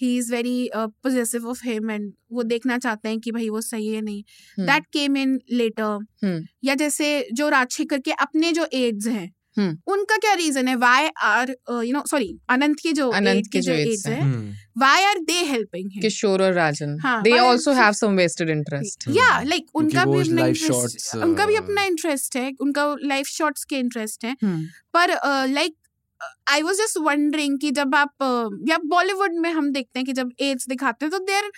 he 0.00 0.16
is 0.18 0.32
very 0.34 0.70
possessive 0.76 1.48
of 1.48 1.60
him 1.64 1.90
and 1.90 2.12
वो 2.32 2.42
देखना 2.42 2.78
चाहते 2.78 3.08
हैं 3.08 3.18
कि 3.20 3.32
भाई 3.32 3.48
वो 3.48 3.60
सही 3.60 3.88
है 3.88 4.00
नहीं। 4.00 4.22
Hmm, 4.58 4.66
that 4.66 4.86
came 4.92 5.16
in 5.16 5.40
later 5.52 5.98
hmm. 6.24 6.44
या 6.64 6.74
जैसे 6.74 7.28
जो 7.32 7.48
राजशेखर 7.48 7.98
के 7.98 8.12
अपने 8.20 8.52
जो 8.52 8.66
एड्स 8.74 9.06
हैं 9.06 9.20
हम्म। 9.20 9.30
उनका 9.58 10.16
क्या 10.16 10.32
रीजन 10.34 10.68
है? 10.68 10.74
Why 10.76 11.08
are 11.22 11.50
you 11.84 11.92
no 11.92 12.02
sorry 12.10 12.38
Anant 12.50 12.80
के 12.82 12.92
जो 12.92 13.08
अनंत 13.10 13.46
के 13.52 13.60
जो 13.60 13.72
जो 13.72 13.78
aids 13.78 13.90
एड्स 13.90 14.06
हैं। 14.06 14.20
हम्म, 14.20 14.52
why 14.78 15.04
are 15.04 15.18
they 15.18 15.38
helping 15.44 15.90
him 15.92 16.02
Kishore 16.02 16.42
और 16.42 16.52
Rajan 16.52 16.96
they 17.24 17.36
also 17.38 17.72
have 17.72 17.92
some 17.92 18.16
vested 18.16 18.50
interest 18.50 19.06
hmm. 19.06 19.18
या 19.18 19.40
लाइक 19.42 19.66
उनका 19.74 20.04
भी 20.04 20.20
अपना 20.20 20.46
इंटरेस्ट 20.46 21.16
उनका 21.16 21.46
भी 21.46 21.54
uh, 21.54 21.62
अपना 21.62 21.82
इंटरेस्ट 21.82 22.36
है 22.36 22.52
उनका 22.60 22.84
लाइफ 23.02 23.26
शॉट्स 23.26 23.64
के 23.64 23.78
इंटरेस्ट 23.78 24.24
है। 24.24 24.36
हम्म। 24.42 24.64
पर 24.94 25.16
like 25.50 25.76
I 26.50 26.62
was 26.62 26.78
just 26.78 26.98
wondering 26.98 27.58
कि 27.58 27.70
जब 27.70 27.94
आप 27.94 28.14
uh, 28.22 28.70
या 28.70 28.78
बॉलीवुड 28.86 29.34
में 29.34 29.50
हम 29.50 29.72
देखते 29.72 29.98
हैं 29.98 30.06
कि 30.06 30.12
जब 30.12 30.30
एड्स 30.40 30.68
दिखाते 30.68 31.04
हैं 31.04 31.10
तो 31.10 31.18
there 31.18 31.50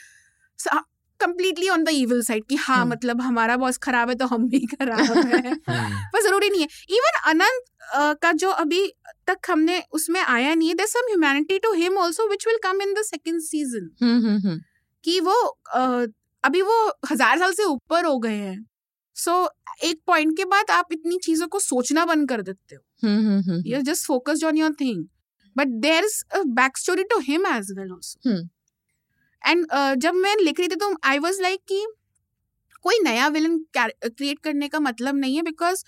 completely 1.23 1.69
on 1.69 1.85
the 1.85 1.89
evil 1.95 2.23
side 2.23 2.45
कि 2.49 2.57
हाँ 2.57 2.79
हम्म। 2.79 2.93
मतलब 2.93 3.21
हमारा 3.21 3.57
बॉस 3.57 3.79
खराब 3.79 4.09
है 4.09 4.15
तो 4.15 4.27
हम 4.27 4.49
भी 4.49 4.61
खराब 4.67 5.01
हैं। 5.17 5.53
हम्म, 5.69 6.03
पर 6.13 6.23
ज़रूरी 6.23 6.51
नहीं 6.51 6.61
है। 6.61 6.69
इवन 6.91 7.21
अनंत 7.31 8.19
का 8.23 8.33
जो 8.33 8.51
अभी 8.51 8.87
तक 9.27 9.51
हमने 9.51 9.83
उसमें 9.93 10.21
आया 10.21 10.55
नहीं 10.55 10.69
है 10.69 10.75
there 10.75 10.87
some 10.87 11.09
humanity 11.09 11.59
to 11.59 11.73
him 11.73 11.97
also 11.99 12.29
which 12.29 12.47
will 12.47 12.59
come 12.63 12.83
in 12.83 12.95
the 12.95 13.03
second 13.05 13.41
season 13.41 14.61
कि 15.05 15.21
वो 15.21 15.35
uh, 15.77 16.09
अभी 16.45 16.63
वो 16.63 16.77
हज़ार 17.11 17.39
साल 17.39 17.53
से 17.53 17.65
ऊपर 17.65 18.05
हो 18.05 18.19
गए 18.19 18.37
हैं। 18.37 18.67
सो 19.17 19.35
एक 19.85 20.01
पॉइंट 20.07 20.37
के 20.37 20.45
बाद 20.45 20.71
आप 20.71 20.93
इतनी 20.93 21.19
चीज़ों 21.25 21.47
को 21.49 21.59
सोचना 21.59 22.05
बंद 22.05 22.29
कर 22.29 22.43
देते 22.43 22.75
हो। 22.75 22.83
हम्म 23.05 23.27
हम्म 23.27 23.41
हम्म 23.51 23.63
you're 23.71 23.85
just 23.89 24.07
focused 24.07 24.45
on 24.51 24.59
your 24.63 24.73
thing 24.83 25.01
but 25.57 25.73
there's 25.85 26.15
a 26.37 26.43
backstory 26.59 27.05
to 27.13 27.19
him 27.31 27.47
as 27.47 27.73
and 29.45 29.67
uh, 29.71 29.95
जब 29.97 30.15
मैं 30.15 30.37
लिख 30.37 30.61
रही 30.61 30.69
थी 30.69 30.77
तो 30.77 30.95
आई 31.05 31.19
वॉज़ 31.19 31.41
लाइक 31.43 31.61
कि 31.69 31.87
कोई 32.85 32.99
नया 33.05 33.29
विलन 33.29 33.59
क्रिएट 33.77 34.39
करने 34.39 34.69
का 34.69 34.81
मतलब 34.81 35.17
नहीं 35.17 35.37
है 35.37 35.43
बिकॉज़ 35.43 35.85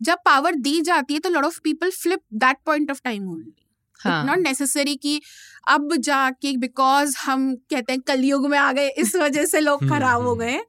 जब 0.00 0.18
पावर 0.24 0.54
दी 0.60 0.80
जाती 0.80 1.14
है 1.14 1.20
तो 1.20 1.30
lot 1.30 1.44
of 1.44 1.60
people 1.64 1.90
flip 1.92 2.20
that 2.34 2.56
point 2.66 2.90
of 2.90 3.00
time 3.04 3.30
only 3.30 3.54
not 4.00 4.38
necessary 4.38 4.96
कि 4.96 5.20
अब 5.68 5.96
जाके 6.00 6.56
बिकॉज़ 6.56 7.16
हम 7.18 7.54
कहते 7.70 7.92
हैं 7.92 8.00
कलयुग 8.00 8.46
में 8.46 8.58
आ 8.58 8.72
गए 8.72 8.88
इस 8.88 9.14
वजह 9.16 9.44
से 9.44 9.60
लोग 9.60 9.82
हम्म, 9.82 9.94
खराब 9.94 10.22
हो 10.22 10.30
हम्म। 10.30 10.40
गए 10.40 10.60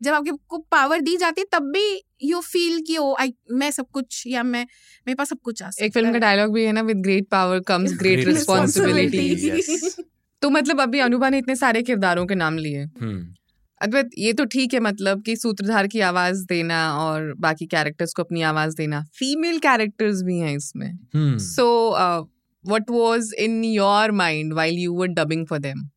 जब 0.00 0.14
आपके 0.14 0.30
को 0.48 0.58
पावर 0.70 1.00
दी 1.00 1.16
जाती 1.16 1.40
है 1.40 1.46
तब 1.52 1.70
भी 1.72 2.02
यू 2.22 2.40
फील 2.40 2.80
कि 2.86 2.96
ओ 2.96 3.14
आई 3.20 3.32
मैं 3.52 3.70
सब 3.70 3.86
कुछ 3.92 4.22
या 4.26 4.42
मैं 4.42 4.64
मेरे 5.06 5.14
पास 5.14 5.28
सब 5.28 5.40
कुछ 5.42 5.62
आ 5.62 5.70
सकता 5.70 5.84
एक 5.84 5.92
फ़िल्म 5.94 6.12
का 6.12 6.18
डायलॉग 6.18 6.52
भी 6.54 6.64
है 6.64 6.72
ना 6.72 6.82
with 6.82 7.02
great 7.02 7.28
power 7.30 7.60
comes 7.68 7.92
great 7.98 8.26
responsibility. 8.26 10.08
तो 10.42 10.50
मतलब 10.50 10.80
अभी 10.80 10.98
अनुभा 11.00 11.28
ने 11.28 11.38
इतने 11.38 11.56
सारे 11.56 11.82
किरदारों 11.82 12.26
के 12.26 12.34
नाम 12.34 12.58
लिए। 12.58 12.82
हम्म, 13.00 13.26
अद्वैत 13.80 14.10
ये 14.18 14.32
तो 14.32 14.44
ठीक 14.44 14.74
है 14.74 14.80
मतलब 14.80 15.22
कि 15.22 15.36
सूत्रधार 15.36 15.86
की 15.86 16.00
आवाज़ 16.02 16.44
देना 16.46 16.80
और 16.98 17.32
बाकी 17.38 17.66
कैरेक्टर्स 17.66 18.12
को 18.14 18.22
अपनी 18.22 18.42
आवाज़ 18.42 18.76
देना। 18.76 19.00
फीमेल 19.14 19.58
कैरेक्टर्स 19.58 20.22
भी 20.22 20.38
हैं 20.38 20.56
इसमें। 20.56 21.38
So 21.38 21.66
what 22.64 22.90
was 22.90 23.34
in 23.36 23.62
your 23.64 24.10
mind 24.12 24.52
while 24.52 24.78
you 24.78 24.94
were 24.94 25.06
dubbing 25.14 25.46
for 25.46 25.58
them 25.58 25.88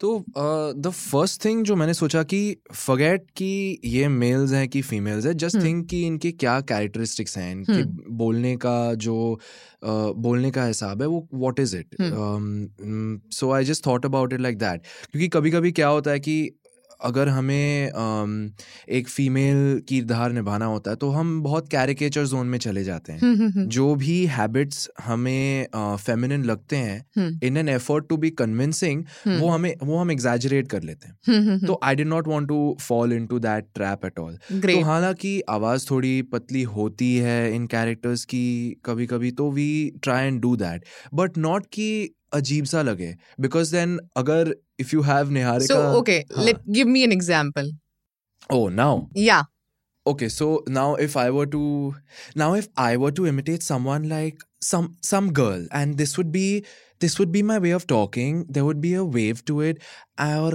तो 0.00 0.24
द 0.28 0.90
फ़र्स्ट 0.90 1.44
थिंग 1.44 1.64
जो 1.64 1.74
मैंने 1.76 1.94
सोचा 1.94 2.22
कि 2.22 2.40
फगेट 2.74 3.26
कि 3.36 3.78
ये 3.84 4.08
मेल्स 4.08 4.52
हैं 4.52 4.68
कि 4.68 4.82
फीमेल्स 4.82 5.26
हैं 5.26 5.36
जस्ट 5.36 5.56
हम्म। 5.56 5.66
थिंक 5.66 5.86
कि 5.88 6.02
इनके 6.06 6.32
क्या 6.34 6.60
कैरेक्टरिस्टिक्स 6.62 7.38
हैं 7.38 7.50
इनके 7.52 7.82
बोलने 8.14 8.56
का 8.56 8.76
जो 8.96 9.16
uh, 9.34 10.12
बोलने 10.16 10.50
का 10.50 10.64
हिसाब 10.64 11.02
है 11.02 11.08
वो 11.08 11.26
what 11.34 11.60
is 11.60 11.76
it 11.76 11.96
so 13.34 13.50
I 13.52 13.64
just 13.64 13.86
thought 13.86 14.04
about 14.04 14.32
it 14.32 14.40
like 14.40 14.58
that 14.58 14.82
क्योंकि 15.12 15.28
कभी 15.28 15.50
कभी 15.50 15.72
क्या 15.72 15.88
होता 15.88 16.10
है 16.10 16.20
कि 16.20 16.38
अगर 17.00 17.28
हमें 17.28 17.90
एक 18.90 19.08
फीमेल 19.08 19.80
किरदार 19.88 20.32
निभाना 20.32 20.64
होता 20.66 20.90
है 20.90 20.96
तो 20.96 21.10
हम 21.10 21.40
बहुत 21.42 21.68
कैरिकेचर 21.68 22.26
जोन 22.26 22.46
में 22.46 22.58
चले 22.58 22.84
जाते 22.84 23.12
हैं। 23.12 23.20
हम्म 23.20 23.64
जो 23.68 23.94
भी 23.94 24.24
हैबिट्स 24.28 24.88
हमें 25.04 25.66
फेमिनिन 25.76 26.44
लगते 26.44 26.76
हैं 26.76 26.98
हम्म। 27.18 27.46
In 27.46 27.56
an 27.56 27.68
effort 27.68 28.08
to 28.08 28.16
be 28.16 28.30
convincing 28.38 29.04
वो 29.28 29.48
हमें 29.48 29.74
वो 29.82 29.98
हम 29.98 30.10
एग्जैजरेट 30.10 30.68
कर 30.68 30.82
लेते 30.82 31.08
हैं। 31.08 31.16
हम्म 31.28 31.66
तो 31.66 31.78
I 31.84 31.94
did 31.94 32.08
not 32.08 32.28
want 32.28 32.48
to 32.48 32.76
fall 32.80 33.12
into 33.12 33.38
that 33.40 33.66
trap 33.74 34.04
at 34.04 34.18
all 34.18 34.36
तो 34.52 34.80
हालाँकि 34.84 35.40
आवाज़ 35.50 35.86
थोड़ी 35.90 36.20
पतली 36.32 36.62
होती 36.74 37.14
है 37.18 37.54
इन 37.54 37.66
कैरेक्टर्स 37.68 38.24
की 38.24 38.46
कभी 38.84 39.06
कभी 39.06 39.30
तो 39.32 39.50
we 39.52 39.70
try 40.02 40.26
and 40.26 40.40
do 40.40 40.54
that 40.56 40.84
but 41.14 41.38
not 41.38 41.66
कि 41.72 41.88
अजीब 42.33 42.65
सा 42.65 42.81
लगे 42.81 43.15
बिकॉज 43.39 43.71
देन 43.71 43.99
अगर 44.17 44.55
if 44.79 44.93
you 44.93 45.01
have 45.01 45.25
so 45.25 45.31
Niharika 45.31 45.91
okay 45.91 46.17
हाँ. 46.35 46.43
Let 46.45 46.59
give 46.69 46.87
me 46.87 47.03
an 47.03 47.11
example 47.11 47.71
oh 48.49 48.67
now 48.77 48.93
या 49.17 49.35
okay 50.05 50.27
so 50.35 50.45
now 50.67 50.85
if 51.05 51.15
i 51.23 51.25
were 51.33 51.45
to 51.45 51.59
now 52.35 52.53
if 52.59 52.67
i 52.83 52.97
were 53.01 53.11
to 53.17 53.25
imitate 53.31 53.65
someone 53.65 54.07
like 54.13 54.39
some 54.69 54.87
some 55.09 55.27
girl 55.39 55.67
and 55.79 55.99
this 56.01 56.17
would 56.17 56.31
be 56.37 56.45
this 57.00 57.18
would 57.18 57.32
be 57.32 57.42
my 57.42 57.58
way 57.58 57.72
of 57.78 57.86
talking 57.86 58.44
there 58.50 58.64
would 58.64 58.80
be 58.80 58.94
a 58.94 59.04
wave 59.04 59.44
to 59.44 59.60
it. 59.68 59.78
और 60.20 60.54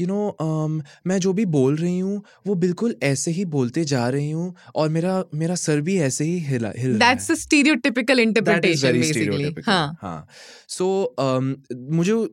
you 0.00 0.06
know 0.06 0.36
um, 0.42 0.86
मैं 1.06 1.18
जो 1.18 1.32
भी 1.32 1.44
बोल 1.46 1.76
रही 1.76 1.98
हूँ 1.98 2.22
वो 2.46 2.54
बिल्कुल 2.54 2.96
ऐसे 3.02 3.30
ही 3.30 3.44
बोलते 3.44 3.84
जा 3.84 4.08
रही 4.08 4.30
हूँ 4.30 4.54
और 4.74 4.88
मेरा 4.88 5.24
मेरा 5.34 5.54
सर 5.54 5.80
भी 5.80 5.98
ऐसे 5.98 6.24
ही 6.24 6.38
हिला 6.38 6.72
हिल 6.78 6.90
रहा 6.90 7.08
है। 7.08 7.14
That's 7.14 7.30
a 7.30 7.34
stereotypical 7.34 8.20
interpretation 8.20 8.92
basically 8.92 9.26
stereotypical. 9.26 9.96
हाँ। 10.02 10.26
सो 10.68 11.14
मुझे 11.90 12.28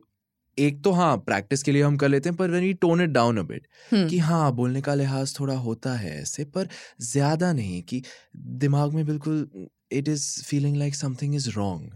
एक 0.58 0.82
तो 0.84 0.90
हाँ 0.90 1.16
प्रैक्टिस 1.16 1.62
के 1.62 1.72
लिए 1.72 1.82
हम 1.82 1.96
कर 1.96 2.08
लेते 2.08 2.28
हैं 2.28 2.36
पर 2.36 2.50
when 2.50 2.74
tone 2.74 3.00
it 3.00 3.10
down 3.10 3.38
a 3.38 3.42
bit 3.42 3.66
कि 4.10 4.18
हाँ 4.18 4.52
बोलने 4.52 4.80
का 4.80 4.94
लिहाज 4.94 5.40
थोड़ा 5.40 5.54
होता 5.54 5.94
है 5.94 6.22
ऐसे 6.22 6.44
पर 6.44 6.68
ज़्यादा 7.00 7.52
नहीं 7.52 7.82
कि 7.82 8.02
दिमाग 8.36 8.92
में 8.92 9.06
बिल्कुल 9.06 9.48
it 9.92 10.08
is 10.08 10.42
feeling 10.42 10.76
like 10.76 10.94
something 10.94 11.34
is 11.34 11.50
wrong 11.50 11.90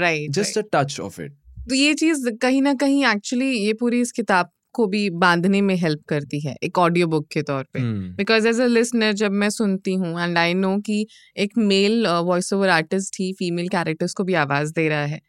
right 0.00 0.30
just 0.30 0.58
a 0.58 0.62
touch 0.72 1.00
of 1.00 1.20
it 1.22 1.32
तो 1.68 1.74
ये 1.74 1.94
चीज़ 1.94 2.28
कहीं 2.30 2.62
ना 2.62 2.74
कहीं 2.74 3.04
एक्चुअली 3.06 3.50
ये 3.50 3.72
पूरी 3.72 4.00
इस 4.00 4.12
किताब 4.12 4.50
को 4.72 4.86
भी 4.86 5.10
बांधने 5.10 5.60
में 5.60 5.74
हेल्प 5.74 6.00
करती 6.08 6.40
है 6.40 6.56
एक 6.62 6.78
ऑडियो 6.78 7.06
बुक 7.06 7.26
के 7.28 7.42
तौर 7.42 7.64
पे। 7.72 7.80
बिकॉज़ 8.16 8.48
एज 8.48 8.60
अ 8.60 8.66
लिसनर 8.66 9.12
जब 9.12 9.32
मैं 9.32 9.50
सुनती 9.50 9.94
हूँ 9.94 10.20
एंड 10.22 10.38
आई 10.38 10.54
नो 10.54 10.76
कि 10.78 11.06
एक 11.36 11.58
male 11.58 12.06
voice 12.06 12.52
over 12.52 12.68
artist 12.68 13.16
he 13.20 13.32
female 13.32 13.68
characters 13.68 14.14
को 14.14 14.24
भी 14.24 14.34
आवाज़ 14.34 14.72
दे 14.72 14.88
रहा 14.88 15.04
है 15.04 15.20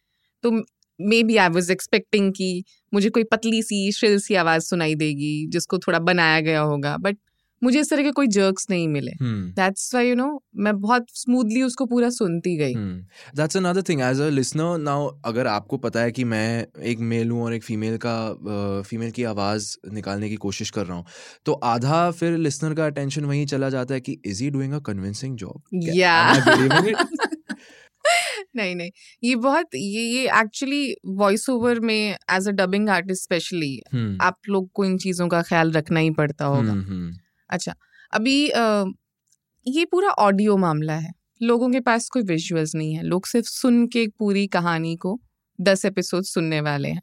तो 0.44 0.52
may 1.00 1.24
be 1.24 1.38
I 1.38 1.50
was 1.50 1.72
expecting 1.72 2.34
कि 2.34 2.64
मुझे 2.94 3.10
कोई 3.10 3.24
पतली 3.24 3.62
सी 3.64 3.92
श्रिल 3.92 4.20
सी 4.20 4.36
आवाज़ 4.36 4.64
सुनाई 4.64 4.96
देगी 4.96 5.48
जिसको 5.48 5.78
थोड़ा 5.78 6.00
बनाया 6.00 6.40
गया 6.40 6.62
होगा 6.62 6.98
बट 6.98 7.18
मुझे 7.64 7.80
इस 7.80 7.90
तरह 7.90 8.04
के 8.04 8.12
कोई 8.12 8.28
जर्क्स 8.28 8.68
नहीं 8.70 8.88
मिले. 8.88 9.12
दैट्स 9.52 9.94
वाई 9.96 10.10
यू 10.10 10.16
नो 10.16 10.44
मैं 10.56 10.80
बहुत 10.82 11.06
स्मूथली 11.14 11.62
उसको 11.62 11.86
पूरा 11.86 12.10
सुनती 12.10 12.56
गई. 12.58 12.74
That's 13.36 13.56
another 13.56 13.82
thing. 13.82 14.02
As 14.02 14.20
a 14.20 14.30
listener, 14.32 14.70
now 14.88 15.10
अगर 15.26 15.48
आपको 15.48 15.78
पता 15.78 16.02
है 16.02 16.12
कि 16.12 16.24
मैं 16.24 16.66
एक 16.84 17.00
मेल 17.00 17.30
हूँ 17.32 17.44
और 17.44 17.54
एक 17.54 17.64
फीमेल 17.64 17.98
का 18.06 18.82
फीमेल 18.82 19.10
uh, 19.10 19.16
की 19.16 19.24
आवाज़ 19.24 19.76
निकालने 19.94 20.30
की 20.30 20.36
कोशिश 20.36 20.70
कर 20.70 20.86
रहा 20.86 20.98
हूँ 20.98 21.06
तो 21.46 21.54
आधा 21.54 22.12
फिर 22.12 22.38
लिसनर 22.38 22.74
का 22.74 22.86
अटेंशन 22.86 23.26
वहीं 23.26 23.46
चला 23.46 23.70
जाता 23.70 23.94
है 23.94 24.00
कि 24.00 24.18
is 24.26 24.44
he 24.44 24.50
doing 24.50 24.74
a 24.74 24.80
convincing 24.80 25.38
job 25.38 25.62
या 25.74 26.34
नहीं 28.56 28.76
नहीं 28.76 28.90
ये 29.24 29.36
बहुत 29.36 29.76
ये 29.76 30.02
ये 30.02 30.24
एक्चुअली 30.40 30.96
वॉइस 31.06 31.50
ओवर 31.50 31.80
में 31.80 32.16
as 32.32 32.48
a 32.48 32.52
dubbing 32.52 32.90
artist 32.90 33.24
specially. 33.24 33.82
आप 34.22 34.38
लोग 34.50 34.70
को 34.74 34.86
इन 34.86 34.98
चीज़ों 34.98 35.28
का 35.28 35.42
ख्याल 35.42 35.72
रखना 35.72 36.00
ही 36.00 36.10
पड़ता 36.10 36.46
होगा 36.46 36.74
अच्छा 37.52 37.76
अभी 38.14 38.48
अ, 38.50 38.86
ये 39.66 39.86
पूरा 39.86 40.10
ऑडियो 40.20 40.58
मामला 40.58 40.94
है। 40.96 41.12
लोगों 41.42 41.70
के 41.72 41.80
पास 41.82 42.10
कोई 42.10 42.24
विजुअल्स 42.26 42.76
नहीं 42.76 42.94
है। 42.96 43.04
लोग 43.04 43.28
सिर्फ़ 43.28 43.48
सुन 43.50 43.86
के 43.90 44.08
पूरी 44.20 44.48
कहानी 44.50 44.96
को 44.98 45.20
दस 45.60 45.86
एपिसोड 45.86 46.24
सुनने 46.26 46.62
वाले 46.62 46.90
हैं। 46.90 47.02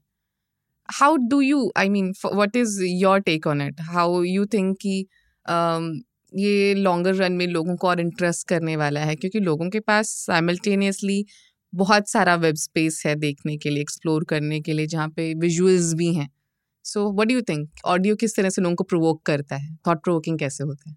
How 0.88 1.16
do 1.30 1.40
you 1.42 1.70
I 1.78 1.88
mean 1.90 2.12
what 2.34 2.56
is 2.56 2.82
your 2.84 3.20
take 3.22 3.46
on 3.46 3.62
it 3.62 3.80
how 3.90 4.22
you 4.24 4.46
think 4.54 4.76
कि 4.82 5.06
ये 6.32 6.74
लॉन्गर 6.76 7.14
रन 7.16 7.32
में 7.34 7.46
लोगों 7.48 7.76
को 7.76 7.88
और 7.88 8.00
इंटरेस्ट 8.00 8.48
करने 8.48 8.76
वाला 8.76 9.00
है? 9.00 9.16
क्योंकि 9.16 9.40
लोगों 9.40 9.68
के 9.70 9.80
पास 9.82 10.10
साइमल्टेनियसली 10.26 11.24
बहुत 11.72 12.08
सारा 12.10 12.34
वेब 12.36 12.54
स्पेस 12.58 13.02
है 13.06 13.14
देखने 13.16 13.56
के 13.58 13.70
लिए 13.70 13.82
एक्सप्लोर 13.82 14.24
करने 14.30 14.60
के 14.62 14.72
लिए 14.72 14.86
जहाँ 14.88 15.08
पे 15.16 15.32
विजुअल्स 15.36 15.92
भी 15.94 16.14
हैं। 16.14 16.28
So 16.88 17.10
what 17.12 17.28
do 17.28 17.40
think 17.42 17.70
audio 17.86 18.16
किस 18.16 18.36
तरह 18.36 18.50
से 18.50 18.62
लोगों 18.62 18.76
को 18.76 18.84
प्रोवोक 18.84 19.22
करता 19.26 19.56
है? 19.56 19.76
थॉट 19.86 20.02
प्रोवोकिंग 20.04 20.38
कैसे 20.38 20.64
होता 20.64 20.90
है? 20.90 20.96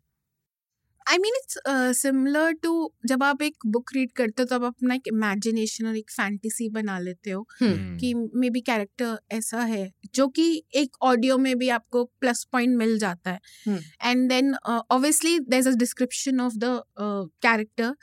I 1.08 1.18
mean 1.18 1.34
it's 1.36 1.58
similar 1.98 2.52
to 2.54 2.72
जब 3.06 3.24
आप 3.24 3.42
एक 3.42 3.66
बुक 3.68 3.90
रीड 3.96 4.12
करते 4.12 4.42
हो 4.42 4.46
तो 4.46 4.56
आप 4.56 4.64
अपना 4.64 4.96
एक 4.96 5.08
इमेजिनेशन 5.08 5.88
और 5.88 5.98
एक 5.98 6.12
फैंटेसी 6.12 6.70
बना 6.70 7.00
लेते 7.00 7.30
हो 7.32 7.46
Hmm. 7.64 8.00
कि 8.00 8.14
मे 8.14 8.50
बी 8.50 8.62
कैरेक्टर 8.62 9.18
ऐसा 9.32 9.62
है 9.62 9.92
जो 10.16 10.28
कि 10.28 10.64
एक 10.76 10.96
ऑडियो 11.02 11.38
में 11.38 11.58
भी 11.58 11.70
आपको 11.70 12.04
प्लस 12.22 12.44
पॉइंट 12.52 12.78
मिल 12.78 12.98
जाता 13.00 13.32
है। 13.32 13.40
And 14.04 14.28
then 14.30 14.54
obviously 14.56 15.40
there 15.40 15.60
is 15.60 15.70
a 15.70 15.72
description 15.72 16.40
of 16.42 16.54
the 16.56 16.82
character. 17.00 17.96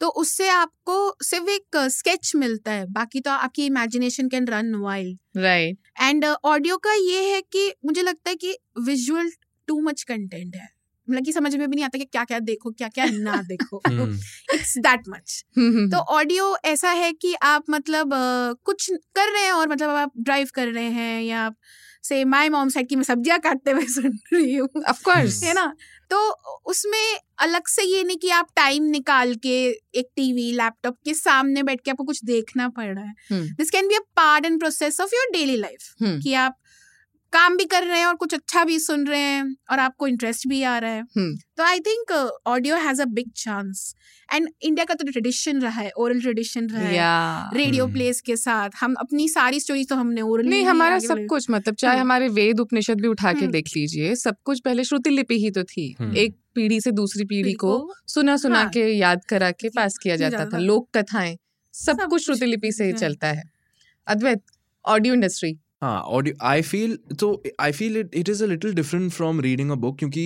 तो 0.00 0.08
उससे 0.08 0.48
आपको 0.48 1.16
सिर्फ़ 1.22 1.48
एक 1.50 1.76
स्केच 1.90 2.32
मिलता 2.36 2.72
है 2.72 2.86
बाकी 2.92 3.20
तो 3.20 3.30
आपकी 3.30 3.66
imagination 3.66 4.28
can 4.28 4.46
run 4.48 4.74
wild 4.74 5.18
right 5.36 5.78
and 6.02 6.24
audio 6.24 6.76
का 6.76 6.94
ये 6.94 7.22
है 7.34 7.40
कि 7.52 7.72
मुझे 7.84 8.02
लगता 8.02 8.30
है 8.30 8.36
कि 8.36 8.56
विजुअल 8.86 9.30
टू 9.68 9.80
मच 9.80 10.02
कंटेंट 10.02 10.56
है 10.56 10.68
मतलब 11.10 11.24
कि 11.24 11.32
समझ 11.32 11.54
में 11.56 11.68
भी 11.70 11.74
नहीं 11.76 11.84
आता 11.84 11.98
कि 11.98 12.04
क्या 12.04 12.24
क्या 12.24 12.38
देखो 12.38 12.70
क्या 12.70 12.88
क्या 12.88 13.04
ना 13.04 13.42
देखो. 13.48 13.82
इट्स 14.54 14.78
दैट 14.78 15.00
मच 15.08 15.44
तो 15.90 15.98
ऑडियो 15.98 16.56
ऐसा 16.64 16.90
है 16.90 17.12
कि 17.12 17.34
आप 17.42 17.64
मतलब 17.70 18.10
कुछ 18.64 18.90
कर 18.90 19.32
रहे 19.32 19.44
हैं 19.44 19.52
और 19.52 19.68
मतलब 19.68 19.90
आप 19.90 20.12
ड्राइव 20.18 20.48
कर 20.54 20.68
रहे 20.68 20.90
हैं 20.90 21.22
या 21.22 21.40
आप 21.40 21.56
से 22.02 22.24
माय 22.24 22.48
मॉम 22.48 22.68
साइड 22.68 22.88
की 22.88 22.96
मैं 22.96 23.02
सब्ज़ियाँ 23.02 23.38
काटते 23.38 23.70
हुए 23.70 23.86
सुन 23.86 24.18
रही 24.32 24.54
हूँ 24.54 24.68
ऑफ़ 24.88 25.02
कोर्स 25.04 25.42
है 25.44 25.54
ना 25.54 25.74
तो 26.10 26.18
उसमें 26.66 27.18
अलग 27.38 27.66
से 27.66 27.82
ये 27.82 28.02
नहीं 28.04 28.16
कि 28.16 28.30
आप 28.30 28.48
टाइम 28.56 28.82
निकाल 28.82 29.34
के 29.34 29.56
एक 29.94 30.08
टीवी 30.16 30.52
लैपटॉप 30.52 30.96
के 31.04 31.14
सामने 31.14 31.62
बैठ 31.62 31.80
के 31.80 31.90
आपको 31.90 32.04
कुछ 32.04 32.24
देखना 32.24 32.68
पड़ 32.68 32.84
रहा 32.84 33.04
है। 33.04 33.14
This 33.32 33.70
can 33.70 33.88
be 33.88 33.94
a 33.94 34.00
part 34.16 34.46
and 34.46 34.58
process 34.60 35.00
of 35.00 35.14
your 35.14 35.32
daily 35.32 35.56
life. 35.56 35.94
कि 36.02 36.34
आप 36.34 36.56
काम 37.36 37.56
भी 37.56 37.64
कर 37.64 37.84
रहे 37.84 37.98
हैं 37.98 38.06
और 38.06 38.14
कुछ 38.14 38.34
अच्छा 38.34 38.64
भी 38.64 38.78
सुन 38.78 39.06
रहे 39.06 39.20
हैं 39.20 39.56
और 39.70 39.78
आपको 39.78 40.06
इंटरेस्ट 40.06 40.46
भी 40.48 40.62
आ 40.62 40.78
रहा 40.78 40.90
है 40.90 41.00
हम्म। 41.00 41.36
तो 41.56 41.62
I 41.62 41.80
think 41.80 42.12
audio 42.46 42.76
has 42.76 43.02
a 43.02 43.04
big 43.04 43.30
chance 43.36 43.94
and 44.34 44.48
India 44.62 44.84
का 44.84 44.94
तो 44.94 45.04
ट्रेडिशन 45.04 45.60
रहा 45.60 45.80
है 45.80 45.90
ओरल 45.98 46.20
ट्रेडिशन 46.20 46.68
रहा 46.68 46.82
है 46.82 47.58
रेडियो 47.58 47.84
हम्म। 47.84 47.94
प्लेस 47.94 48.20
के 48.20 48.36
साथ 48.36 48.70
हम 48.80 48.94
अपनी 48.94 49.28
सारी 49.28 49.60
स्टोरीज 49.60 49.88
तो 49.88 49.96
हमने 49.96 50.20
ओरल 50.20 50.46
नहीं 50.46 50.64
हमारा 50.64 50.98
सब 50.98 51.26
कुछ 51.26 51.50
मतलब 51.50 51.74
चाहे 51.74 51.94
हम्म। 51.94 52.02
हमारे 52.02 52.28
वेद 52.28 52.60
उपनिषद 52.60 53.00
भी 53.00 53.08
उठा 53.08 53.32
के 53.32 53.40
हम्म। 53.40 53.52
देख 53.52 53.68
लीजिए 53.76 54.14
सब 54.14 54.36
कुछ 54.44 54.60
पहले 54.60 54.84
श्रुति 54.84 55.10
लिपि 55.10 55.38
ही 55.38 55.50
तो 55.50 55.64
थी 55.64 55.96
हम्म। 56.00 56.16
एक 56.16 56.36
पीढ़ी 56.54 56.80
से 56.80 56.90
दूसरी 56.92 57.24
पीढ़ी 57.24 57.52
को 57.52 57.76
सुना 58.06 58.36
सुना 58.36 58.58
हाँ। 58.58 58.68
के 58.68 58.88
याद 58.92 59.24
करा 59.24 59.50
के 59.50 59.68
पास 59.68 59.98
किया 59.98 60.16
जाता 60.16 60.44
था। 60.46 60.58
लोक 60.58 60.88
कथाएँ 60.96 61.36
सब 61.74 62.00
सब 62.00 62.08
कुछ 62.08 62.24
श्रुति 62.24 62.46
लिपि 62.46 62.72
से 62.72 62.84
ही 62.84 62.92
चलता 62.92 63.28
है 63.28 63.42
अद्वैत 64.06 64.42
ऑडियो 64.84 65.14
इंडस्ट्री 65.14 65.56
हाँ 65.82 66.00
ऑडियो 66.08 66.34
आई 66.42 66.62
फील 66.62 66.96
तो 67.20 67.26
I 67.60 67.72
feel 67.72 67.96
it 67.96 68.14
it 68.14 68.28
is 68.28 68.42
a 68.44 68.46
little 68.46 68.74
different 68.74 69.10
from 69.12 69.40
reading 69.40 69.70
a 69.70 69.74
book 69.74 69.98
क्योंकि 69.98 70.22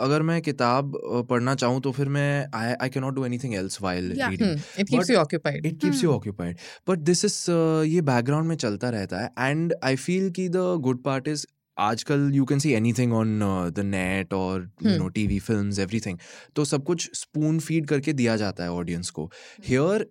अगर 0.00 0.22
मैं 0.22 0.40
किताब 0.42 0.92
पढ़ना 1.30 1.54
चाहूँ 1.54 1.80
तो 1.80 1.92
फिर 1.92 2.08
मैं 2.08 2.46
I 2.54 2.72
I 2.72 2.88
can 2.88 3.02
not 3.02 3.14
do 3.14 3.24
anything 3.24 3.54
else 3.54 3.80
while 3.82 4.10
reading 4.12 4.58
it 4.78 4.88
keeps 4.88 5.10
you 5.10 5.16
occupied 5.16 5.66
it 5.66 5.80
keeps 5.80 6.02
you 6.04 6.10
Hmm. 6.10 6.18
Occupied 6.18 6.56
but 6.88 6.98
this 7.00 7.24
is 7.24 7.40
ये 7.86 8.00
बैकग्राउंड 8.02 8.48
में 8.48 8.56
चलता 8.56 8.90
रहता 8.90 9.20
है 9.20 9.50
एंड 9.50 9.74
आई 9.84 9.96
फील 9.96 10.30
कि 10.30 10.48
द 10.48 10.64
गुड 10.80 11.02
पार्ट 11.02 11.28
इज़ 11.28 11.46
आजकल 11.76 12.30
you 12.34 12.44
can 12.44 12.58
see 12.58 12.72
anything 12.72 13.12
on 13.12 13.38
the 13.70 13.80
net 13.86 14.34
और 14.34 14.60
you 14.62 14.90
Hmm. 14.90 14.98
Know 14.98 15.08
TV 15.10 15.38
films 15.38 15.78
everything 15.78 16.18
तो 16.56 16.64
सब 16.64 16.84
कुछ 16.84 17.10
स्पून 17.14 17.58
फ़ीड 17.60 17.86
करके 17.86 18.12
दिया 18.12 18.36
जाता 18.36 18.64
है 18.64 18.70
ऑडियंस 18.72 19.10
को. 19.10 19.30
हियर 19.66 20.06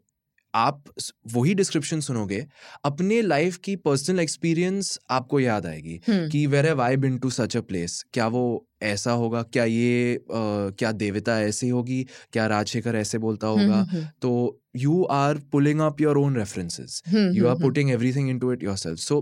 आप 0.56 0.84
वही 1.34 1.54
डिस्क्रिप्शन 1.56 2.00
सुनोगे 2.00 2.46
अपने 2.86 3.22
लाइफ 3.22 3.58
की 3.58 3.76
पर्सनल 3.76 4.20
एक्सपीरियंस 4.20 5.00
आपको 5.12 5.40
याद 5.40 5.66
आएगी 5.66 6.00
हम्म। 6.08 6.28
कि 6.30 6.46
where 6.48 6.66
have 6.66 6.82
I 6.82 6.96
been 7.06 7.18
to 7.18 7.30
such 7.30 7.58
a 7.58 7.62
place 7.62 8.04
क्या 8.14 8.28
वो 8.28 8.44
ऐसा 8.84 9.12
होगा? 9.12 9.42
क्या 9.44 9.64
ये 9.66 10.16
अ, 10.16 10.22
क्या 10.80 10.92
देवता 10.92 11.40
ऐसी 11.42 11.70
होगी? 11.70 12.04
क्या 12.34 12.48
राजशेखर 12.48 12.96
ऐसे 12.96 13.18
बोलता 13.18 13.48
हम्म, 13.48 13.72
होगा? 13.72 14.10
तो 14.22 14.60
you 14.84 15.00
are 15.16 15.36
pulling 15.56 15.82
up 15.88 16.00
your 16.06 16.18
own 16.18 16.38
references. 16.42 17.02
you 17.38 17.48
are 17.50 17.58
putting 17.64 17.92
everything 17.98 18.30
into 18.36 18.52
it 18.56 18.64
yourself. 18.70 19.00
So 19.00 19.22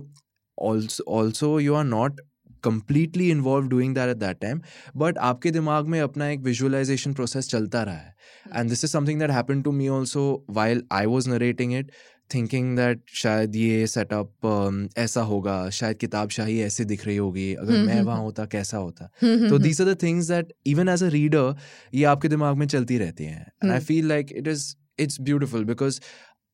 so 0.58 1.04
also 1.08 1.60
you 1.60 1.74
are 1.74 1.86
not 1.86 2.20
completely 2.68 3.28
involved 3.32 3.70
doing 3.74 3.94
that 3.98 4.14
at 4.16 4.20
that 4.24 4.42
time 4.46 4.62
but 5.04 5.18
आपके 5.32 5.52
दिमाग 5.52 5.88
में 5.96 6.00
अपना 6.02 6.30
एक 6.30 6.42
visualization 6.48 7.16
process 7.20 7.48
चलता 7.52 7.84
रहा 7.84 7.96
है 7.96 8.16
and 8.60 8.74
this 8.76 8.84
is 8.88 8.96
something 8.98 9.22
that 9.24 9.36
happened 9.40 9.64
to 9.70 9.72
me 9.82 9.90
also 10.00 10.24
while 10.60 10.82
I 11.02 11.06
was 11.16 11.30
narrating 11.34 11.76
it 11.82 11.94
thinking 12.30 12.68
that 12.76 13.00
शायद 13.22 13.56
ये 13.56 13.88
setup 13.94 14.46
um, 14.52 14.76
ऐसा 14.98 15.22
होगा 15.32 15.56
शायद 15.80 15.98
किताब 16.02 16.30
शाही 16.38 16.60
ऐसे 16.64 16.86
दिख 16.92 17.06
रही 17.06 17.16
होगी 17.18 17.54
अगर 17.54 17.74
हम्म, 17.74 17.86
मैं 17.86 17.94
हम्म, 17.96 18.06
वहाँ 18.06 18.18
हम्म। 18.18 18.26
होता 18.26 18.46
कैसा 18.54 18.78
होता 18.78 19.10
हम्म, 19.22 19.50
तो 19.50 19.56
हम्म, 19.56 19.64
these 19.66 19.82
are 19.82 19.90
the 19.90 19.98
things 20.06 20.30
that 20.34 20.54
even 20.74 20.94
as 20.96 21.02
a 21.08 21.12
reader 21.18 21.46
ये 21.94 22.04
आपके 22.14 22.28
दिमाग 22.36 22.58
में 22.58 22.68
चलती 22.76 22.98
रहती 22.98 23.26
हैं 23.26 23.46
and 23.64 23.72
I 23.72 23.80
Hmm. 23.80 23.88
feel 23.90 24.08
like 24.14 24.32
it 24.44 24.48
is 24.54 24.70
it's 25.04 25.18
beautiful 25.28 25.64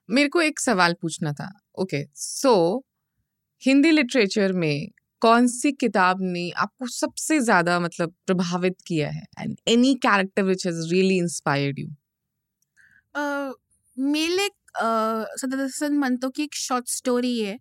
मेरे 0.09 0.29
को 0.29 0.41
एक 0.43 0.61
सवाल 0.61 0.95
पूछना 1.03 1.33
था 1.33 1.51
ओके 1.81 2.05
सो 2.17 2.85
हिंदी 3.67 3.91
लिटरेचर 3.91 4.53
में 4.53 4.89
कौन 5.21 5.47
सी 5.49 5.73
किताब 5.73 6.19
ने 6.23 6.51
आपको 6.51 6.87
सबसे 6.87 7.41
ज़्यादा 7.41 7.81
मतलब 7.81 8.15
प्रभावित 8.27 8.77
किया 8.87 9.11
है 9.11 9.23
and 9.41 9.57
any 9.69 9.95
character 9.95 10.43
which 10.43 10.67
has 10.67 10.93
really 10.93 11.17
inspired 11.19 11.79
you 11.79 11.87
uh, 11.89 11.95
मेले 13.17 14.49
सदरसन 15.41 15.99
मंतो 15.99 16.29
की 16.31 16.43
एक 16.43 16.55
शॉर्ट 16.55 16.89
स्टोरी 16.89 17.41
है। 17.41 17.59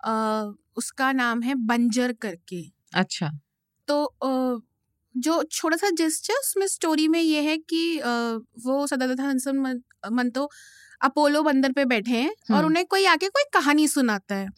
अ, 0.00 0.52
उसका 0.76 1.12
नाम 1.12 1.42
है 1.42 1.54
बंजर 1.54 2.12
करके 2.12 2.62
अच्छा 2.94 3.30
तो 3.88 4.04
अ, 4.04 4.60
जो 5.16 5.42
छोटा 5.42 5.76
सा 5.76 5.90
जेस्चर 5.90 6.34
उसमें 6.34 6.66
स्टोरी 6.66 7.08
में 7.08 7.20
ये 7.20 7.42
है 7.42 7.56
कि 7.58 7.98
अ, 7.98 8.08
वो 8.64 8.86
मन, 9.52 9.82
मंतो 10.12 10.50
अपोलो 11.00 11.42
बंदर 11.42 11.72
पे 11.72 11.84
बैठे 11.84 12.10
हैं 12.10 12.30
और। 12.56 12.64
उन्हें 12.64 12.86
कोई 12.86 13.04
आके 13.04 13.28
कोई 13.28 13.44
कहानी 13.52 13.88
सुनाता 13.88 14.34
है। 14.34 14.48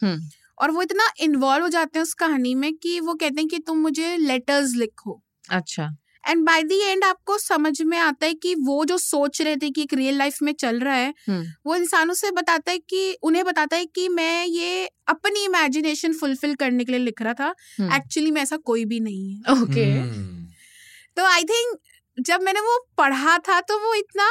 और 0.59 0.71
वो 0.71 0.83
इतना 0.83 1.05
इन्वॉल्व 1.21 1.63
हो 1.63 1.69
जाते 1.69 1.99
हैं 1.99 2.03
उस 2.03 2.15
कहानी 2.15 2.55
में 2.55 2.75
कि 2.75 3.01
वो 3.01 3.15
कहते 3.15 3.41
हैं 3.41 3.49
कि 3.49 3.59
तुम 3.59 3.79
मुझे 3.79 4.17
लेटर्स 4.17 4.75
लिखो 4.75 5.23
अच्छा 5.51 5.97
एंड 6.29 6.45
बाय 6.47 6.63
द 6.63 6.73
एंड 6.73 7.05
आपको 7.05 7.39
समझ 7.39 7.83
में 7.83 7.99
आता 7.99 8.27
है 8.27 8.35
कि 8.35 8.55
वो 8.55 8.85
जो 8.85 8.99
सोच 8.99 9.41
रहे 9.43 9.57
थे 9.57 9.71
कि 9.71 9.83
एक 9.83 9.95
रियल 9.95 10.19
लाइफ 10.19 10.39
में 10.43 10.53
चल 10.53 10.81
रहा 10.81 10.95
है 10.95 11.15
हम्म, 11.29 11.45
वो 11.67 11.77
इंसानों 11.77 12.15
से 12.15 12.31
बताता 12.31 12.73
है 12.73 12.79
कि 12.79 13.13
उन्हें 13.23 13.45
बताता 13.45 13.77
है 13.77 13.85
कि 13.85 14.09
मैं 14.09 14.45
ये 14.47 14.87
अपनी 15.09 15.45
इमेजिनेशन 15.45 16.13
फुलफिल 16.13 16.55
करने 16.55 16.85
के 16.85 16.93
लिए 16.93 17.01
लिख 17.01 17.23
रहा 17.23 17.35
था। 17.35 17.55
एक्चुअली 17.97 18.31
में 18.31 18.43
ऐसा 18.43 18.57
कोई 18.57 18.85
भी 18.85 19.01
नहीं 19.01 19.35
है। 19.35 19.63
Okay 19.63 19.87
Hmm. 20.01 20.49
तो 21.17 21.25
आई 21.25 21.45
थिंक 21.45 21.79
जब 22.27 22.43
मैंने 22.43 22.61
वो 22.61 22.79
पढ़ा 22.99 23.39
था 23.39 23.61
तो 23.61 23.79
वो 23.79 23.95
इतना 23.95 24.29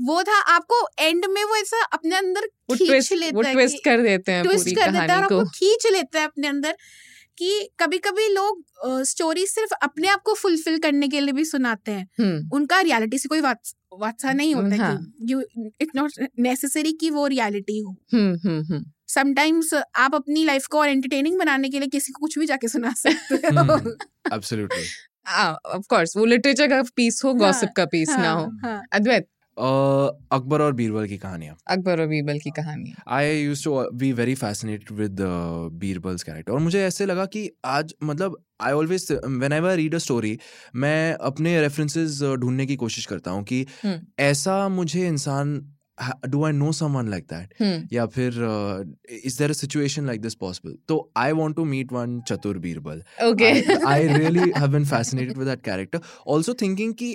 वो 0.00 0.22
था 0.22 0.38
आपको 0.38 0.76
एंड 0.98 1.26
में 1.26 1.44
वो 1.44 1.56
ऐसा 1.56 1.82
अपने 1.82 2.16
अंदर 2.16 2.46
खींच 2.74 3.12
लेता 3.12 3.48
है 3.48 3.52
ट्विस्ट 3.54 3.84
कर 3.84 4.02
देते 4.02 4.32
हैं 4.32 4.42
ट्विस्ट 4.44 4.64
पूरी 4.64 4.74
कर 4.74 4.90
देता 4.90 4.92
है 4.92 5.00
और 5.00 5.06
कहानी 5.08 5.22
आपको 5.22 5.38
को। 5.38 5.50
खींच 5.50 5.86
लेता 5.86 6.18
है 6.18 6.24
अपने 6.26 6.48
अंदर। 6.48 6.76
कि 7.38 7.70
कभी 7.78 7.98
कभी 7.98 8.28
लोग 8.28 8.64
स्टोरी 8.86 9.46
सिर्फ़ 9.46 9.74
अपने 9.82 10.08
आप 10.08 10.22
को 10.22 10.34
फुलफिल 10.34 10.78
करने 10.78 11.08
के 11.08 11.20
लिए 11.20 11.32
भी 11.32 11.44
सुनाते 11.44 11.92
हैं। 11.92 12.08
हम्म। 12.20 12.50
उनका 12.52 12.80
रियलिटी 12.80 13.18
से 13.18 13.28
कोई 13.28 13.40
वात- 13.40 13.76
वात्सा 13.92 14.32
नहीं 14.32 14.54
होता 14.54 14.76
हाँ। 14.76 14.96
कि 14.96 15.32
यू 15.32 15.42
इट 15.80 15.88
नॉट 15.96 16.12
नेसेसरी 16.38 16.92
कि 16.92 17.10
वो 17.10 17.26
रियलिटी 17.26 17.78
हो। 17.78 17.96
हम्म 18.12 18.48
हम्म 18.48 18.64
हम्म। 18.64 18.84
समटाइम्स 19.08 19.74
आप 19.74 20.14
अपनी 20.14 20.44
लाइफ 20.44 20.66
को 20.66 20.80
और 20.80 20.88
एंटरटेनिंग 20.88 21.38
बनाने 21.38 21.68
के 21.68 21.78
लिए 21.78 21.88
किसी 21.88 22.12
को 22.12 22.20
कुछ 22.20 22.38
भी 22.38 22.46
जाके 22.46 22.68
सुना 22.68 22.92
सकते 22.92 23.34
हो। 23.34 23.74
हम्म, 23.74 23.92
एब्सोल्युटली 24.34 24.84
ऑफ़ 25.66 25.86
कोर्स 25.88 26.16
वो 26.16 26.24
लिटरेचर 26.24 26.68
का 26.68 26.82
पीस 26.96 27.24
हो 27.24 27.30
हाँ, 27.30 27.38
गॉसिप 27.38 27.68
का 27.76 27.84
पीस 27.84 28.08
ना 28.08 28.30
हो 28.30 28.44
हाँ, 28.44 28.58
हाँ। 28.62 28.82
अद्वैत 28.92 29.28
अकबर 29.58 30.62
और 30.62 30.72
बीरबल 30.72 31.06
की 31.06 31.16
कहानियाँ। 31.18 31.56
अकबर 31.70 32.00
और 32.00 32.06
बीरबल 32.06 32.38
की 32.38 32.50
कहानी 32.50 32.94
I 33.08 33.40
use 33.40 33.64
to 33.64 33.80
be 33.94 34.12
very 34.12 34.34
fascinated 34.34 34.90
with 34.98 35.20
Birbal's 35.80 36.22
character 36.22 36.52
और 36.52 36.60
मुझे 36.60 36.84
ऐसे 36.84 37.06
लगा 37.06 37.26
कि 37.26 37.50
आज 37.64 37.94
मतलब 38.02 38.36
I 38.60 38.72
always 38.72 39.06
whenever 39.52 39.74
read 39.76 39.94
a 39.94 39.98
story 39.98 40.38
मैं 40.74 41.12
अपने 41.26 41.60
रेफरेंसेस 41.60 42.22
ढूँढने 42.22 42.66
की 42.66 42.76
कोशिश 42.76 43.06
करता 43.06 43.30
हूँ 43.30 43.44
कि 43.44 43.66
हम्म। 43.84 44.00
ऐसा 44.24 44.68
मुझे 44.68 45.06
इंसान 45.08 45.60
do 46.28 46.42
I 46.44 46.52
know 46.52 46.72
someone 46.72 47.08
like 47.08 47.24
that 47.24 47.54
या 47.92 48.06
फिर 48.06 48.34
is 49.24 49.38
there 49.38 49.50
a 49.50 49.54
situation 49.54 50.06
like 50.06 50.20
this 50.20 50.34
possible 50.34 50.76
तो 50.88 50.98
I 51.16 51.32
want 51.32 51.56
to 51.56 51.64
meet 51.64 51.92
one 51.92 52.20
चतुर 52.28 52.58
Birbal 52.58 53.02
I 53.86 53.96
really 54.12 54.50
have 54.52 54.70
been 54.70 54.86
fascinated 54.86 55.40
with 55.42 55.50
that 55.50 55.64
character. 55.64 56.00
Also 56.26 56.54
thinking 56.62 56.94
कि 56.94 57.10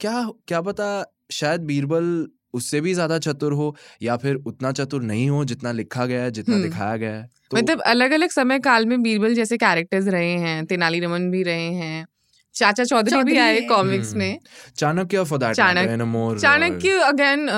क्या 0.00 0.20
क्या 0.48 0.60
पता 0.60 0.86
शायद 1.32 1.60
बीरबल 1.60 2.26
उससे 2.54 2.80
भी 2.80 2.94
ज़्यादा 2.94 3.18
चतुर 3.18 3.52
हो 3.52 3.74
या 4.02 4.16
फिर 4.16 4.34
उतना 4.46 4.72
चतुर 4.72 5.02
नहीं 5.02 5.28
हो 5.30 5.44
जितना 5.44 5.72
लिखा 5.72 6.06
गया 6.06 6.22
है 6.22 6.30
जितना 6.30 6.54
हम्म। 6.54 6.64
दिखाया 6.64 6.96
गया 6.96 7.14
है। 7.14 7.28
तो 7.50 7.56
मतलब 7.56 7.80
अलग 7.80 8.10
अलग 8.10 8.30
समय 8.30 8.58
काल 8.58 8.86
में 8.86 9.02
बीरबल 9.02 9.34
जैसे 9.34 9.56
कैरेक्टर्स 9.56 10.06
रहे 10.06 10.32
हैं 10.38 10.64
तेनाली 10.66 11.00
रमन 11.00 11.30
भी 11.30 11.42
रहे 11.42 11.70
हैं 11.74 12.06
चाचा 12.54 12.84
चौधरी 12.84 13.22
भी 13.24 13.36
आए 13.38 13.60
कॉमिक्स 13.60 14.08
हम्म, 14.08 14.18
में। 14.18 14.38
Chanakya 14.76 15.24
for 15.24 15.38
that 15.38 15.54
Chanakya- 15.56 15.92
in 15.92 16.00
a 16.00 16.04
more 16.04 16.38
Chanakya 16.40 16.98
again 17.02 17.48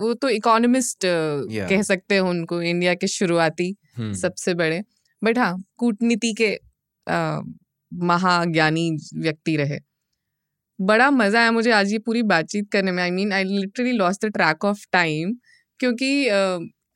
वो 0.00 0.12
तो 0.14 0.28
इकोनॉमिस्ट 0.28 1.06
Yeah. 1.06 1.68
कह 1.70 1.82
सकते 1.82 2.14
हैं 2.14 2.22
उनको 2.22 2.60
इंडिया 2.62 2.94
के 2.94 3.06
शुरुआती 3.06 3.74
हम्म, 3.96 4.12
सबसे 4.12 4.54
बड़े। 4.54 4.82
बट 5.22 5.38
हाँ 5.38 5.54
कूटनीति 5.76 6.32
के 6.40 6.52
महाज्ञानी 7.92 8.90
व्यक्ति 9.14 9.56
रहे। 9.56 9.78
बड़ा 10.78 11.10
मज़ा 11.10 11.40
आया 11.40 11.50
मुझे 11.52 11.70
आज 11.72 11.92
ये 11.92 11.98
पूरी 11.98 12.22
बातचीत 12.24 12.68
करने 12.72 12.92
में। 12.92 13.02
I 13.02 13.10
mean 13.10 13.32
I 13.32 13.44
literally 13.44 13.92
lost 13.92 14.24
the 14.26 14.30
track 14.32 14.64
of 14.64 14.84
time 14.92 15.32
क्योंकि 15.80 16.28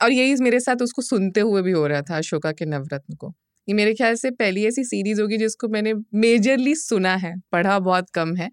और 0.01 0.13
यही 0.13 0.35
मेरे 0.43 0.61
साथ 0.61 0.83
उसको 0.83 1.03
सुनते 1.03 1.41
हुए 1.43 1.63
भी 1.63 1.73
हो 1.73 1.87
रहा 1.87 2.03
था 2.03 2.17
अशोका 2.17 2.53
के 2.53 2.65
नवरत्न 2.67 3.15
को। 3.17 3.33
ये 3.69 3.75
मेरे 3.75 3.95
ख्याल 3.95 4.15
से 4.17 4.31
पहली 4.33 4.65
ऐसी 4.67 4.85
सीरीज़ 4.85 5.21
होगी 5.21 5.37
जिसको 5.39 5.69
मैंने 5.69 5.93
मेजरली 6.17 6.75
सुना 6.77 7.15
है, 7.17 7.35
पढ़ा 7.53 7.79
बहुत 7.81 8.11
कम 8.15 8.35
है। 8.37 8.51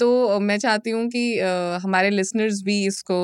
तो 0.00 0.38
मैं 0.40 0.58
चाहती 0.58 0.90
हूँ 0.90 1.06
कि 1.08 1.38
हमारे 1.82 2.10
लिसनर्स 2.10 2.62
भी 2.64 2.84
इसको 2.86 3.18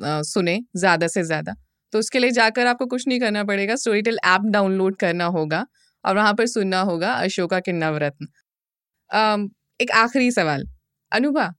सुने 0.00 0.58
ज़्यादा 0.76 1.06
से 1.08 1.22
ज़्यादा। 1.24 1.54
तो 1.92 1.98
उसके 1.98 2.18
लिए 2.18 2.30
जाकर 2.32 2.66
आपको 2.66 2.86
कुछ 2.88 3.08
नहीं 3.08 3.20
करना 3.20 3.44
पड़ेगा 3.44 3.76
स्टोरी 3.76 4.02
टेल 4.02 4.18
ऐप 4.26 4.42
डाउनलोड 4.52 4.96
करना 4.98 5.24
होगा 5.36 5.64
और 6.04 6.16
वहाँ 6.16 6.34
पर 6.34 6.46
सुनना 6.48 6.80
होगा 6.82 7.12
अशोका 7.14 7.60
के 7.60 7.72
नवरत्न। 7.74 8.26
एक 9.80 9.90
आखिरी 9.96 10.30
सवाल। 10.32 10.69
अनुभा 11.12 11.52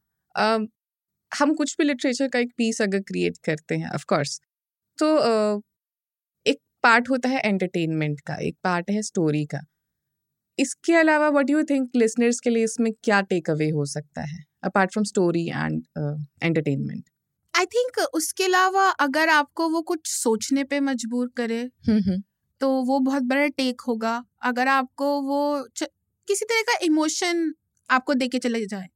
हम 1.31 1.53
कुछ 1.55 1.75
भी 1.77 1.83
लिटरेचर 1.83 2.27
का 2.27 2.39
एक 2.39 2.51
पीस 2.57 2.81
अगर 2.81 2.99
क्रिएट 3.01 3.37
करते 3.45 3.75
हैं 3.75 3.89
ऑफ़ 3.93 4.05
कोर्स 4.09 4.39
तो 4.99 5.07
एक 6.45 6.57
पार्ट 6.83 7.09
होता 7.09 7.29
है 7.29 7.39
एंटरटेनमेंट 7.39 8.19
का 8.19 8.35
एक 8.41 8.55
पार्ट 8.63 8.89
है 8.91 9.01
स्टोरी 9.01 9.45
का। 9.45 9.59
इसके 10.57 10.93
अलावा 10.95 11.29
व्हाट 11.29 11.49
यू 11.49 11.63
थिंक 11.63 11.89
लिसनर्स 11.95 12.39
के 12.39 12.49
लिए 12.49 12.63
इसमें 12.63 12.91
क्या 13.03 13.21
टेक 13.21 13.49
अवे 13.49 13.69
हो 13.69 13.85
सकता 13.87 14.21
है 14.23 14.43
apart 14.63 14.91
from 14.91 15.03
story 15.03 15.47
and 15.47 15.83
entertainment 16.43 17.03
I 17.53 17.65
think 17.67 17.99
उसके 18.13 18.43
अलावा 18.43 18.87
अगर 18.99 19.29
आपको 19.29 19.69
वो 19.69 19.81
कुछ 19.83 19.99
सोचने 20.07 20.63
पे 20.63 20.79
मजबूर 20.79 21.31
करे 21.37 21.63
तो 22.61 22.69
वो 22.83 22.99
बहुत 22.99 23.23
बड़ा 23.23 23.47
टेक 23.47 23.81
होगा। 23.81 24.23
अगर 24.43 24.67
आपको 24.67 25.07
वो 25.21 25.41
किसी 25.73 26.45
तरह 26.45 26.61
का 26.61 26.77
इमोशन 26.85 27.53
आपको 27.91 28.13
देके 28.13 28.39
चले 28.39 28.65
जाए। 28.65 28.87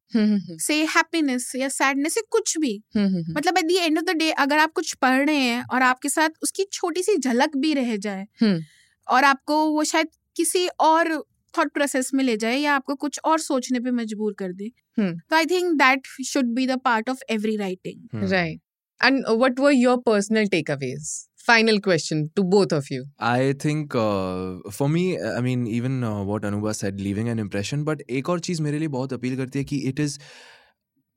से 0.57 0.85
हैप्पीनेस 0.85 1.51
या 1.55 1.69
सैडनेस 1.69 2.17
या 2.17 2.23
कुछ 2.29 2.57
भी। 2.57 2.83
मतलब 2.97 3.57
at 3.57 3.65
the 3.65 3.71
end 3.71 3.97
of 3.97 4.05
the 4.05 4.09
day 4.09 4.31
अगर 4.31 4.57
आप 4.57 4.71
कुछ 4.71 4.93
पढ़ 4.93 5.25
रहे 5.25 5.35
हैं 5.35 5.63
और 5.63 5.81
आपके 5.81 6.09
साथ 6.09 6.29
उसकी 6.43 6.63
छोटी 6.71 7.03
सी 7.03 7.17
झलक 7.17 7.57
भी 7.57 7.73
रह 7.73 7.95
जाए 7.97 8.27
हम्म। 8.41 8.63
और 9.07 9.23
आपको 9.23 9.65
वो 9.71 9.83
शायद 9.83 10.07
किसी 10.35 10.67
और 10.67 11.23
थॉट 11.57 11.73
प्रोसेस 11.73 12.11
में 12.13 12.23
ले 12.23 12.37
जाए 12.37 12.57
या 12.57 12.75
आपको 12.75 12.95
कुछ 12.95 13.19
और 13.25 13.39
सोचने 13.39 13.79
पे 13.79 13.91
मजबूर 13.91 14.33
कर 14.33 14.51
दे 14.51 14.71
हम्म। 14.99 15.19
तो 15.29 15.35
I 15.35 15.45
think 15.45 15.73
that 15.73 16.07
should 16.25 16.45
be 16.45 16.67
the 16.67 16.71
part 16.71 17.09
of 17.09 17.19
every 17.29 17.55
writing 17.55 18.29
right 18.31 18.61
and 19.01 19.25
And 19.25 19.25
uh, 19.25 19.31
your 19.31 19.49
personal 19.49 19.81
your 19.81 19.97
personal 20.01 20.49
takeaways? 20.49 21.07
Final 21.47 21.79
question 21.79 22.21
to 22.35 22.43
both 22.43 22.71
of 22.71 22.87
you. 22.89 23.01
I 23.19 23.53
think 23.63 23.95
uh, 23.95 24.71
for 24.71 24.87
me, 24.89 25.01
I 25.31 25.41
mean, 25.41 25.67
even 25.67 26.03
uh, 26.03 26.23
what 26.23 26.41
Anuba 26.43 26.73
said, 26.73 26.99
leaving 26.99 27.29
an 27.29 27.39
impression. 27.43 27.83
But 27.89 28.01
एक 28.19 28.29
और 28.29 28.39
चीज़ 28.47 28.61
मेरे 28.61 28.79
लिए 28.79 28.87
बहुत 28.95 29.13
appeal 29.13 29.35
करती 29.37 29.59
है 29.59 29.65
कि 29.71 29.79
it 29.91 29.99
is 30.05 30.17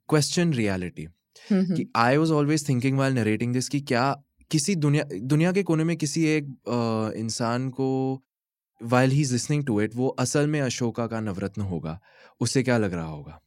question 0.09 0.53
reality. 0.61 1.07
Hmm, 1.51 1.75
कि 1.77 1.87
I 1.97 2.17
was 2.17 2.33
always 2.33 2.69
thinking 2.69 2.99
while 2.99 3.15
narrating 3.15 3.53
this 3.53 3.69
कि 3.69 3.81
क्या 3.91 4.05
किसी 4.51 4.75
दुनिया 4.85 5.05
दुनिया 5.33 5.53
के 5.53 5.63
कोने 5.63 5.85
में 5.85 5.97
किसी 5.97 6.25
एक 6.37 6.45
अ, 6.69 7.19
इंसान 7.19 7.69
को 7.81 7.89
while 8.81 9.11
he 9.11 9.21
is 9.21 9.33
listening 9.33 9.65
to 9.67 9.81
it 9.81 9.95
वो 9.97 10.09
असल 10.25 10.47
में 10.55 10.61
अशोका 10.61 11.07
का 11.13 11.21
नवरत्न 11.21 11.63
होगा 11.73 11.99
उससे 12.41 12.63
क्या 12.63 12.79
लग 12.79 12.95
रहा 12.95 13.07
होगा 13.07 13.41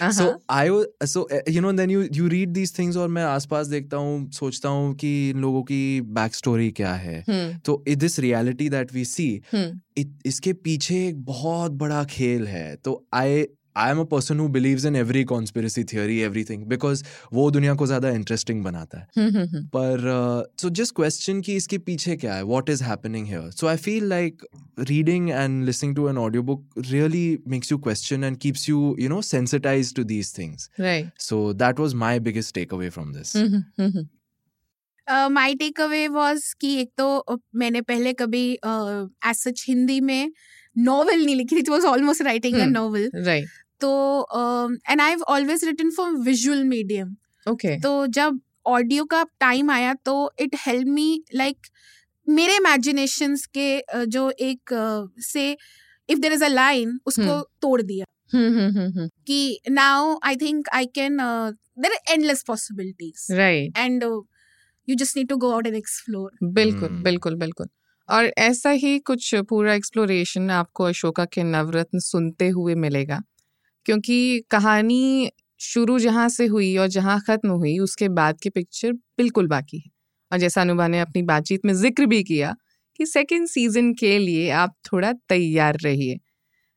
हाँ, 0.00 0.12
हाँ। 0.28 0.38
सोचता 4.30 4.68
हूँ 4.68 4.94
कि 4.94 5.32
लोगों 5.36 5.62
की 5.62 6.00
बैक 6.00 6.34
स्टोरी 6.34 6.70
क्या 6.70 6.94
है। 6.94 7.24
हम्म। 7.28 7.58
तो 7.58 7.84
this 7.88 8.18
reality 8.18 8.68
that 8.68 8.92
we 8.92 9.04
see 9.04 9.42
इसके 10.26 10.52
पीछे 10.52 11.08
एक 11.08 11.24
बहुत 11.24 11.72
बड़ा 11.72 12.04
खेल 12.04 12.46
है। 12.46 12.76
तो 12.76 13.06
I 13.14 13.44
I 13.76 13.90
am 13.90 13.98
a 14.00 14.04
person 14.10 14.38
who 14.40 14.48
believes 14.48 14.84
in 14.86 14.96
every 14.96 15.22
conspiracy 15.24 15.84
theory 15.84 16.18
everything 16.20 16.64
because 16.66 17.02
वो 17.32 17.50
दुनिया 17.50 17.74
को 17.74 17.86
ज़्यादा 17.86 18.10
इंटरेस्टिंग 18.10 18.62
बनाता 18.64 18.98
है 18.98 19.06
हम्म, 19.18 19.36
हम्म, 19.36 19.48
हम्म. 19.48 19.66
पर 19.66 20.52
सो 20.60 20.70
जस्ट 20.70 20.94
क्वेश्चन 20.96 21.40
कि 21.40 21.56
इसके 21.56 21.78
पीछे 21.88 22.16
क्या 22.16 22.34
है 22.34 22.44
what 22.44 22.70
is 22.70 22.82
happening 22.84 23.26
here 23.26 23.50
so 23.50 23.66
I 23.66 23.76
feel 23.76 24.08
like 24.08 24.42
reading 24.80 25.30
and 25.30 25.64
listening 25.64 25.94
to 25.96 26.08
an 26.08 26.18
audio 26.18 26.42
book 26.42 26.64
really 26.90 27.26
makes 27.48 27.72
you 27.72 27.78
question 27.78 28.24
and 28.24 28.36
keeps 28.38 28.68
you 28.68 28.96
you 29.00 29.08
know 29.08 29.20
sensitize 29.22 29.94
to 29.94 30.04
these 30.04 30.36
things 30.38 30.70
so 31.20 31.52
that 31.54 31.80
was 31.80 31.94
my 32.04 32.20
biggest 32.20 32.54
takeaway 32.74 32.90
from 32.90 33.12
this. 33.12 33.36
My 35.30 35.54
takeaway 35.80 36.06
was 36.08 36.54
कि 36.60 36.74
एक 36.80 36.90
तो 36.98 37.40
मैंने 37.54 37.80
पहले 37.82 38.12
कभी 38.12 38.46
as 38.52 39.36
such 39.36 39.64
Hindi 39.68 40.00
में 40.00 40.32
novel 40.76 41.24
नहीं 41.24 41.34
लिखी 41.36 41.56
थी 41.56 41.60
it 41.60 41.68
was 41.68 41.86
almost 41.86 42.22
writing. 42.22 42.56
Novel 42.72 43.10
Right. 43.26 43.46
तो 43.80 43.92
and 44.90 45.00
I 45.00 45.08
have 45.10 45.22
always 45.28 45.64
written 45.64 45.90
for 45.90 46.16
visual 46.24 46.64
medium 46.64 47.14
Okay. 47.46 47.74
तो 47.82 48.06
जब 48.06 48.40
ऑडियो 48.66 49.04
का 49.04 49.22
टाइम 49.40 49.70
आया 49.70 49.92
तो 50.04 50.14
इट 50.40 50.54
हेल्प 50.58 50.88
मी 50.88 51.22
लाइक 51.34 51.66
मेरे 52.26 52.56
इमेजिनेशंस 52.56 53.44
के 53.58 54.06
जो 54.06 54.30
एक 54.40 54.72
से 55.22 55.44
if 56.08 56.18
there 56.18 56.32
is 56.32 56.44
a 56.44 56.48
line 56.48 56.98
उसको 57.06 57.22
हम्म। 57.22 57.42
तोड़ 57.62 57.82
दिया 57.82 58.04
हम्म, 58.32 58.46
हम्म, 58.48 58.78
हम्म, 58.78 58.98
हम्म. 58.98 59.08
कि 59.26 59.60
now 59.70 60.18
I 60.24 60.36
think 60.36 60.68
I 60.74 60.86
can 60.94 61.16
there 61.16 61.92
are 61.92 62.12
endless 62.12 62.42
possibilities 62.46 63.26
right 63.32 63.78
and 63.78 64.02
you 64.88 64.96
just 64.96 65.16
need 65.16 65.28
to 65.28 65.36
go 65.36 65.50
out 65.50 65.66
and 65.66 65.76
explore 65.76 66.30
बिल्कुल. 66.42 66.88
बिल्कुल 67.02 67.34
बिल्कुल 67.36 67.68
और 68.08 68.32
ऐसा 68.38 68.70
ही 68.82 68.98
कुछ 69.06 69.34
पूरा 69.48 69.74
एक्सप्लोरेशन 69.74 70.50
आपको 70.52 70.84
अशोका 70.84 71.24
के 71.24 71.42
नवरत्न 71.44 71.98
सुनते 72.00 72.48
हुए 72.48 72.74
मिलेगा 72.74 73.22
क्योंकि 73.86 74.40
कहानी 74.50 75.30
शुरू 75.60 75.98
जहाँ 75.98 76.28
से 76.28 76.46
हुई 76.46 76.76
और 76.76 76.88
जहाँ 76.88 77.18
ख़त्म 77.28 77.50
हुई 77.50 77.78
उसके 77.80 78.08
बाद 78.10 78.40
की 78.42 78.50
पिक्चर 78.50 78.92
बिल्कुल 78.92 79.46
बाकी 79.48 79.78
है। 79.78 79.90
और 80.30 80.38
जैसा 80.38 80.60
अनुभा 80.60 80.88
ने 80.88 81.00
अपनी 81.00 81.22
बातचीत 81.24 81.64
में 81.66 81.72
ज़िक्र 81.74 82.06
भी 82.06 82.22
किया 82.24 82.54
कि 82.98 83.06
सेकेंड 83.06 83.46
सीज़न 83.48 83.92
के 83.94 84.18
लिए 84.18 84.50
आप 84.52 84.74
थोड़ा 84.92 85.12
तैयार 85.28 85.78
रहिए। 85.84 86.18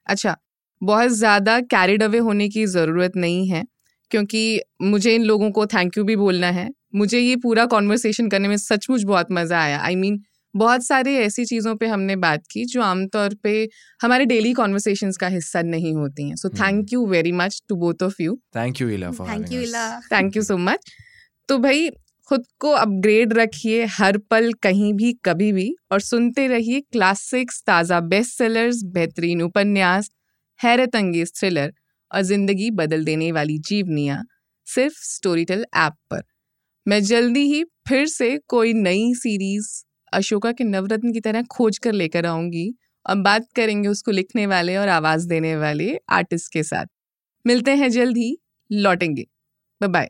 अच्छा 0.07 0.35
बहुत 0.81 1.11
ज़्यादा 1.11 1.59
कैरिड 1.71 2.03
अवे 2.03 2.17
होने 2.19 2.49
की 2.49 2.65
ज़रूरत 2.67 3.15
नहीं 3.17 3.47
है 3.49 3.63
क्योंकि 4.11 4.61
मुझे 4.83 5.15
इन 5.15 5.23
लोगों 5.23 5.51
को 5.51 5.65
थैंक 5.67 5.97
यू 5.97 6.03
भी 6.03 6.15
बोलना 6.17 6.47
है। 6.51 6.69
मुझे 6.95 7.19
ये 7.19 7.35
पूरा 7.37 7.65
कॉन्वर्सेशन 7.67 8.29
करने 8.29 8.47
में 8.47 8.57
सचमुच 8.57 9.03
बहुत 9.03 9.27
मज़ा 9.31 9.61
आया। 9.61 9.79
आई 9.79 9.95
I 9.95 9.97
मीन 9.97 10.13
mean, 10.15 10.25
बहुत 10.53 10.85
सारे 10.85 11.15
ऐसी 11.17 11.45
चीज़ों 11.45 11.75
पे 11.75 11.87
हमने 11.87 12.15
बात 12.17 12.43
की 12.51 12.65
जो 12.65 12.81
आमतौर 12.81 13.35
पे 13.43 13.67
हमारे 14.01 14.25
डेली 14.25 14.53
कॉन्वर्सेशंस 14.53 15.17
का 15.17 15.27
हिस्सा 15.27 15.61
नहीं 15.63 15.93
होती 15.95 16.27
हैं। 16.29 16.35
So 16.35 16.49
thank 16.51 16.93
you 16.93 17.05
very 17.07 17.31
much 17.33 17.61
to 17.69 17.75
both 17.75 18.03
of 18.03 18.21
you 18.21 18.35
thank 18.55 18.81
you 18.81 18.89
Ila 18.89 19.11
thank 19.11 19.51
you 19.51 19.61
Ila 19.61 19.89
thank 20.11 20.37
you 20.37 20.43
so 20.43 20.57
much 20.59 20.91
तो 21.49 21.57
भाई 21.57 21.89
खुद 22.29 22.43
को 22.59 22.71
अपग्रेड 22.71 23.33
रखिए 23.33 23.85
हर 23.91 24.17
पल 24.31 24.51
कहीं 24.63 24.93
भी 24.93 25.11
कभी 25.25 25.51
भी 25.51 25.73
और 25.91 25.99
सुनते 26.01 26.47
रहिए 26.47 26.81
क्लासिक्स 26.91 27.61
ताज़ा 27.67 27.99
बेस्ट 28.09 28.37
सेलर्स 28.37 28.83
बेहतरीन 28.93 29.41
उपन्यास 29.41 30.09
हैरत 30.59 30.95
अंगेज 30.95 31.31
थ्रिलर 31.39 31.71
और 32.11 32.21
ज़िंदगी 32.23 32.69
बदल 32.73 33.03
देने 33.05 33.31
वाली 33.31 33.57
जीवनियाँ 33.67 34.23
सिर्फ़ 34.67 34.95
स्टोरीटेल 35.05 35.65
ऐप 35.77 35.93
पर। 36.11 36.21
मैं 36.85 37.01
जल्दी 37.03 37.43
ही 37.45 37.63
फिर 37.87 38.05
से 38.07 38.37
कोई 38.47 38.73
नई 38.75 39.13
सीरीज़ 39.15 39.67
अशोका 40.13 40.51
के 40.51 40.63
नवरत्न 40.63 41.13
की 41.13 41.19
तरह 41.19 41.43
खोज 41.43 41.77
कर 41.77 41.93
लेकर 41.93 42.25
आऊँगी। 42.25 42.75
और 43.05 43.15
बात 43.15 43.47
करेंगे 43.55 43.89
उसको 43.89 44.11
लिखने 44.11 44.47
वाले 44.47 44.77
और 44.77 44.87
आवाज़ 44.89 45.27
देने 45.27 45.57
वाले 45.57 45.97
आर्टिस्ट 46.09 46.53
के 46.53 46.63
साथ। 46.63 46.85
मिलते 47.47 47.71
हैं 47.71 47.89
जल्द 47.89 48.17
ही। 48.17 48.37
लौटेंगे। 48.71 49.25
बाय 49.81 50.09